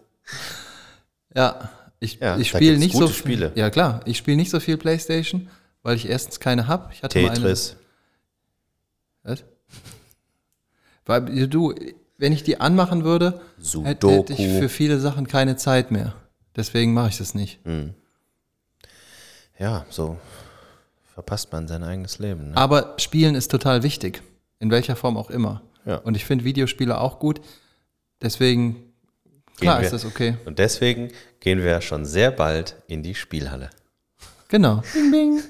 [1.35, 1.69] Ja,
[1.99, 3.07] ich, Ja, ich spiele nicht so.
[3.07, 3.51] Spiele.
[3.55, 5.49] Ja klar, ich spiele nicht so viel Playstation,
[5.83, 6.89] weil ich erstens keine habe.
[6.93, 7.75] Ich hatte Tetris.
[9.23, 9.43] Mal eine, was?
[11.05, 11.73] Weil du,
[12.17, 13.41] wenn ich die anmachen würde,
[13.83, 14.59] hätte, hätte ich Sudoku.
[14.59, 16.15] für viele Sachen keine Zeit mehr.
[16.55, 17.59] Deswegen mache ich das nicht.
[19.57, 20.17] Ja, so
[21.13, 22.49] verpasst man sein eigenes Leben.
[22.49, 22.57] Ne?
[22.57, 24.21] Aber Spielen ist total wichtig.
[24.59, 25.63] In welcher Form auch immer.
[25.85, 25.95] Ja.
[25.97, 27.41] Und ich finde Videospiele auch gut.
[28.21, 28.86] Deswegen,
[29.57, 30.37] klar Gehen ist wir- das okay.
[30.45, 33.69] Und deswegen gehen wir schon sehr bald in die Spielhalle.
[34.47, 34.81] Genau.
[34.93, 35.41] Bing, bing.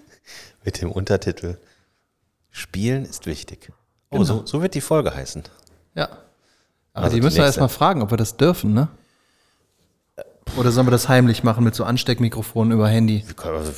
[0.63, 1.57] Mit dem Untertitel
[2.51, 3.71] Spielen ist wichtig.
[4.09, 4.23] Oh, Genau.
[4.25, 5.43] so, so wird die Folge heißen.
[5.95, 6.09] Ja.
[6.93, 8.87] Aber Also die müssen wir erstmal fragen, ob wir das dürfen, ne?
[10.57, 13.71] Oder sollen wir das heimlich machen mit so Ansteckmikrofonen über Handy Wir können- also,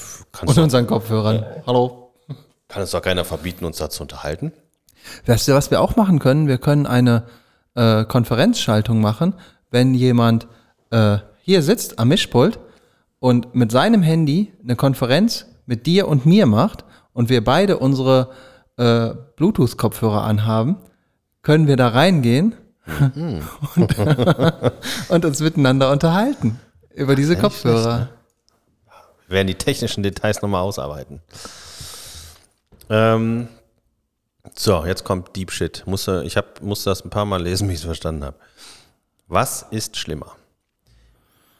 [0.45, 1.45] und unseren Kopfhörern?
[1.67, 2.13] Hallo.
[2.69, 4.53] kann uns doch keiner verbieten, uns da zu unterhalten.
[5.25, 6.47] Weißt du, was wir auch machen können?
[6.47, 7.23] Wir können eine
[7.75, 9.33] äh, Konferenzschaltung machen,
[9.71, 10.47] wenn jemand
[10.91, 12.59] äh, hier sitzt am Mischpult
[13.19, 18.29] und mit seinem Handy eine Konferenz mit dir und mir macht und wir beide unsere
[18.77, 20.77] äh, Bluetooth-Kopfhörer anhaben,
[21.41, 22.55] können wir da reingehen
[23.75, 23.95] und,
[25.09, 26.59] und uns miteinander unterhalten
[26.93, 28.09] über diese Kopfhörer.
[29.27, 31.21] Wir werden die technischen Details nochmal ausarbeiten.
[32.89, 33.47] Ähm,
[34.55, 35.83] so, jetzt kommt Deep Shit.
[35.85, 38.37] Musste, ich hab, musste das ein paar Mal lesen, wie ich es verstanden habe.
[39.29, 40.35] Was ist schlimmer?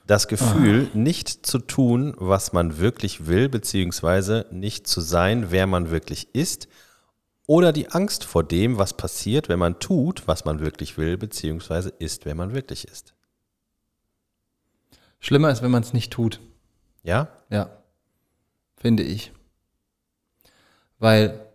[0.07, 5.91] Das Gefühl, nicht zu tun, was man wirklich will, beziehungsweise nicht zu sein, wer man
[5.91, 6.67] wirklich ist,
[7.45, 11.89] oder die Angst vor dem, was passiert, wenn man tut, was man wirklich will, beziehungsweise
[11.89, 13.13] ist, wer man wirklich ist.
[15.19, 16.39] Schlimmer ist, wenn man es nicht tut.
[17.03, 17.27] Ja?
[17.51, 17.69] Ja.
[18.77, 19.31] Finde ich.
[20.97, 21.45] Weil,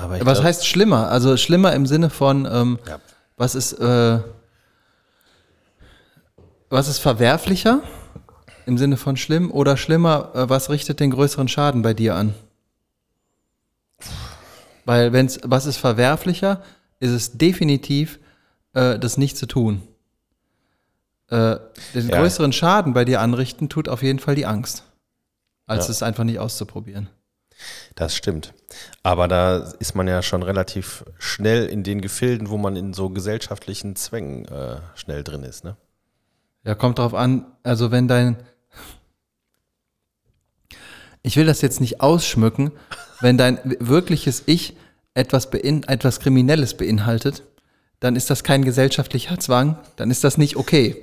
[0.00, 1.08] Aber was glaub- heißt schlimmer?
[1.08, 2.98] Also schlimmer im Sinne von, ähm, Ja.
[3.36, 4.18] was ist, äh,
[6.68, 7.82] was ist verwerflicher
[8.66, 12.34] im Sinne von schlimm oder schlimmer, äh, was richtet den größeren Schaden bei dir an?
[14.84, 16.62] Weil wenn's, was ist verwerflicher,
[17.00, 18.18] ist es definitiv,
[18.74, 19.82] äh, das nicht zu tun.
[21.28, 21.56] Äh,
[21.94, 22.18] den Ja.
[22.20, 24.84] größeren Schaden bei dir anrichten tut auf jeden Fall die Angst,
[25.66, 25.90] als Ja.
[25.92, 27.08] es einfach nicht auszuprobieren.
[27.94, 28.54] Das stimmt.
[29.02, 33.10] Aber da ist man ja schon relativ schnell in den Gefilden, wo man in so
[33.10, 35.64] gesellschaftlichen Zwängen äh, schnell drin ist.
[35.64, 35.76] Ne?
[36.64, 38.36] Ja, kommt drauf an, also wenn dein.
[41.22, 42.72] Ich will das jetzt nicht ausschmücken,
[43.20, 44.76] wenn dein wirkliches Ich
[45.14, 47.42] etwas, bein, etwas Kriminelles beinhaltet,
[47.98, 50.96] dann ist das kein gesellschaftlicher Zwang, dann ist das nicht okay.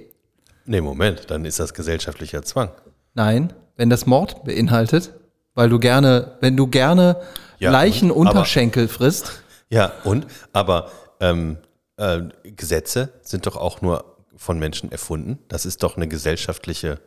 [0.65, 2.71] Nee, Moment, dann ist das gesellschaftlicher Zwang.
[3.13, 5.13] Nein, wenn das Mord beinhaltet,
[5.57, 7.17] weil du gerne, wenn du gerne
[7.57, 8.27] Ja, Leichen und?
[8.27, 10.27] Aber- frisst, Ja, und?
[10.53, 11.57] Aber ähm,
[11.97, 14.05] äh, Gesetze sind doch auch nur
[14.37, 15.39] von Menschen erfunden.
[15.47, 16.99] Das ist doch eine gesellschaftliche.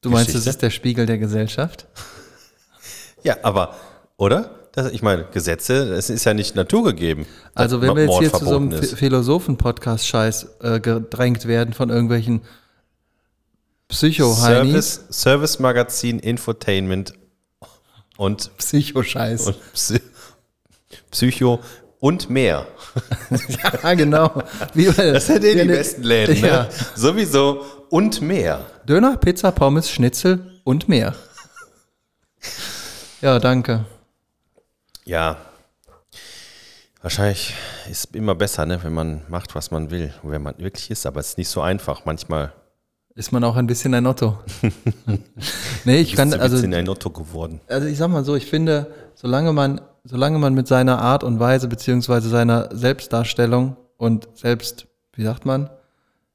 [0.00, 0.46] du meinst, Geschichte.
[0.46, 1.86] das ist der Spiegel der Gesellschaft?
[3.24, 3.74] Ja, aber,
[4.16, 4.68] oder?
[4.70, 7.26] Das, ich meine, Gesetze, es ist ja nicht naturgegeben.
[7.52, 8.80] Also wenn wir jetzt Mord hier zu so einem.
[8.80, 12.42] Philosophen-Podcast-Scheiß äh, gedrängt werden von irgendwelchen
[13.88, 17.12] Psycho-Heinis, Service, Service Magazin, Infotainment
[18.18, 19.46] und, Psycho-Scheiß.
[19.46, 20.00] und Psy
[21.10, 21.60] Psycho
[22.00, 22.66] und mehr.
[23.82, 24.42] Ja, genau.
[24.74, 26.36] Wie, Das sind eh ja, die ne- besten Läden.
[26.36, 26.64] Ja.
[26.64, 26.68] Ne?
[26.94, 28.66] Sowieso und mehr.
[28.86, 31.14] Döner, Pizza, Pommes, Schnitzel und mehr.
[33.20, 33.84] Ja, danke.
[35.04, 35.36] Ja.
[37.02, 37.54] Wahrscheinlich
[37.90, 41.06] ist immer besser, ne, wenn man macht, was man will, wer man wirklich ist.
[41.06, 42.04] Aber es ist nicht so einfach.
[42.04, 42.52] Manchmal
[43.18, 44.38] Ist man auch ein bisschen ein Otto.
[45.84, 47.60] nee, ich kann, also, also, in ein Otto geworden.
[47.66, 51.40] also ich sag mal so, ich finde, solange man, solange man mit seiner Art und
[51.40, 55.68] Weise beziehungsweise seiner Selbstdarstellung und Selbst, wie sagt man,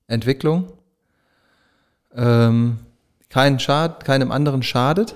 [0.07, 0.73] Entwicklung,
[2.13, 2.79] ähm,
[3.29, 5.15] keinen Schad, keinem anderen schadet.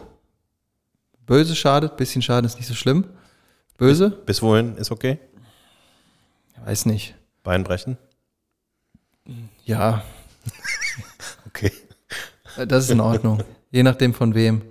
[1.26, 3.08] Böse schadet, bisschen Schaden ist nicht so schlimm.
[3.78, 4.12] Böse?
[4.12, 5.20] Bis wohin ist okay?
[6.64, 7.14] Weiß nicht.
[7.44, 7.98] Bein brechen?
[9.66, 10.02] Ja,
[11.58, 11.72] Okay.
[12.58, 13.44] Äh, Das ist in Ordnung.
[13.72, 14.62] Je nachdem von wem.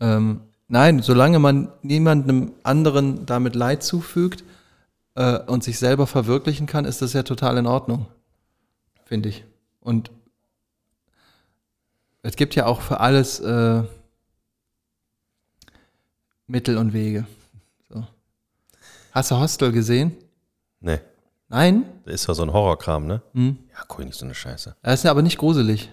[0.00, 4.44] Ähm, nein, solange man niemandem anderen damit Leid zufügt
[5.14, 8.06] äh, und sich selber verwirklichen kann, ist das ja total in Ordnung.
[9.04, 9.44] Finde ich.
[9.80, 10.10] Und
[12.22, 13.82] es gibt ja auch für alles äh,
[16.46, 17.26] Mittel und Wege.
[17.88, 18.06] So.
[19.12, 20.16] Hast du Hostel gesehen?
[20.80, 21.00] Nee.
[21.48, 21.84] Nein?
[22.04, 23.22] Das ist ja so ein Horrorkram, ne?
[23.32, 23.58] Hm.
[23.72, 24.76] Ja, guck nicht so eine Scheiße.
[24.82, 25.88] Das ist ja aber nicht gruselig.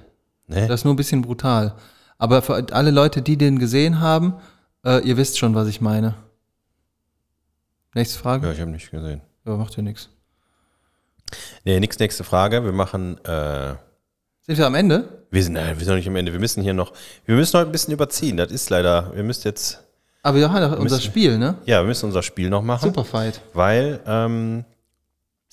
[0.48, 0.68] Nee?
[0.68, 1.76] Das ist nur ein bisschen brutal.
[2.18, 4.36] Aber für alle Leute, die den gesehen haben,
[4.86, 6.16] äh, ihr wisst schon, was ich meine.
[7.94, 8.48] Nächste Frage?
[8.48, 9.22] ja, ich habe nicht gesehen.
[9.46, 10.10] Ja, macht ja nichts.
[11.64, 12.64] Nee, nix, nächste Frage.
[12.64, 13.76] Wir machen, äh,
[14.42, 15.26] Sind wir am Ende?
[15.32, 16.32] wir sind, nein, wir sind noch nicht am Ende.
[16.32, 16.94] Wir müssen hier noch,
[17.26, 18.38] wir müssen heute ein bisschen überziehen.
[18.38, 19.82] Das ist leider, wir müssen jetzt,
[20.24, 21.56] Aber wir haben doch unser müssen- Spiel, ne?
[21.66, 22.86] ja, wir müssen unser Spiel noch machen.
[22.90, 23.42] Superfight.
[23.54, 24.66] Weil, ähm,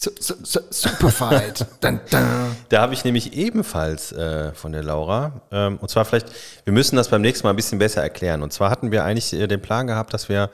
[0.03, 1.66] Superfight.
[1.80, 2.57] dun, dun.
[2.68, 6.26] Da habe ich nämlich ebenfalls äh, von der Laura, ähm, und zwar vielleicht,
[6.64, 8.42] wir müssen das beim nächsten Mal ein bisschen besser erklären.
[8.42, 10.50] Und zwar hatten wir eigentlich äh, den Plan gehabt, dass wir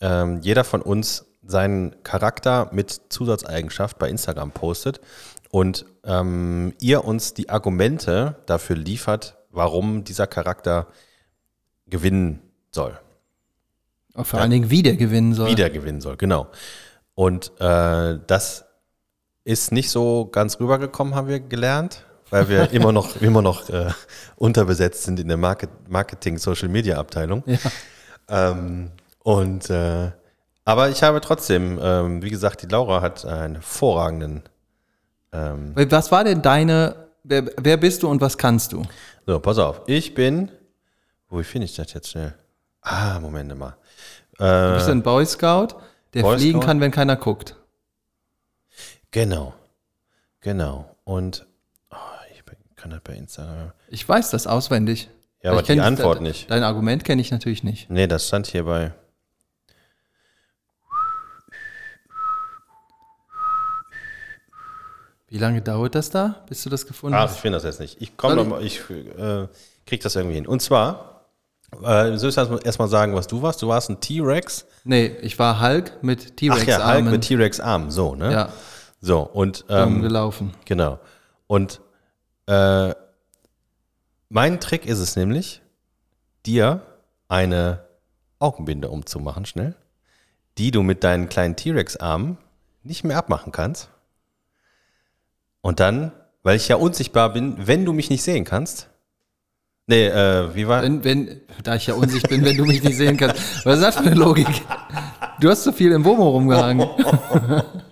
[0.00, 5.00] ähm, jeder von uns seinen Charakter mit Zusatzeigenschaft bei Instagram postet
[5.50, 10.86] und ähm, ihr uns die Argumente dafür liefert, warum dieser Charakter
[11.86, 12.40] gewinnen
[12.70, 12.98] soll.
[14.14, 15.50] Und vor allen Dingen, wie der gewinnen soll.
[15.50, 16.48] Wieder gewinnen soll, genau.
[17.14, 18.66] Und äh, das
[19.44, 23.90] ist nicht so ganz rübergekommen, haben wir gelernt, weil wir immer noch, immer noch äh,
[24.36, 27.42] unterbesetzt sind in der Market Marketing-Social-Media-Abteilung.
[27.46, 27.58] Ja.
[28.28, 28.90] Ähm,
[29.20, 30.10] und äh,
[30.64, 34.42] aber ich habe trotzdem, ähm, wie gesagt, die Laura hat einen hervorragenden.
[35.32, 38.82] Ähm, Was war denn deine, wer, wer bist du und was kannst du?
[39.26, 39.82] so, pass auf.
[39.86, 40.50] Ich bin.
[41.28, 42.34] Wo finde ich das jetzt schnell?
[42.82, 43.76] Ah, Moment mal.
[44.38, 45.68] Du Äh, bist ein Boy Scout,
[46.14, 46.66] der Boy fliegen Scout?
[46.66, 47.56] kann, wenn keiner guckt.
[49.12, 49.54] Genau.
[50.40, 50.94] Genau.
[51.04, 51.46] Und
[51.90, 51.96] oh,
[52.34, 52.42] ich
[52.76, 53.72] kann das bei Instagram.
[53.88, 55.08] Ich weiß das auswendig.
[55.42, 56.50] Ja, aber Ich kenn die Antwort de- nicht.
[56.50, 57.90] Dein Argument kenne ich natürlich nicht.
[57.90, 58.92] Nee, das stand hier bei.
[65.28, 67.40] Wie lange dauert das da, bis du das gefunden Ach, ich hast?
[67.40, 68.00] finde das jetzt nicht.
[68.02, 69.46] Ich komme Soll noch mal, ich äh,
[69.86, 70.46] krieg das irgendwie hin.
[70.46, 71.26] Und zwar,
[71.82, 72.36] äh, soll ich
[72.66, 73.62] erstmal sagen, was du warst?
[73.62, 74.66] Du warst ein T-Rex.
[74.84, 77.04] Nee, ich war Hulk mit Ach ja, T-Rex-Armen.
[77.04, 78.30] Hulk mit T-Rex-Arm, so, ne?
[78.30, 78.48] ja,
[79.04, 80.52] So, und ähm, gelaufen.
[80.64, 81.00] genau.
[81.48, 81.80] Und
[82.46, 82.94] äh,
[84.28, 85.60] mein Trick ist es nämlich,
[86.46, 86.80] dir
[87.28, 87.84] eine
[88.38, 89.74] Augenbinde umzumachen, schnell,
[90.56, 92.38] die du mit deinen kleinen T-Rex-Armen
[92.84, 93.90] nicht mehr abmachen kannst.
[95.62, 96.12] Und dann,
[96.44, 98.88] weil ich ja unsichtbar bin, wenn du mich nicht sehen kannst.
[99.88, 100.82] Nee, äh, wie war.
[100.82, 103.66] Wenn, wenn, da ich ja unsicht bin, wenn du mich nicht sehen kannst.
[103.66, 104.46] Was ist das für eine Logik?
[105.40, 106.88] Du hast so viel im Womo rumgehangen.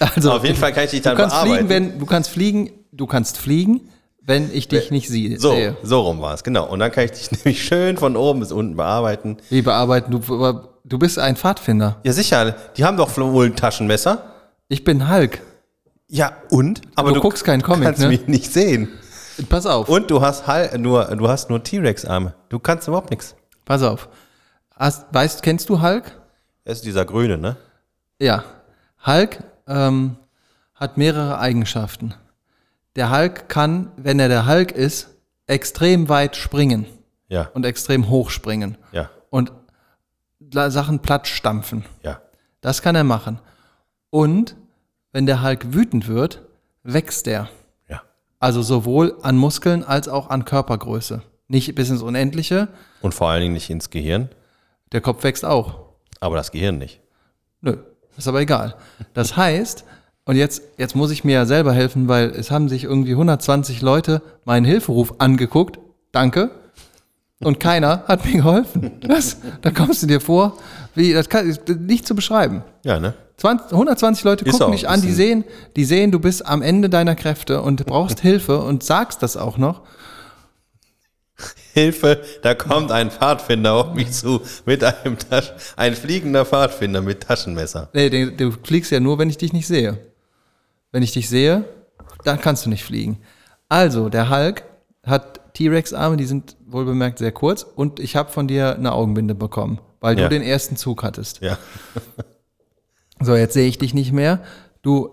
[0.00, 1.66] also, Auf jeden Fall kann ich dich du dann kannst bearbeiten.
[1.66, 3.88] fliegen, wenn, du kannst fliegen, du kannst fliegen,
[4.22, 5.76] wenn ich dich nicht sie, so, sehe.
[5.82, 6.66] so rum war es, genau.
[6.68, 9.36] Und dann kann ich dich nämlich schön von oben bis unten bearbeiten.
[9.50, 10.10] Wie bearbeiten?
[10.10, 12.00] Du, du bist ein Pfadfinder.
[12.04, 14.22] Ja, sicher, die haben doch wohl ein Taschenmesser.
[14.68, 15.40] Ich bin Hulk.
[16.08, 16.80] Ja, und?
[16.94, 18.08] Aber Du guckst keinen Comic, kannst ne?
[18.08, 18.88] mich nicht sehen.
[19.48, 22.34] Pass auf, Und du hast Hal nur, du hast nur T-Rex-Arme.
[22.48, 23.34] Du kannst überhaupt nichts.
[23.64, 24.08] pass auf.
[24.76, 26.04] Hast, weißt, kennst du Hulk?
[26.64, 27.56] Er ist dieser Grüne, ne?
[28.20, 28.44] Ja.
[29.06, 30.16] Hulk ähm,
[30.74, 32.14] hat mehrere Eigenschaften.
[32.96, 35.10] Der Hulk kann, wenn er der Hulk ist,
[35.46, 36.86] extrem weit springen
[37.28, 39.52] Ja, und extrem hoch springen ja, und
[40.52, 41.84] Sachen platt stampfen.
[42.02, 42.20] ja.
[42.60, 43.40] Das kann er machen.
[44.08, 44.56] Und
[45.12, 46.40] wenn der Hulk wütend wird,
[46.82, 47.50] wächst er.
[47.88, 48.02] Ja.
[48.38, 51.20] Also sowohl an Muskeln als auch an Körpergröße.
[51.46, 52.68] Nicht bis ins Unendliche.
[53.02, 54.30] Und vor allen Dingen nicht ins Gehirn,
[54.92, 55.90] Der Kopf wächst auch.
[56.20, 57.00] aber das Gehirn nicht.
[57.60, 57.76] Nö,
[58.16, 58.74] ist aber egal.
[59.12, 59.84] Das heißt,
[60.24, 63.82] und jetzt, jetzt muss ich mir ja selber helfen, weil es haben sich irgendwie 120
[63.82, 65.78] Leute meinen Hilferuf angeguckt.
[66.12, 66.50] Danke.
[67.40, 68.92] Und keiner hat mir geholfen.
[69.00, 70.56] Das, da kommst du dir vor,
[70.94, 72.62] wie, das kann, ist nicht zu beschreiben.
[72.84, 73.14] Ja, ne?
[73.36, 75.44] 20, 120 Leute gucken dich an, die sehen,
[75.76, 79.58] die sehen, du bist am Ende deiner Kräfte und brauchst Hilfe und sagst das auch
[79.58, 79.82] noch.
[81.74, 87.24] Hilfe, da kommt ein Pfadfinder auf mich zu mit einem Tasch ein fliegender Pfadfinder mit
[87.24, 87.90] Taschenmesser.
[87.92, 89.98] Nee, du, du fliegst ja nur, wenn ich dich nicht sehe.
[90.92, 91.64] Wenn ich dich sehe,
[92.22, 93.18] dann kannst du nicht fliegen.
[93.68, 94.62] Also, der Hulk
[95.04, 99.80] hat T-Rex-Arme, die sind wohlbemerkt sehr kurz und ich habe von dir eine Augenbinde bekommen,
[100.00, 100.28] weil Ja.
[100.28, 101.40] du den ersten Zug hattest.
[101.40, 101.58] Ja.
[103.20, 104.40] So, jetzt sehe ich dich nicht mehr.
[104.82, 105.10] Du,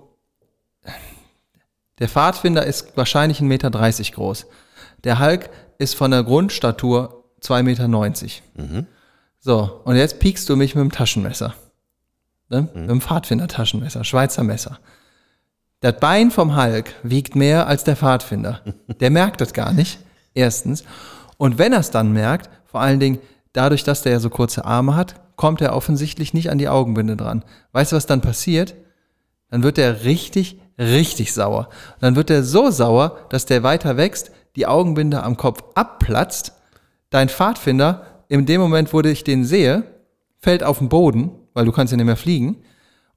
[1.99, 3.70] der Pfadfinder ist wahrscheinlich 1,30 Meter
[4.16, 4.47] groß.
[5.03, 5.49] Der Hulk
[5.82, 8.86] ist von der Grundstatur 2,90 Meter.
[9.39, 11.55] So, und jetzt piekst du mich mit dem Taschenmesser.
[12.49, 12.69] Ne?
[12.73, 14.79] Mit dem Pfadfinder-Taschenmesser, Schweizer Messer.
[15.79, 18.61] Das Bein vom Hulk wiegt mehr als der Pfadfinder.
[18.99, 19.99] Der merkt das gar nicht,
[20.36, 20.84] erstens.
[21.38, 23.17] Und wenn er es dann merkt, vor allen Dingen
[23.53, 27.17] dadurch, dass der ja so kurze Arme hat, kommt er offensichtlich nicht an die Augenbinde
[27.17, 27.43] dran.
[27.71, 28.75] Weißt du, was dann passiert?
[29.49, 31.69] Dann wird er richtig, richtig sauer.
[31.95, 36.53] Und dann wird er so sauer, dass der weiter wächst, die Augenbinde am Kopf abplatzt.
[37.09, 39.83] Dein Pfadfinder, in dem Moment, wo ich den sehe,
[40.39, 42.63] fällt auf den Boden, weil du kannst ja nicht mehr fliegen.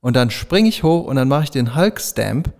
[0.01, 2.53] Und dann springe ich hoch und dann mache ich den Hulk-Stamp.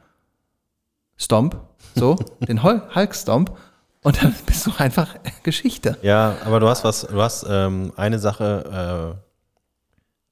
[1.17, 1.61] Stomp.
[1.95, 3.57] So, den Hulk-Stomp.
[4.03, 5.99] Und dann bist du einfach Geschichte.
[6.03, 9.17] Ja, aber du hast was, du hast ähm, eine Sache,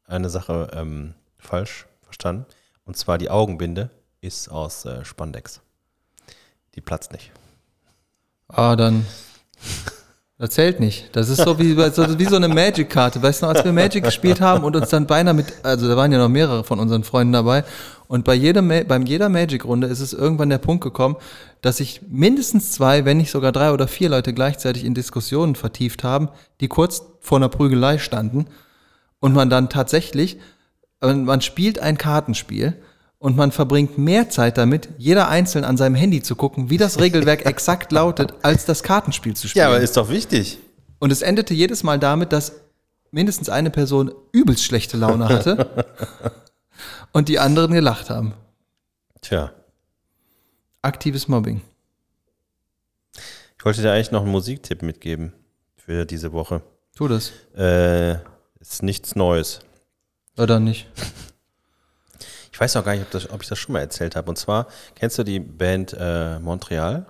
[0.08, 2.46] äh, eine Sache ähm, falsch verstanden.
[2.84, 3.90] Und zwar die Augenbinde
[4.22, 5.60] ist aus äh, Spandex.
[6.74, 7.32] Die platzt nicht.
[8.48, 9.04] Ah, dann.
[10.38, 11.14] Das zählt nicht.
[11.14, 13.22] Das ist so wie, so, wie so eine Magic-Karte.
[13.22, 16.10] Weißt du als wir Magic gespielt haben und uns dann beinahe mit, also da waren
[16.10, 17.64] ja noch mehrere von unseren Freunden dabei.
[18.08, 21.16] Und bei jedem, Ma- beim jeder Magic-Runde ist es irgendwann der Punkt gekommen,
[21.60, 26.04] dass sich mindestens zwei, wenn nicht sogar drei oder vier Leute gleichzeitig in Diskussionen vertieft
[26.04, 26.28] haben,
[26.60, 28.46] die kurz vor einer Prügelei standen.
[29.20, 30.38] Und man dann tatsächlich,
[31.00, 32.74] man spielt ein Kartenspiel
[33.22, 36.98] und man verbringt mehr Zeit damit, jeder einzeln an seinem Handy zu gucken, wie das
[36.98, 39.62] Regelwerk exakt lautet, als das Kartenspiel zu spielen.
[39.62, 40.58] Ja, aber ist doch wichtig.
[40.98, 42.52] und es endete jedes Mal damit, dass
[43.12, 45.70] mindestens eine Person übelst schlechte Laune hatte
[47.12, 48.34] und die anderen gelacht haben.
[49.20, 49.52] Tja,
[50.82, 51.60] Aktives Mobbing.
[53.56, 55.32] ich wollte dir eigentlich noch einen Musiktipp mitgeben
[55.76, 56.62] für diese Woche.
[56.96, 57.30] Tu das.
[57.56, 58.14] Äh,
[58.58, 59.60] ist nichts Neues.
[60.36, 60.88] Oder nicht?
[62.62, 64.30] Ich weiß noch gar nicht, ob, das, ob ich das schon mal erzählt habe.
[64.30, 67.06] Und zwar, kennst du die Band äh, Montreal?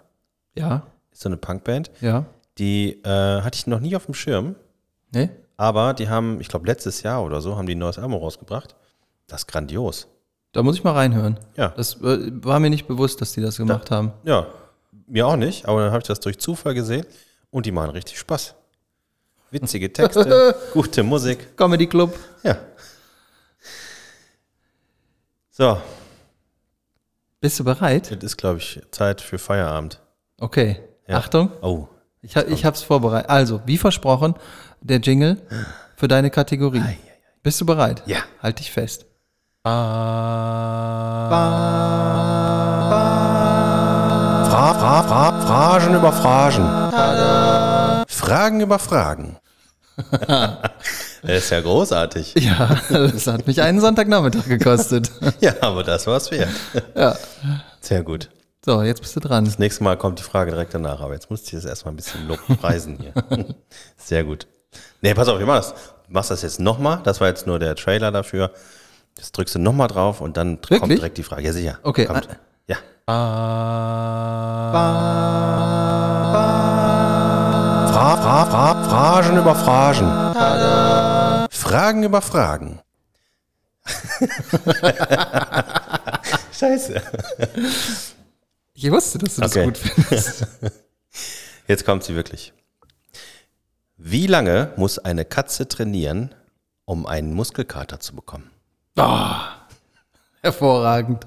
[0.55, 0.87] Ja?
[1.13, 1.91] Ist so eine Punkband.
[2.01, 2.25] Ja?
[2.57, 4.55] Die äh, hatte ich noch nie auf dem Schirm.
[5.11, 5.29] Nee?
[5.59, 8.75] Aber die haben, ich glaube, letztes Jahr oder so, haben die ein neues Album rausgebracht.
[9.27, 10.09] Das ist grandios.
[10.53, 11.39] Da muss ich mal reinhören.
[11.55, 11.69] Ja.
[11.77, 14.13] Das äh, war mir nicht bewusst, dass die das gemacht haben.
[14.25, 14.47] Ja,
[15.07, 17.05] mir auch nicht, aber dann habe ich das durch Zufall gesehen
[17.51, 18.55] und die machen richtig Spaß.
[19.51, 21.59] Witzige Texte, gute Musik.
[21.59, 22.19] Comedy Club.
[22.43, 22.57] Ja.
[25.55, 25.79] So,
[27.43, 28.11] Bist du bereit?
[28.11, 30.01] jetzt ist, glaube ich, Zeit für Feierabend.
[30.41, 30.81] Okay.
[31.07, 31.19] Ja.
[31.19, 31.53] Achtung.
[31.61, 31.89] Oh,
[32.23, 33.29] Ich, ha- ich habe es vorbereitet.
[33.29, 34.35] Also, wie versprochen,
[34.81, 35.43] der Jingle
[35.97, 36.83] für deine Kategorie.
[37.43, 38.03] Bist du bereit?
[38.07, 38.21] Ja.
[38.43, 39.05] Halt dich fest.
[39.65, 39.73] Fra
[44.75, 46.65] Fra Fra Phrasen über Phrasen.
[48.09, 49.37] Fragen über Fragen.
[51.23, 52.35] das ist ja großartig.
[52.41, 55.11] Ja, das hat mich einen Sonntagnachmittag gekostet.
[55.41, 56.49] Ja, aber das war's wert.
[56.95, 57.17] Ja.
[57.81, 58.29] Sehr gut.
[58.65, 59.45] So, jetzt bist du dran.
[59.45, 61.97] Das nächste Mal kommt die Frage direkt danach, aber jetzt musste ich das erstmal ein
[61.97, 63.13] bisschen Lob preisen hier.
[63.97, 64.47] Sehr gut.
[65.01, 65.75] Nee, pass auf, ich mach das.
[66.07, 67.01] Du machst das jetzt nochmal.
[67.03, 68.51] Das war jetzt nur der Trailer dafür.
[69.17, 70.99] Das drückst du nochmal drauf und dann kommt Wirklich?
[71.01, 71.43] direkt die Frage.
[71.43, 71.79] Ja, sicher.
[71.83, 72.29] Okay, Kommt.
[72.31, 72.37] ah.
[72.69, 72.77] Ja.
[77.93, 80.09] Fra Fra Fra Phrasen über Phrasen.
[81.53, 82.81] Fragen über Fragen.
[86.59, 87.03] Scheiße.
[88.73, 89.65] Ich wusste, dass du das Okay.
[89.67, 90.47] gut findest.
[91.69, 92.53] Jetzt kommt sie wirklich.
[93.99, 96.35] Wie lange muss eine Katze trainieren,
[96.87, 98.51] um einen Muskelkater zu bekommen?
[100.41, 101.27] Hervorragend.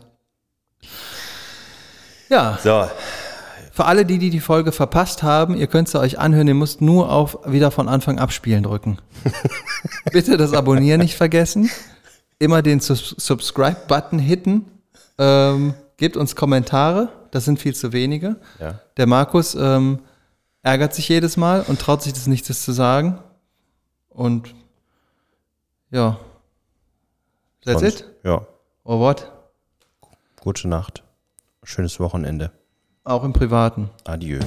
[2.30, 2.90] Ja, So,
[3.76, 6.80] für alle, die, die die Folge verpasst haben, ihr könnt sie euch anhören, ihr müsst
[6.80, 9.00] nur auf wieder von Anfang abspielen drücken.
[10.14, 11.70] Bitte das Abonnieren nicht vergessen.
[12.40, 14.66] Immer den Sus- Subscribe-Button hitten.
[15.18, 18.38] Ähm, gebt uns Kommentare, das sind viel zu wenige.
[18.62, 18.80] ja.
[18.96, 20.00] Der Markus ähm,
[20.64, 23.20] ärgert sich jedes Mal und traut sich das nichts zu sagen.
[24.08, 24.56] Und
[25.92, 26.18] ja.
[27.66, 28.06] That's sonst- it?
[28.24, 28.48] Ja.
[28.86, 29.30] Or what?
[30.40, 31.04] Gute Nacht.
[31.64, 32.52] Schönes Wochenende.
[33.08, 33.92] Auch im Privaten.
[34.04, 34.40] Adieu.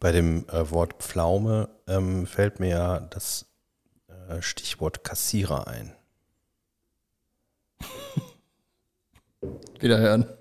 [0.00, 3.46] Bei dem äh, Wort Pflaume ähm, fällt mir ja das
[4.08, 5.94] äh, Stichwort Kassierer ein.
[9.78, 10.35] Wiederhören.